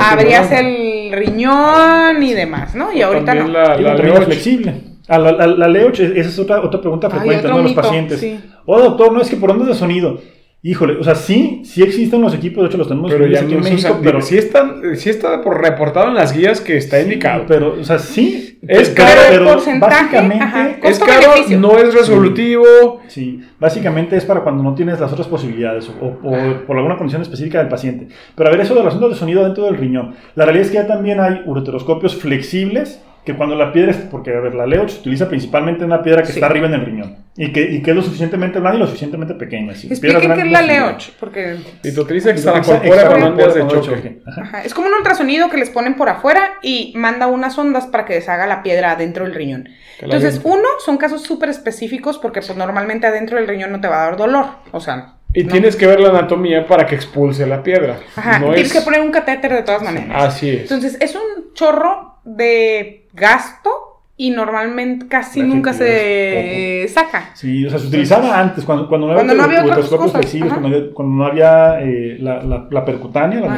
abrías 0.00 0.50
el 0.50 1.12
riñón 1.12 2.20
y 2.20 2.34
demás, 2.34 2.74
¿no? 2.74 2.92
Y 2.92 3.02
ahorita 3.02 3.32
no. 3.32 3.46
La, 3.46 3.76
la, 3.76 4.22
flexible. 4.22 4.74
Ah, 5.08 5.18
la, 5.18 5.46
la, 5.46 5.78
esa 5.78 6.02
es 6.02 6.38
otra, 6.40 6.60
otra 6.62 6.80
pregunta 6.80 7.08
frecuente 7.08 7.46
de 7.46 7.62
los 7.62 7.72
pacientes. 7.74 8.26
Oh, 8.64 8.80
doctor, 8.80 9.12
no 9.12 9.22
es 9.22 9.30
que 9.30 9.36
por 9.36 9.52
ondas 9.52 9.68
de 9.68 9.74
sonido. 9.74 10.20
Híjole, 10.68 10.96
o 10.98 11.04
sea, 11.04 11.14
sí, 11.14 11.62
sí 11.64 11.80
existen 11.84 12.20
los 12.20 12.34
equipos, 12.34 12.64
de 12.64 12.68
hecho 12.68 12.76
los 12.78 12.88
tenemos 12.88 13.12
pero 13.12 13.24
ya 13.28 13.42
aquí 13.42 13.54
en 13.54 13.60
México, 13.60 14.00
pero 14.02 14.20
sí 14.20 14.36
está, 14.36 14.74
sí 14.96 15.10
está 15.10 15.40
por 15.40 15.62
reportado 15.62 16.08
en 16.08 16.14
las 16.14 16.36
guías 16.36 16.60
que 16.60 16.76
está 16.76 17.00
indicado. 17.00 17.44
Pero, 17.46 17.76
o 17.80 17.84
sea, 17.84 18.00
sí, 18.00 18.58
Es 18.66 18.88
Pero- 18.88 19.06
caro, 19.06 19.20
pero 19.30 19.44
porcentaje, 19.44 19.94
básicamente 19.94 20.44
ajá. 20.44 20.70
es 20.82 20.98
caro, 20.98 21.28
no 21.60 21.78
es 21.78 21.94
resolutivo. 21.94 22.64
Sí, 23.06 23.40
básicamente 23.60 24.16
es 24.16 24.24
para 24.24 24.40
cuando 24.40 24.64
no 24.64 24.74
tienes 24.74 24.98
las 24.98 25.12
otras 25.12 25.28
posibilidades 25.28 25.88
o, 26.00 26.06
o 26.26 26.66
por 26.66 26.76
alguna 26.76 26.96
condición 26.96 27.22
específica 27.22 27.58
del 27.60 27.68
paciente. 27.68 28.08
Pero 28.34 28.48
a 28.48 28.50
ver, 28.50 28.60
eso 28.62 28.74
de 28.74 28.80
los 28.80 28.88
asuntos 28.88 29.10
de 29.10 29.16
sonido 29.16 29.44
dentro 29.44 29.66
del 29.66 29.76
riñón. 29.76 30.16
La 30.34 30.46
realidad 30.46 30.66
es 30.66 30.72
que 30.72 30.78
ya 30.78 30.86
también 30.88 31.20
hay 31.20 31.42
ureteroscopios 31.46 32.16
flexibles 32.16 33.00
que 33.26 33.34
cuando 33.34 33.56
la 33.56 33.72
piedra, 33.72 33.90
es- 33.90 33.96
porque 33.98 34.34
a 34.34 34.40
ver, 34.40 34.54
la 34.54 34.66
leo 34.66 34.88
se 34.88 35.00
utiliza 35.00 35.28
principalmente 35.28 35.80
en 35.84 35.86
una 35.92 36.02
piedra 36.02 36.22
que 36.22 36.28
Sí. 36.28 36.34
está 36.34 36.46
arriba 36.46 36.68
en 36.68 36.74
el 36.74 36.86
riñón 36.86 37.16
y 37.36 37.52
que, 37.52 37.60
y 37.60 37.82
que 37.82 37.90
es 37.90 37.96
lo 37.96 38.02
suficientemente 38.02 38.60
blanda 38.60 38.76
y 38.76 38.80
lo 38.80 38.86
suficientemente 38.86 39.34
pequeña. 39.34 39.74
sí. 39.74 39.88
Expliquen 39.88 40.32
qué 40.32 40.40
es 40.42 40.50
la 40.50 40.62
Leoch, 40.62 41.10
porque 41.18 41.56
Y 41.82 41.92
te 41.92 42.00
utiliza 42.00 42.30
extracorpórea 42.30 42.84
Extra- 43.02 43.08
con 43.10 43.22
ondas 43.24 43.54
de 43.54 43.60
con 43.60 43.80
choque. 43.82 44.22
Ajá. 44.26 44.42
ajá, 44.42 44.62
es 44.62 44.72
como 44.72 44.86
un 44.86 44.94
ultrasonido 44.94 45.50
que 45.50 45.56
les 45.58 45.68
ponen 45.70 45.94
por 45.96 46.08
afuera 46.08 46.52
y 46.62 46.92
manda 46.96 47.26
unas 47.26 47.58
ondas 47.58 47.86
para 47.88 48.04
que 48.04 48.14
deshaga 48.14 48.46
la 48.46 48.62
piedra 48.62 48.92
adentro 48.92 49.24
del 49.24 49.34
riñón. 49.34 49.68
Entonces, 50.00 50.40
uno, 50.44 50.68
son 50.84 50.96
casos 50.96 51.22
súper 51.22 51.48
específicos 51.48 52.18
porque 52.18 52.40
pues 52.40 52.56
normalmente 52.56 53.06
adentro 53.08 53.38
del 53.38 53.48
riñón 53.48 53.72
no 53.72 53.80
te 53.80 53.88
va 53.88 54.02
a 54.02 54.04
dar 54.06 54.16
dolor. 54.16 54.46
O 54.70 54.78
sea, 54.80 55.14
Y 55.34 55.42
no. 55.42 55.50
tienes 55.52 55.74
que 55.74 55.86
ver 55.88 55.98
la 56.00 56.10
anatomía 56.10 56.64
para 56.66 56.86
que 56.86 56.94
expulse 56.94 57.44
la 57.46 57.62
piedra. 57.62 57.96
Ajá, 58.14 58.38
No 58.38 58.46
tienes 58.52 58.68
es- 58.68 58.72
que 58.72 58.80
poner 58.84 59.00
un 59.00 59.10
catéter 59.10 59.52
de 59.52 59.62
todas 59.62 59.82
maneras. 59.82 60.10
Así 60.24 60.48
es. 60.50 60.60
Entonces, 60.62 60.96
es 61.00 61.14
un 61.16 61.52
chorro 61.54 62.15
de 62.26 63.06
gasto 63.14 63.70
y 64.18 64.30
normalmente 64.30 65.08
casi 65.08 65.40
La 65.40 65.46
nunca 65.46 65.72
se 65.74 66.86
saca. 66.88 67.30
Sí, 67.34 67.66
o 67.66 67.70
sea, 67.70 67.78
se 67.78 67.86
utilizaba 67.88 68.40
antes, 68.40 68.64
cuando, 68.64 68.88
cuando 68.88 69.06
no 69.08 69.12
había, 69.12 69.24
Cuando 69.26 69.42
no 69.42 69.42
había 69.48 69.60
otras 69.64 70.12
flexibles, 70.12 70.52
cuando, 70.52 70.68
había- 70.76 70.90
cuando 70.94 71.14
no 71.16 71.26
había 71.26 71.80
eh, 71.82 72.16
la, 72.20 72.42
la, 72.42 72.66
la 72.70 72.84
percutánea, 72.84 73.40
la, 73.40 73.48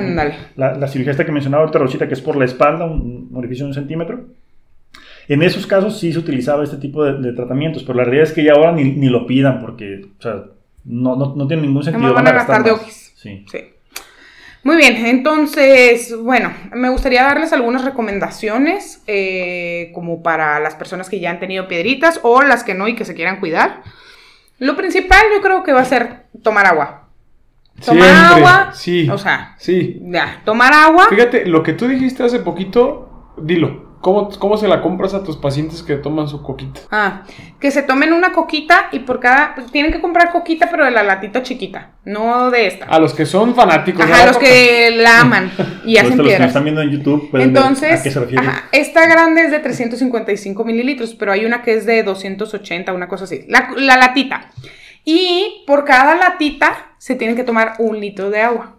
la, 0.56 0.74
la 0.74 0.88
cirugía 0.88 1.12
esta 1.12 1.24
que 1.24 1.30
mencionaba 1.32 1.62
ahorita 1.62 1.78
Rosita, 1.78 2.08
que 2.08 2.14
es 2.14 2.20
por 2.20 2.36
la 2.36 2.44
espalda, 2.44 2.86
un, 2.86 3.28
un 3.30 3.36
orificio 3.36 3.64
de 3.66 3.70
un 3.70 3.74
centímetro. 3.74 4.24
En 5.28 5.42
esos 5.42 5.66
casos 5.66 5.98
sí 5.98 6.12
se 6.12 6.18
utilizaba 6.18 6.64
este 6.64 6.78
tipo 6.78 7.04
de, 7.04 7.18
de 7.20 7.32
tratamientos, 7.34 7.82
pero 7.84 7.98
la 7.98 8.04
realidad 8.04 8.24
es 8.24 8.32
que 8.32 8.42
ya 8.42 8.52
ahora 8.54 8.72
ni, 8.72 8.84
ni 8.84 9.08
lo 9.08 9.26
pidan 9.26 9.60
porque, 9.60 10.06
o 10.18 10.22
sea, 10.22 10.44
no, 10.84 11.14
no, 11.16 11.34
no 11.36 11.46
tiene 11.46 11.62
ningún 11.64 11.84
sentido. 11.84 12.08
Nomás 12.08 12.24
van 12.24 12.26
a 12.34 12.36
gastar 12.36 12.64
de 12.64 12.72
más. 12.72 12.80
ojis. 12.80 13.12
Sí. 13.14 13.44
Sí. 13.50 13.58
Muy 14.64 14.76
bien, 14.76 15.06
entonces, 15.06 16.14
bueno, 16.20 16.52
me 16.74 16.88
gustaría 16.90 17.22
darles 17.22 17.52
algunas 17.52 17.84
recomendaciones 17.84 19.02
eh, 19.06 19.90
como 19.94 20.22
para 20.22 20.58
las 20.60 20.74
personas 20.74 21.08
que 21.08 21.20
ya 21.20 21.30
han 21.30 21.40
tenido 21.40 21.68
piedritas 21.68 22.20
o 22.22 22.42
las 22.42 22.64
que 22.64 22.74
no 22.74 22.88
y 22.88 22.94
que 22.94 23.04
se 23.04 23.14
quieran 23.14 23.38
cuidar. 23.40 23.82
Lo 24.58 24.76
principal 24.76 25.22
yo 25.34 25.40
creo 25.40 25.62
que 25.62 25.72
va 25.72 25.80
a 25.82 25.84
ser 25.86 26.24
tomar 26.42 26.66
agua. 26.66 27.08
Tomar 27.84 28.02
Siempre, 28.02 28.10
agua. 28.36 28.70
sí. 28.74 29.08
O 29.08 29.16
sea, 29.18 29.54
Sí. 29.58 30.00
ya, 30.02 30.42
tomar 30.44 30.72
agua. 30.74 31.06
Fíjate, 31.08 31.46
lo 31.46 31.62
que 31.62 31.74
tú 31.74 31.86
dijiste 31.86 32.24
hace 32.24 32.40
poquito, 32.40 33.32
dilo. 33.40 33.87
¿Cómo, 34.00 34.28
¿Cómo 34.38 34.56
se 34.56 34.68
la 34.68 34.80
compras 34.80 35.12
a 35.14 35.24
tus 35.24 35.36
pacientes 35.36 35.82
que 35.82 35.96
toman 35.96 36.28
su 36.28 36.42
coquita? 36.42 36.80
Ah, 36.90 37.24
que 37.58 37.70
se 37.70 37.82
tomen 37.82 38.12
una 38.12 38.32
coquita 38.32 38.88
y 38.92 39.00
por 39.00 39.18
cada, 39.18 39.54
pues, 39.56 39.72
tienen 39.72 39.90
que 39.92 40.00
comprar 40.00 40.30
coquita 40.30 40.68
pero 40.70 40.84
de 40.84 40.92
la 40.92 41.02
latita 41.02 41.42
chiquita, 41.42 41.90
no 42.04 42.50
de 42.50 42.66
esta. 42.68 42.84
A 42.86 42.98
los 43.00 43.12
que 43.12 43.26
son 43.26 43.54
fanáticos 43.56 44.06
de 44.06 44.12
Ajá, 44.12 44.20
la 44.22 44.26
los 44.28 44.36
coca. 44.36 44.48
que 44.48 44.90
la 44.96 45.20
aman 45.22 45.50
y 45.84 45.96
hacen 45.96 46.10
los 46.16 46.18
que 46.26 46.30
piedras. 46.30 46.48
están 46.48 46.62
viendo 46.64 46.80
en 46.82 46.90
YouTube 46.90 47.28
Entonces, 47.34 48.00
a 48.00 48.02
qué 48.02 48.10
se 48.10 48.20
refiere. 48.20 48.46
ajá, 48.46 48.64
esta 48.72 49.06
grande 49.08 49.42
es 49.46 49.50
de 49.50 49.58
355 49.58 50.64
mililitros, 50.64 51.14
pero 51.14 51.32
hay 51.32 51.44
una 51.44 51.62
que 51.62 51.74
es 51.74 51.84
de 51.84 52.02
280, 52.04 52.92
una 52.92 53.08
cosa 53.08 53.24
así. 53.24 53.44
La, 53.48 53.70
la 53.76 53.96
latita. 53.96 54.50
Y 55.04 55.64
por 55.66 55.84
cada 55.84 56.14
latita 56.16 56.92
se 56.98 57.14
tienen 57.14 57.34
que 57.34 57.42
tomar 57.44 57.74
un 57.78 57.98
litro 57.98 58.30
de 58.30 58.42
agua. 58.42 58.76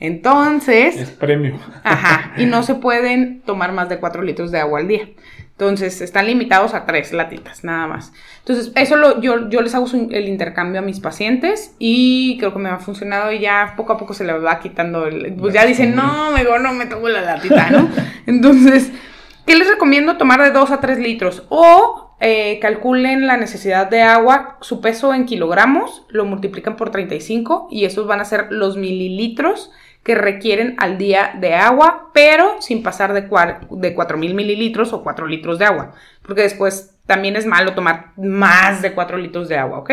Entonces, 0.00 0.96
Es 0.96 1.10
premio. 1.10 1.58
ajá, 1.84 2.32
y 2.36 2.46
no 2.46 2.62
se 2.62 2.74
pueden 2.76 3.40
tomar 3.42 3.72
más 3.72 3.88
de 3.88 3.98
4 3.98 4.22
litros 4.22 4.50
de 4.50 4.60
agua 4.60 4.80
al 4.80 4.88
día. 4.88 5.08
Entonces, 5.52 6.00
están 6.02 6.26
limitados 6.26 6.72
a 6.74 6.86
3 6.86 7.12
latitas, 7.14 7.64
nada 7.64 7.88
más. 7.88 8.12
Entonces, 8.40 8.70
eso 8.76 8.94
lo, 8.94 9.20
yo, 9.20 9.48
yo 9.50 9.60
les 9.60 9.74
hago 9.74 9.88
su- 9.88 10.08
el 10.12 10.28
intercambio 10.28 10.80
a 10.80 10.84
mis 10.84 11.00
pacientes 11.00 11.74
y 11.80 12.36
creo 12.38 12.52
que 12.52 12.60
me 12.60 12.68
ha 12.68 12.78
funcionado 12.78 13.32
y 13.32 13.40
ya 13.40 13.74
poco 13.76 13.92
a 13.92 13.98
poco 13.98 14.14
se 14.14 14.22
les 14.24 14.36
va 14.42 14.60
quitando 14.60 15.06
el... 15.06 15.34
Pues 15.34 15.52
ya 15.52 15.66
dicen, 15.66 15.96
no, 15.96 16.30
mejor 16.30 16.60
no 16.60 16.72
me 16.74 16.86
tomo 16.86 17.08
la 17.08 17.22
latita, 17.22 17.70
¿no? 17.70 17.88
Entonces, 18.26 18.92
¿qué 19.46 19.56
les 19.56 19.68
recomiendo? 19.68 20.16
Tomar 20.16 20.40
de 20.42 20.52
2 20.52 20.70
a 20.70 20.80
3 20.80 21.00
litros 21.00 21.42
o 21.48 22.14
eh, 22.20 22.60
calculen 22.62 23.26
la 23.26 23.36
necesidad 23.36 23.90
de 23.90 24.02
agua, 24.02 24.58
su 24.60 24.80
peso 24.80 25.12
en 25.12 25.26
kilogramos, 25.26 26.04
lo 26.08 26.24
multiplican 26.24 26.76
por 26.76 26.90
35 26.92 27.66
y 27.72 27.84
esos 27.84 28.06
van 28.06 28.20
a 28.20 28.24
ser 28.24 28.46
los 28.50 28.76
mililitros 28.76 29.72
que 30.08 30.14
requieren 30.14 30.74
al 30.78 30.96
día 30.96 31.32
de 31.38 31.54
agua, 31.54 32.08
pero 32.14 32.62
sin 32.62 32.82
pasar 32.82 33.12
de, 33.12 33.28
cua- 33.28 33.58
de 33.68 33.94
4.000 33.94 34.32
mililitros 34.32 34.94
o 34.94 35.02
4 35.02 35.26
litros 35.26 35.58
de 35.58 35.66
agua, 35.66 35.92
porque 36.22 36.40
después 36.40 36.94
también 37.04 37.36
es 37.36 37.44
malo 37.44 37.74
tomar 37.74 38.12
más 38.16 38.80
de 38.80 38.94
4 38.94 39.18
litros 39.18 39.50
de 39.50 39.58
agua, 39.58 39.80
¿ok? 39.80 39.90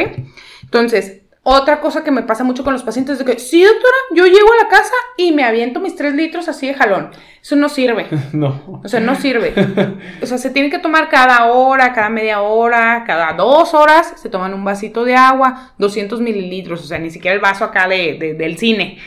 Entonces, 0.64 1.22
otra 1.44 1.80
cosa 1.80 2.04
que 2.04 2.10
me 2.12 2.24
pasa 2.24 2.44
mucho 2.44 2.64
con 2.64 2.74
los 2.74 2.82
pacientes 2.84 3.20
es 3.20 3.26
de 3.26 3.32
que, 3.34 3.40
sí, 3.40 3.62
doctora, 3.64 3.98
yo 4.16 4.26
llego 4.26 4.48
a 4.60 4.64
la 4.64 4.70
casa 4.70 4.94
y 5.18 5.32
me 5.32 5.44
aviento 5.44 5.80
mis 5.80 5.96
3 5.96 6.16
litros 6.16 6.48
así 6.48 6.66
de 6.68 6.74
jalón. 6.74 7.12
Eso 7.42 7.56
no 7.56 7.70
sirve. 7.70 8.08
No. 8.34 8.82
O 8.84 8.88
sea, 8.88 9.00
no 9.00 9.14
sirve. 9.16 9.54
O 10.24 10.26
sea, 10.26 10.38
se 10.40 10.50
tiene 10.50 10.72
que 10.72 10.80
tomar 10.80 11.08
cada 11.10 11.46
hora, 11.46 11.94
cada 11.94 12.10
media 12.10 12.42
hora, 12.42 13.04
cada 13.06 13.34
dos 13.34 13.76
horas, 13.76 14.14
se 14.16 14.30
toman 14.30 14.54
un 14.56 14.64
vasito 14.64 15.04
de 15.06 15.16
agua, 15.16 15.74
200 15.78 16.20
mililitros, 16.22 16.82
o 16.82 16.88
sea, 16.88 16.98
ni 17.00 17.12
siquiera 17.12 17.36
el 17.36 17.42
vaso 17.42 17.64
acá 17.66 17.88
de, 17.88 18.18
de- 18.20 18.34
del 18.34 18.58
cine. 18.58 18.98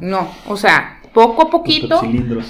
No, 0.00 0.28
o 0.46 0.56
sea, 0.56 1.00
poco 1.12 1.42
a 1.42 1.50
poquito, 1.50 2.00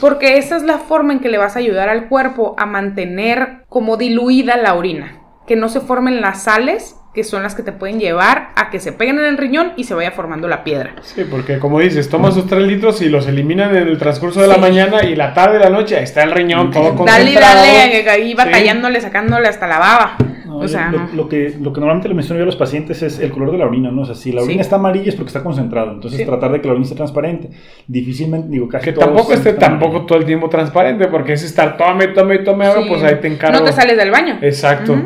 porque 0.00 0.38
esa 0.38 0.56
es 0.56 0.62
la 0.62 0.78
forma 0.78 1.12
en 1.12 1.20
que 1.20 1.28
le 1.28 1.38
vas 1.38 1.56
a 1.56 1.60
ayudar 1.60 1.88
al 1.88 2.08
cuerpo 2.08 2.54
a 2.58 2.66
mantener 2.66 3.64
como 3.68 3.96
diluida 3.96 4.56
la 4.56 4.74
orina, 4.74 5.22
que 5.46 5.56
no 5.56 5.68
se 5.68 5.80
formen 5.80 6.20
las 6.20 6.42
sales 6.42 6.96
que 7.12 7.24
son 7.24 7.42
las 7.42 7.54
que 7.56 7.62
te 7.64 7.72
pueden 7.72 7.98
llevar 7.98 8.50
a 8.54 8.70
que 8.70 8.78
se 8.78 8.92
peguen 8.92 9.18
en 9.18 9.24
el 9.24 9.36
riñón 9.36 9.72
y 9.76 9.82
se 9.84 9.94
vaya 9.94 10.12
formando 10.12 10.46
la 10.46 10.62
piedra. 10.62 10.94
Sí, 11.02 11.24
porque 11.28 11.58
como 11.58 11.80
dices, 11.80 12.08
toman 12.08 12.32
sus 12.32 12.46
3 12.46 12.62
litros 12.62 13.02
y 13.02 13.08
los 13.08 13.26
eliminan 13.26 13.74
en 13.76 13.88
el 13.88 13.98
transcurso 13.98 14.40
de 14.40 14.46
la 14.46 14.54
Sí. 14.54 14.60
mañana 14.60 15.04
y 15.04 15.16
la 15.16 15.34
tarde 15.34 15.58
y 15.58 15.60
la 15.60 15.70
noche 15.70 15.96
ahí 15.96 16.04
está 16.04 16.22
el 16.22 16.30
riñón 16.30 16.70
todo 16.70 16.84
Dale 16.84 16.94
y 16.94 16.96
concentrado. 17.34 17.56
dale, 17.56 18.10
ahí 18.10 18.28
Sí. 18.30 18.34
batallándole, 18.34 19.00
sacándole 19.00 19.48
hasta 19.48 19.66
la 19.66 19.78
baba. 19.80 20.16
No, 20.46 20.58
o 20.58 20.68
sea, 20.68 20.90
lo, 20.90 20.98
no. 20.98 21.08
lo 21.14 21.28
que, 21.28 21.54
lo 21.60 21.72
que 21.72 21.80
normalmente 21.80 22.08
le 22.08 22.14
menciono 22.14 22.38
yo 22.38 22.42
a 22.42 22.46
los 22.46 22.56
pacientes 22.56 23.02
es 23.02 23.18
el 23.20 23.30
color 23.30 23.52
de 23.52 23.58
la 23.58 23.66
orina, 23.66 23.90
¿no? 23.90 24.02
O 24.02 24.04
sea, 24.04 24.14
si 24.16 24.30
la 24.32 24.42
orina 24.42 24.54
Sí. 24.62 24.66
está 24.66 24.76
amarilla 24.76 25.08
es 25.08 25.14
porque 25.16 25.28
está 25.28 25.42
concentrado, 25.42 25.92
entonces 25.92 26.18
Sí. 26.20 26.26
tratar 26.26 26.50
de 26.52 26.60
que 26.60 26.66
la 26.66 26.72
orina 26.72 26.84
esté 26.84 26.96
transparente. 26.96 27.50
Difícilmente, 27.86 28.48
digo, 28.48 28.68
casi 28.68 28.84
Que 28.86 28.92
tampoco 28.92 29.32
esté 29.32 29.52
tampoco 29.54 30.06
todo 30.06 30.18
el 30.18 30.24
tiempo 30.24 30.48
transparente, 30.48 31.06
porque 31.08 31.32
es 31.34 31.42
estar 31.44 31.76
tome, 31.76 32.08
tome, 32.08 32.38
tome 32.40 32.66
agua, 32.66 32.82
Sí. 32.82 32.88
pues 32.88 33.02
ahí 33.02 33.16
te 33.20 33.28
encargo. 33.28 33.58
No 33.58 33.64
te 33.64 33.72
sales 33.72 33.96
del 33.96 34.10
baño. 34.12 34.38
Exacto. 34.42 34.96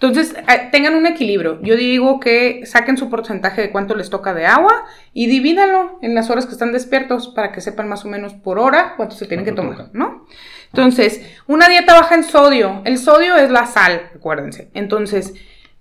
Entonces, 0.00 0.32
eh, 0.36 0.68
tengan 0.70 0.94
un 0.94 1.06
equilibrio. 1.06 1.58
Yo 1.62 1.74
digo 1.76 2.20
que 2.20 2.64
saquen 2.66 2.96
su 2.96 3.10
porcentaje 3.10 3.62
de 3.62 3.70
cuánto 3.72 3.96
les 3.96 4.10
toca 4.10 4.32
de 4.32 4.46
agua 4.46 4.84
y 5.12 5.26
divídanlo 5.26 5.98
en 6.02 6.14
las 6.14 6.30
horas 6.30 6.46
que 6.46 6.52
están 6.52 6.72
despiertos 6.72 7.28
para 7.28 7.50
que 7.50 7.60
sepan 7.60 7.88
más 7.88 8.04
o 8.04 8.08
menos 8.08 8.34
por 8.34 8.60
hora 8.60 8.94
cuánto 8.96 9.16
se 9.16 9.26
tienen 9.26 9.44
que 9.44 9.50
tomar. 9.52 9.88
¿no? 9.92 10.24
Entonces, 10.72 11.20
una 11.48 11.68
dieta 11.68 11.94
baja 11.94 12.14
en 12.14 12.22
sodio. 12.24 12.80
El 12.84 12.98
sodio 12.98 13.34
es 13.36 13.50
la 13.50 13.66
sal, 13.66 14.02
acuérdense. 14.14 14.70
Entonces, 14.74 15.34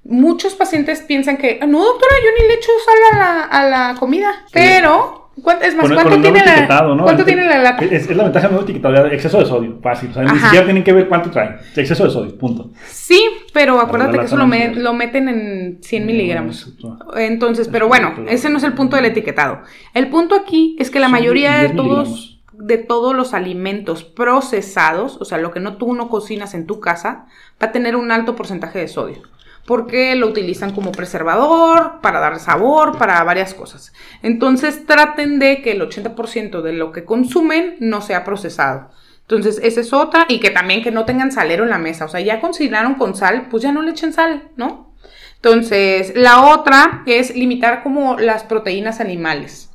muchos 0.04 0.56
pacientes 0.56 1.02
piensan 1.02 1.38
que, 1.38 1.60
"Ah, 1.62 1.68
no, 1.68 1.84
doctora, 1.84 2.16
yo 2.24 2.30
ni 2.42 2.48
le 2.48 2.54
echo 2.56 2.72
sal 2.86 2.96
a 3.14 3.18
la, 3.24 3.44
a 3.44 3.70
la 3.92 4.00
comida. 4.00 4.46
Pero, 4.54 5.32
¿cuánto, 5.44 5.66
es 5.66 5.76
más, 5.76 5.86
Con 5.88 5.94
¿cuánto 5.96 6.12
con 6.14 6.22
tiene 6.22 6.40
la, 6.46 6.82
¿no? 6.96 7.04
¿cuánto 7.04 7.22
El- 7.24 7.26
tiene 7.28 7.46
la 7.46 7.58
lata? 7.60 7.84
Es, 7.84 8.10
es 8.10 8.16
la 8.16 8.24
ventaja 8.24 8.48
del 8.48 8.54
nuevo 8.56 8.70
etiquetado, 8.70 9.06
exceso 9.08 9.40
de 9.40 9.46
sodio, 9.46 9.80
fácil. 9.84 10.10
O 10.12 10.14
sea, 10.14 10.24
ni 10.24 10.40
siquiera 10.40 10.64
tienen 10.66 10.84
que 10.84 10.94
ver 10.94 11.08
cuánto 11.10 11.30
traen. 11.30 11.58
Exceso 11.76 12.06
de 12.06 12.10
sodio, 12.10 12.38
punto. 12.38 12.72
Sí, 12.88 13.22
pero 13.54 13.80
acuérdate 13.80 14.18
que 14.20 14.26
eso 14.26 14.38
lo, 14.38 14.48
me- 14.48 14.76
lo 14.76 14.94
meten 14.94 15.30
en 15.30 15.78
100 15.82 16.06
miligramos. 16.06 16.74
Entonces, 17.16 17.68
Es 17.68 17.72
pero 17.72 17.88
bueno, 17.88 18.14
ese 18.28 18.50
no 18.50 18.58
es 18.58 18.64
el 18.64 18.74
punto 18.74 18.96
del 18.96 19.06
etiquetado. 19.06 19.62
El 19.94 20.10
punto 20.10 20.36
aquí 20.36 20.76
es 20.80 20.90
que 20.92 21.00
la 21.00 21.10
mayoría 21.10 21.54
de 21.58 21.70
10 21.70 21.76
todos, 21.76 22.40
de 22.54 22.78
todos 22.78 23.16
los 23.16 23.34
alimentos 23.34 24.04
procesados, 24.04 25.18
o 25.20 25.26
sea, 25.26 25.38
lo 25.38 25.52
que 25.52 25.60
no 25.60 25.78
tú 25.78 25.94
no 25.94 26.10
cocinas 26.10 26.54
en 26.54 26.66
tu 26.68 26.80
casa, 26.80 27.26
va 27.62 27.68
a 27.68 27.72
tener 27.72 27.96
un 27.96 28.12
alto 28.12 28.36
porcentaje 28.36 28.80
de 28.80 28.88
sodio. 28.88 29.22
Porque 29.66 30.16
lo 30.16 30.28
utilizan 30.28 30.72
como 30.74 30.94
preservador, 30.94 32.00
para 32.02 32.22
dar 32.22 32.40
sabor, 32.40 32.98
para 32.98 33.22
varias 33.26 33.54
cosas. 33.54 33.92
Entonces 34.24 34.86
traten 34.86 35.40
de 35.40 35.62
que 35.62 35.72
el 35.74 35.82
80% 35.82 36.62
de 36.62 36.72
lo 36.74 36.94
que 36.94 37.04
consumen 37.04 37.76
no 37.82 38.00
sea 38.02 38.24
procesado. 38.24 38.90
Entonces, 39.30 39.60
esa 39.62 39.82
es 39.82 39.92
otra. 39.92 40.26
Y 40.30 40.40
que 40.40 40.52
también 40.52 40.82
que 40.82 40.92
no 40.92 41.06
tengan 41.06 41.32
salero 41.32 41.64
en 41.66 41.70
la 41.70 41.78
mesa. 41.78 42.06
O 42.06 42.08
sea, 42.08 42.22
ya 42.22 42.40
cocinaron 42.40 42.96
con 42.96 43.16
sal, 43.16 43.48
pues 43.50 43.62
ya 43.62 43.72
no 43.72 43.82
le 43.82 43.92
echen 43.92 44.14
sal, 44.14 44.44
¿no? 44.56 44.94
Entonces, 45.36 46.14
la 46.16 46.46
otra 46.46 47.04
es 47.06 47.36
limitar 47.36 47.84
como 47.84 48.18
las 48.18 48.44
proteínas 48.44 49.00
animales. 49.00 49.70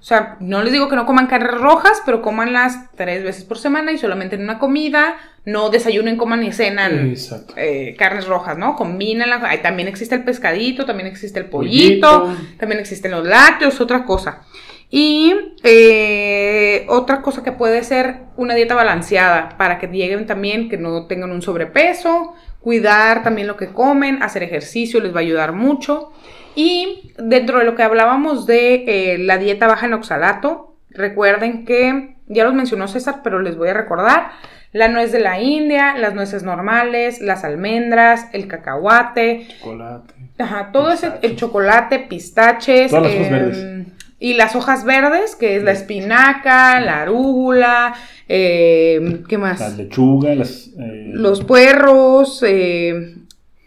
O 0.00 0.02
sea, 0.02 0.36
no 0.40 0.62
les 0.62 0.72
digo 0.72 0.88
que 0.88 0.96
no 0.96 1.04
coman 1.04 1.26
carnes 1.26 1.60
rojas, 1.60 2.02
pero 2.06 2.22
comanlas 2.22 2.90
tres 2.96 3.22
veces 3.22 3.44
por 3.44 3.58
semana 3.58 3.92
y 3.92 3.98
solamente 3.98 4.36
en 4.36 4.42
una 4.42 4.58
comida. 4.58 5.16
No 5.44 5.68
desayunen, 5.70 6.16
coman 6.16 6.42
y 6.42 6.52
cenan 6.52 7.14
eh, 7.56 7.96
carnes 7.98 8.26
rojas, 8.26 8.56
¿no? 8.56 8.76
Combínenla. 8.76 9.40
Ahí 9.44 9.58
también 9.58 9.88
existe 9.88 10.14
el 10.14 10.24
pescadito, 10.24 10.86
también 10.86 11.06
existe 11.06 11.38
el 11.38 11.46
pollito, 11.46 12.22
Pollito. 12.22 12.42
también 12.58 12.80
existen 12.80 13.10
los 13.10 13.26
lácteos, 13.26 13.80
otra 13.80 14.04
cosa. 14.04 14.42
Y 14.90 15.54
eh, 15.62 16.84
otra 16.88 17.22
cosa 17.22 17.44
que 17.44 17.52
puede 17.52 17.84
ser 17.84 18.22
una 18.36 18.54
dieta 18.54 18.74
balanceada 18.74 19.50
para 19.56 19.78
que 19.78 19.86
lleguen 19.86 20.26
también, 20.26 20.68
que 20.68 20.76
no 20.76 21.06
tengan 21.06 21.30
un 21.30 21.42
sobrepeso, 21.42 22.34
cuidar 22.60 23.22
también 23.22 23.46
lo 23.46 23.56
que 23.56 23.68
comen, 23.68 24.22
hacer 24.22 24.42
ejercicio 24.42 25.00
les 25.00 25.14
va 25.14 25.18
a 25.18 25.22
ayudar 25.22 25.52
mucho. 25.52 26.10
Y 26.56 27.12
dentro 27.18 27.58
de 27.58 27.64
lo 27.64 27.76
que 27.76 27.84
hablábamos 27.84 28.46
de 28.46 29.14
eh, 29.14 29.18
la 29.18 29.38
dieta 29.38 29.68
baja 29.68 29.86
en 29.86 29.94
oxalato, 29.94 30.74
recuerden 30.90 31.64
que 31.64 32.16
ya 32.26 32.44
los 32.44 32.54
mencionó 32.54 32.88
César, 32.88 33.20
pero 33.22 33.40
les 33.40 33.56
voy 33.56 33.68
a 33.68 33.74
recordar. 33.74 34.32
La 34.72 34.88
nuez 34.88 35.10
de 35.10 35.20
la 35.20 35.40
India, 35.40 35.96
las 35.96 36.14
nueces 36.14 36.42
normales, 36.42 37.20
las 37.20 37.44
almendras, 37.44 38.28
el 38.32 38.46
cacahuate, 38.46 39.46
Chocolate. 39.60 40.14
Ajá, 40.38 40.70
todo 40.72 40.92
ese, 40.92 41.12
el 41.22 41.36
chocolate, 41.36 41.98
pistaches. 41.98 42.90
Todas 42.90 43.04
las 43.04 43.12
em, 43.12 43.30
verdes. 43.30 43.86
Y 44.22 44.34
las 44.34 44.54
hojas 44.54 44.84
verdes, 44.84 45.34
que 45.34 45.56
es 45.56 45.62
la 45.62 45.72
espinaca, 45.72 46.78
la 46.80 47.00
arúgula, 47.02 47.94
em, 48.28 49.24
¿qué 49.24 49.38
más? 49.38 49.58
La 49.60 49.70
lechuga, 49.70 50.34
las... 50.34 50.68
eh, 50.78 51.10
Los 51.14 51.42
puerros, 51.42 52.42
em, 52.46 53.24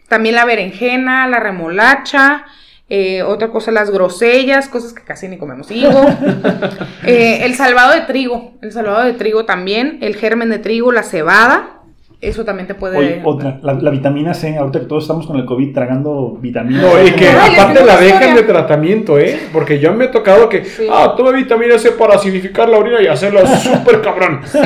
también 0.08 0.36
la 0.36 0.44
berenjena, 0.44 1.26
la 1.26 1.40
remolacha, 1.40 2.44
eh, 2.88 3.22
otra 3.22 3.48
cosa, 3.48 3.72
las 3.72 3.90
grosellas, 3.90 4.68
cosas 4.68 4.92
que 4.92 5.02
casi 5.02 5.26
ni 5.26 5.38
comemos. 5.38 5.70
Higo, 5.72 6.06
eh, 7.04 7.40
el 7.44 7.54
salvado 7.56 7.92
de 7.92 8.02
trigo, 8.02 8.52
el 8.62 8.70
salvado 8.72 9.02
de 9.04 9.14
trigo 9.14 9.44
también, 9.46 9.98
el 10.02 10.14
germen 10.14 10.50
de 10.50 10.58
trigo, 10.60 10.92
la 10.92 11.02
cebada, 11.02 11.80
eso 12.28 12.44
también 12.44 12.66
te 12.66 12.74
puede... 12.74 12.96
Oye, 12.98 13.20
otra, 13.24 13.58
la, 13.62 13.74
la 13.74 13.90
vitamina 13.90 14.34
C, 14.34 14.56
ahorita 14.56 14.80
que 14.80 14.86
todos 14.86 15.04
estamos 15.04 15.26
con 15.26 15.36
el 15.36 15.44
COVID 15.44 15.72
tragando 15.74 16.36
vitamina 16.40 16.82
No, 16.82 17.02
y 17.06 17.10
que 17.12 17.28
Ay, 17.28 17.54
aparte 17.54 17.84
la 17.84 17.96
dejan 18.00 18.22
historia. 18.22 18.34
de 18.34 18.42
tratamiento, 18.42 19.18
¿eh? 19.18 19.38
Porque 19.52 19.78
yo 19.78 19.92
me 19.94 20.06
he 20.06 20.08
tocado 20.08 20.48
que, 20.48 20.64
Sí. 20.64 20.86
ah, 20.90 21.14
toma 21.16 21.30
vitamina 21.32 21.78
C 21.78 21.92
para 21.92 22.14
acidificar 22.16 22.68
la 22.68 22.78
orina 22.78 23.00
y 23.02 23.06
hacerla 23.06 23.46
súper 23.56 24.00
cabrón. 24.00 24.40
Sí, 24.44 24.58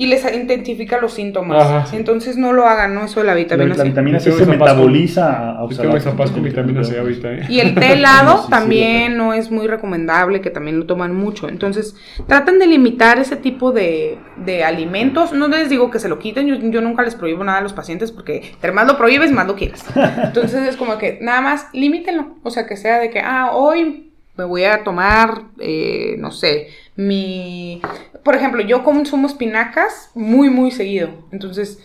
y 0.00 0.06
les 0.06 0.24
identifica 0.24 0.98
los 0.98 1.12
síntomas. 1.12 1.62
Ajá, 1.62 1.86
sí. 1.86 1.94
Entonces 1.94 2.38
no 2.38 2.54
lo 2.54 2.66
hagan, 2.66 2.94
¿no? 2.94 3.04
Eso 3.04 3.20
de 3.20 3.26
la 3.26 3.34
La, 3.34 3.38
vitamina 3.38 3.68
la 3.68 3.74
C. 3.74 3.84
vitamina 3.84 4.16
Yo 4.16 4.24
C 4.24 4.30
tengo 4.30 4.44
se 4.46 4.58
metaboliza 4.58 5.50
a 5.50 5.66
con 6.32 6.42
vitamina 6.42 6.82
C 6.82 6.98
ahorita, 6.98 7.30
¿eh? 7.30 7.46
Y 7.50 7.60
el 7.60 7.74
té 7.78 7.92
helado 7.92 8.38
Sí, 8.38 8.44
sí, 8.44 8.50
también 8.50 9.18
no 9.18 9.34
es 9.34 9.50
muy 9.50 9.66
recomendable, 9.66 10.40
que 10.40 10.48
también 10.48 10.78
lo 10.78 10.86
toman 10.86 11.14
mucho. 11.14 11.50
Entonces, 11.50 11.96
traten 12.26 12.58
de 12.58 12.66
limitar 12.66 13.18
ese 13.18 13.36
tipo 13.36 13.72
de, 13.72 14.16
de 14.38 14.64
alimentos. 14.64 15.34
No 15.34 15.48
les 15.48 15.68
digo 15.68 15.90
que 15.90 15.98
se 15.98 16.08
lo 16.08 16.18
quiten, 16.18 16.46
yo, 16.46 16.54
yo 16.70 16.80
nunca 16.80 17.02
les 17.02 17.14
prohíbo 17.14 17.44
nada 17.44 17.58
a 17.58 17.62
los 17.62 17.74
pacientes 17.74 18.10
porque 18.10 18.52
entre 18.54 18.72
más 18.72 18.86
lo 18.86 18.96
prohíbes, 18.96 19.30
más 19.32 19.46
lo 19.46 19.54
quieres. 19.54 19.84
Entonces 20.24 20.66
es 20.66 20.76
como 20.78 20.96
que 20.96 21.18
nada 21.20 21.42
más 21.42 21.66
limítenlo. 21.74 22.36
O 22.42 22.48
sea, 22.48 22.66
que 22.66 22.78
sea 22.78 23.00
de 23.00 23.10
que, 23.10 23.20
ah, 23.20 23.50
hoy 23.52 24.10
me 24.40 24.44
voy 24.44 24.64
a 24.64 24.82
tomar, 24.82 25.42
eh, 25.58 26.16
no 26.18 26.30
sé, 26.30 26.68
mi... 27.06 27.80
Por 28.24 28.34
ejemplo, 28.36 28.60
yo 28.62 28.82
consumo 28.84 29.26
espinacas 29.26 30.10
muy, 30.14 30.50
muy 30.50 30.70
seguido. 30.70 31.08
Entonces, 31.32 31.78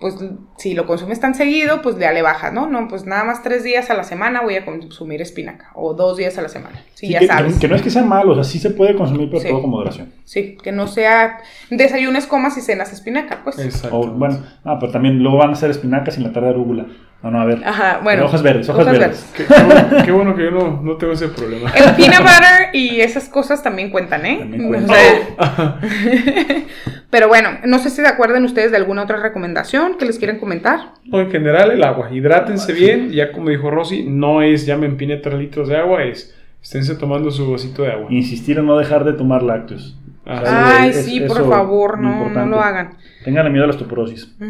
pues 0.00 0.14
si 0.58 0.74
lo 0.74 0.86
consumes 0.86 1.20
tan 1.20 1.34
seguido, 1.34 1.80
pues 1.80 1.98
ya 1.98 2.12
le 2.12 2.20
bajas, 2.20 2.52
¿no? 2.52 2.66
No, 2.66 2.86
pues 2.88 3.06
nada 3.06 3.24
más 3.24 3.42
tres 3.42 3.62
días 3.64 3.88
a 3.88 3.94
la 3.94 4.04
semana 4.04 4.42
voy 4.42 4.56
a 4.56 4.64
consumir 4.64 5.22
espinaca. 5.22 5.70
O 5.74 5.94
dos 5.94 6.16
días 6.18 6.36
a 6.36 6.42
la 6.42 6.48
semana. 6.48 6.82
Sí, 6.94 7.06
Sí, 7.06 7.12
ya 7.12 7.20
que, 7.20 7.26
sabes. 7.28 7.54
que- 7.54 7.60
que 7.60 7.68
no 7.68 7.76
es 7.76 7.82
que 7.82 7.90
sea 7.90 8.02
malo, 8.04 8.32
o 8.32 8.34
sea, 8.34 8.44
sí 8.44 8.58
se 8.58 8.70
puede 8.70 8.94
consumir, 8.96 9.30
pero 9.30 9.40
Sí. 9.40 9.48
todo 9.48 9.62
con 9.62 9.70
moderación. 9.70 10.12
Sí, 10.24 10.58
que 10.62 10.72
no 10.72 10.86
sea 10.86 11.38
desayunes, 11.70 12.26
comas 12.26 12.58
y 12.58 12.60
cenas 12.60 12.92
espinaca, 12.92 13.40
pues. 13.44 13.58
Exacto. 13.58 13.98
O, 14.00 14.06
bueno, 14.08 14.40
ah, 14.64 14.76
pero 14.80 14.92
también 14.92 15.18
luego 15.22 15.38
van 15.38 15.50
a 15.50 15.52
hacer 15.52 15.70
espinacas 15.70 16.16
y 16.16 16.20
en 16.20 16.26
la 16.26 16.32
tarde 16.32 16.48
arúgula. 16.50 16.86
No, 17.22 17.30
no, 17.30 17.40
a 17.40 17.44
ver. 17.44 17.62
Ajá, 17.64 18.00
bueno. 18.04 18.26
Hojas 18.26 18.42
verdes, 18.42 18.68
hojas 18.68 18.86
verdes. 18.86 19.32
Qué, 19.36 19.44
qué 19.46 19.54
bueno, 19.62 20.04
qué 20.04 20.12
bueno 20.12 20.36
que 20.36 20.44
yo 20.44 20.50
no, 20.50 20.80
no 20.82 20.96
tengo 20.96 21.12
ese 21.12 21.28
problema. 21.28 21.70
El 21.74 21.94
peanut 21.96 22.20
butter 22.20 22.68
y 22.72 23.00
esas 23.00 23.28
cosas 23.28 23.62
también 23.62 23.90
cuentan, 23.90 24.24
¿eh? 24.26 24.36
También 24.38 24.64
O 24.66 24.68
cuentan. 24.68 24.96
sea, 24.96 25.80
Pero 27.10 27.28
bueno, 27.28 27.50
no 27.64 27.78
sé 27.78 27.90
si 27.90 27.96
se 27.96 28.06
acuerdan 28.06 28.44
ustedes 28.44 28.70
de 28.70 28.76
alguna 28.76 29.02
otra 29.02 29.20
recomendación 29.20 29.96
que 29.96 30.04
les 30.04 30.18
quieren 30.18 30.38
comentar. 30.38 30.92
No, 31.04 31.20
en 31.20 31.30
general 31.30 31.70
el 31.70 31.82
agua, 31.82 32.10
hidrátense 32.12 32.72
bien, 32.72 33.10
ya 33.10 33.32
como 33.32 33.48
dijo 33.50 33.70
Rosy, 33.70 34.04
no 34.08 34.42
es 34.42 34.66
ya 34.66 34.76
me 34.76 34.86
empine 34.86 35.16
3 35.16 35.38
litros 35.38 35.68
de 35.68 35.76
agua, 35.76 36.02
es 36.04 36.36
esténse 36.62 36.96
tomando 36.96 37.30
su 37.30 37.50
vasito 37.50 37.82
de 37.82 37.92
agua. 37.92 38.08
Insistir 38.10 38.58
en 38.58 38.66
no 38.66 38.76
dejar 38.76 39.04
de 39.04 39.12
tomar 39.12 39.42
lácteos. 39.42 39.96
Ah, 40.26 40.40
O 40.42 40.44
sea, 40.46 40.80
Ay, 40.82 40.90
es- 40.90 41.04
sí, 41.04 41.20
por 41.20 41.48
favor, 41.48 41.98
no, 42.00 42.28
no 42.28 42.46
lo 42.46 42.60
hagan. 42.60 42.94
Tengan 43.24 43.50
miedo 43.52 43.64
a 43.64 43.68
la 43.68 43.72
osteoporosis. 43.72 44.36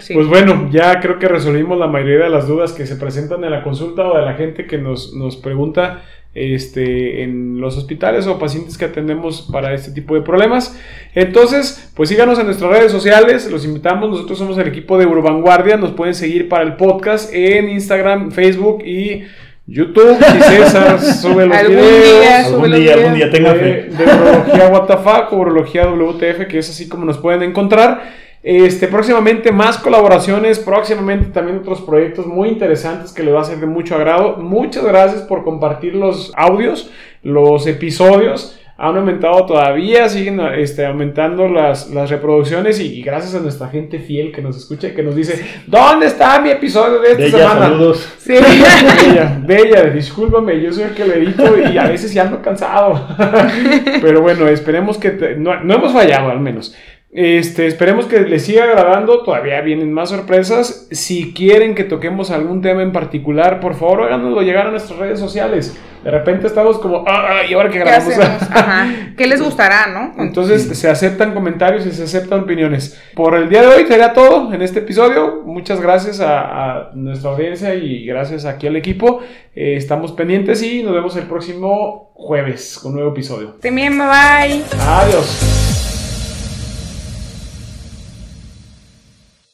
Sí. 0.00 0.14
Pues 0.14 0.26
bueno, 0.26 0.68
ya 0.72 0.98
creo 1.00 1.18
que 1.18 1.28
resolvimos 1.28 1.78
la 1.78 1.86
mayoría 1.86 2.24
de 2.24 2.30
las 2.30 2.48
dudas 2.48 2.72
que 2.72 2.86
se 2.86 2.96
presentan 2.96 3.44
en 3.44 3.50
la 3.52 3.62
consulta 3.62 4.02
o 4.08 4.16
de 4.18 4.24
la 4.24 4.34
gente 4.34 4.66
que 4.66 4.78
nos, 4.78 5.14
nos 5.14 5.36
pregunta 5.36 6.02
este, 6.34 7.22
en 7.22 7.60
los 7.60 7.76
hospitales 7.78 8.26
o 8.26 8.38
pacientes 8.38 8.76
que 8.76 8.86
atendemos 8.86 9.48
para 9.52 9.72
este 9.72 9.92
tipo 9.92 10.14
de 10.16 10.22
problemas. 10.22 10.76
Entonces, 11.14 11.92
pues 11.94 12.08
síganos 12.08 12.38
en 12.40 12.46
nuestras 12.46 12.70
redes 12.72 12.90
sociales, 12.90 13.48
los 13.50 13.64
invitamos, 13.64 14.10
nosotros 14.10 14.36
somos 14.38 14.58
el 14.58 14.66
equipo 14.66 14.98
de 14.98 15.04
Eurovanguardia, 15.04 15.76
nos 15.76 15.92
pueden 15.92 16.14
seguir 16.14 16.48
para 16.48 16.64
el 16.64 16.74
podcast 16.74 17.32
en 17.32 17.68
Instagram, 17.68 18.32
Facebook 18.32 18.82
y 18.84 19.22
YouTube. 19.66 20.16
Y 20.20 20.42
César 20.42 21.00
sube 21.00 21.46
los 21.46 21.56
Algún 21.56 21.76
videos. 21.76 22.20
día. 22.20 22.46
Algún 22.46 22.72
día, 22.72 22.94
algún 22.94 23.14
día 23.14 23.30
tenga 23.30 23.54
de, 23.54 23.60
fe. 23.60 23.90
de 23.90 24.04
urología 24.04 24.68
WTF 24.68 25.32
o 25.32 25.36
urología 25.36 25.86
WTF, 25.86 26.46
que 26.48 26.58
es 26.58 26.70
así 26.70 26.88
como 26.88 27.04
nos 27.04 27.18
pueden 27.18 27.42
encontrar. 27.42 28.24
Este, 28.42 28.88
próximamente 28.88 29.52
más 29.52 29.78
colaboraciones, 29.78 30.58
próximamente 30.58 31.30
también 31.30 31.60
otros 31.60 31.80
proyectos 31.80 32.26
muy 32.26 32.50
interesantes 32.50 33.10
que 33.12 33.22
les 33.22 33.34
va 33.34 33.40
a 33.40 33.44
ser 33.44 33.56
de 33.58 33.64
mucho 33.66 33.94
agrado. 33.94 34.36
Muchas 34.36 34.84
gracias 34.84 35.22
por 35.22 35.44
compartir 35.44 35.94
los 35.94 36.30
audios, 36.36 36.90
los 37.22 37.66
episodios. 37.66 38.60
Han 38.76 38.96
aumentado 38.96 39.46
todavía, 39.46 40.08
siguen 40.08 40.40
este, 40.40 40.84
aumentando 40.84 41.46
las, 41.48 41.90
las 41.90 42.10
reproducciones 42.10 42.80
y, 42.80 42.98
y 42.98 43.02
gracias 43.02 43.34
a 43.36 43.38
nuestra 43.40 43.68
gente 43.68 44.00
fiel 44.00 44.32
que 44.32 44.42
nos 44.42 44.56
escucha 44.56 44.88
y 44.88 44.94
que 44.94 45.02
nos 45.04 45.14
dice, 45.14 45.44
¿dónde 45.68 46.06
está 46.06 46.40
mi 46.40 46.50
episodio 46.50 46.98
de 47.00 47.12
esta 47.12 47.22
De 47.22 47.28
ella, 47.28 47.38
semana? 47.38 47.60
saludos. 47.66 48.08
Sí. 48.18 48.32
Bella, 49.06 49.38
Bella, 49.44 49.82
discúlpame, 49.84 50.60
yo 50.60 50.72
soy 50.72 50.84
el 50.84 50.94
que 50.94 51.04
le 51.06 51.14
edito 51.18 51.56
y 51.56 51.78
a 51.78 51.84
veces 51.84 52.12
ya 52.12 52.22
ando 52.22 52.42
cansado. 52.42 53.06
Pero 54.02 54.22
bueno, 54.22 54.48
esperemos 54.48 54.98
que 54.98 55.10
te- 55.10 55.36
no, 55.36 55.60
no 55.62 55.74
hemos 55.74 55.92
fallado 55.92 56.30
al 56.30 56.40
menos. 56.40 56.74
Este, 57.16 57.68
esperemos 57.68 58.06
que 58.06 58.18
les 58.22 58.44
siga 58.44 58.64
agradando, 58.64 59.22
todavía 59.22 59.60
vienen 59.60 59.92
más 59.92 60.08
sorpresas. 60.08 60.88
Si 60.90 61.32
quieren 61.32 61.76
que 61.76 61.84
toquemos 61.84 62.32
algún 62.32 62.60
tema 62.60 62.82
en 62.82 62.90
particular, 62.90 63.60
por 63.60 63.76
favor 63.76 64.02
háganoslo 64.02 64.42
llegar 64.42 64.66
a 64.66 64.72
nuestras 64.72 64.98
redes 64.98 65.20
sociales. 65.20 65.78
De 66.02 66.10
repente 66.10 66.48
estamos 66.48 66.80
como, 66.80 67.04
ah, 67.06 67.26
ah, 67.28 67.46
¿y 67.48 67.54
ahora 67.54 67.68
qué 67.68 67.78
¿Qué 67.78 67.84
grabamos? 67.84 68.18
hacemos? 68.18 68.42
Ajá. 68.50 68.88
¿Qué 69.16 69.28
les 69.28 69.40
gustará, 69.40 69.86
no? 69.86 70.20
Entonces 70.20 70.76
se 70.76 70.90
aceptan 70.90 71.34
comentarios 71.34 71.86
y 71.86 71.92
se 71.92 72.02
aceptan 72.02 72.40
opiniones. 72.40 73.00
Por 73.14 73.36
el 73.36 73.48
día 73.48 73.62
de 73.62 73.68
hoy 73.68 73.86
sería 73.86 74.12
todo 74.12 74.52
en 74.52 74.60
este 74.60 74.80
episodio. 74.80 75.42
Muchas 75.46 75.80
gracias 75.80 76.18
a, 76.18 76.40
a 76.40 76.90
nuestra 76.94 77.30
audiencia 77.30 77.76
y 77.76 78.04
gracias 78.06 78.44
aquí 78.44 78.66
al 78.66 78.74
equipo. 78.74 79.20
Eh, 79.54 79.76
estamos 79.76 80.10
pendientes 80.10 80.60
y 80.64 80.82
nos 80.82 80.92
vemos 80.92 81.14
el 81.14 81.28
próximo 81.28 82.10
jueves 82.14 82.76
con 82.82 82.90
un 82.90 82.96
nuevo 82.98 83.12
episodio. 83.12 83.54
También, 83.62 83.96
bye 83.96 84.08
bye. 84.08 84.64
Adiós. 84.80 85.63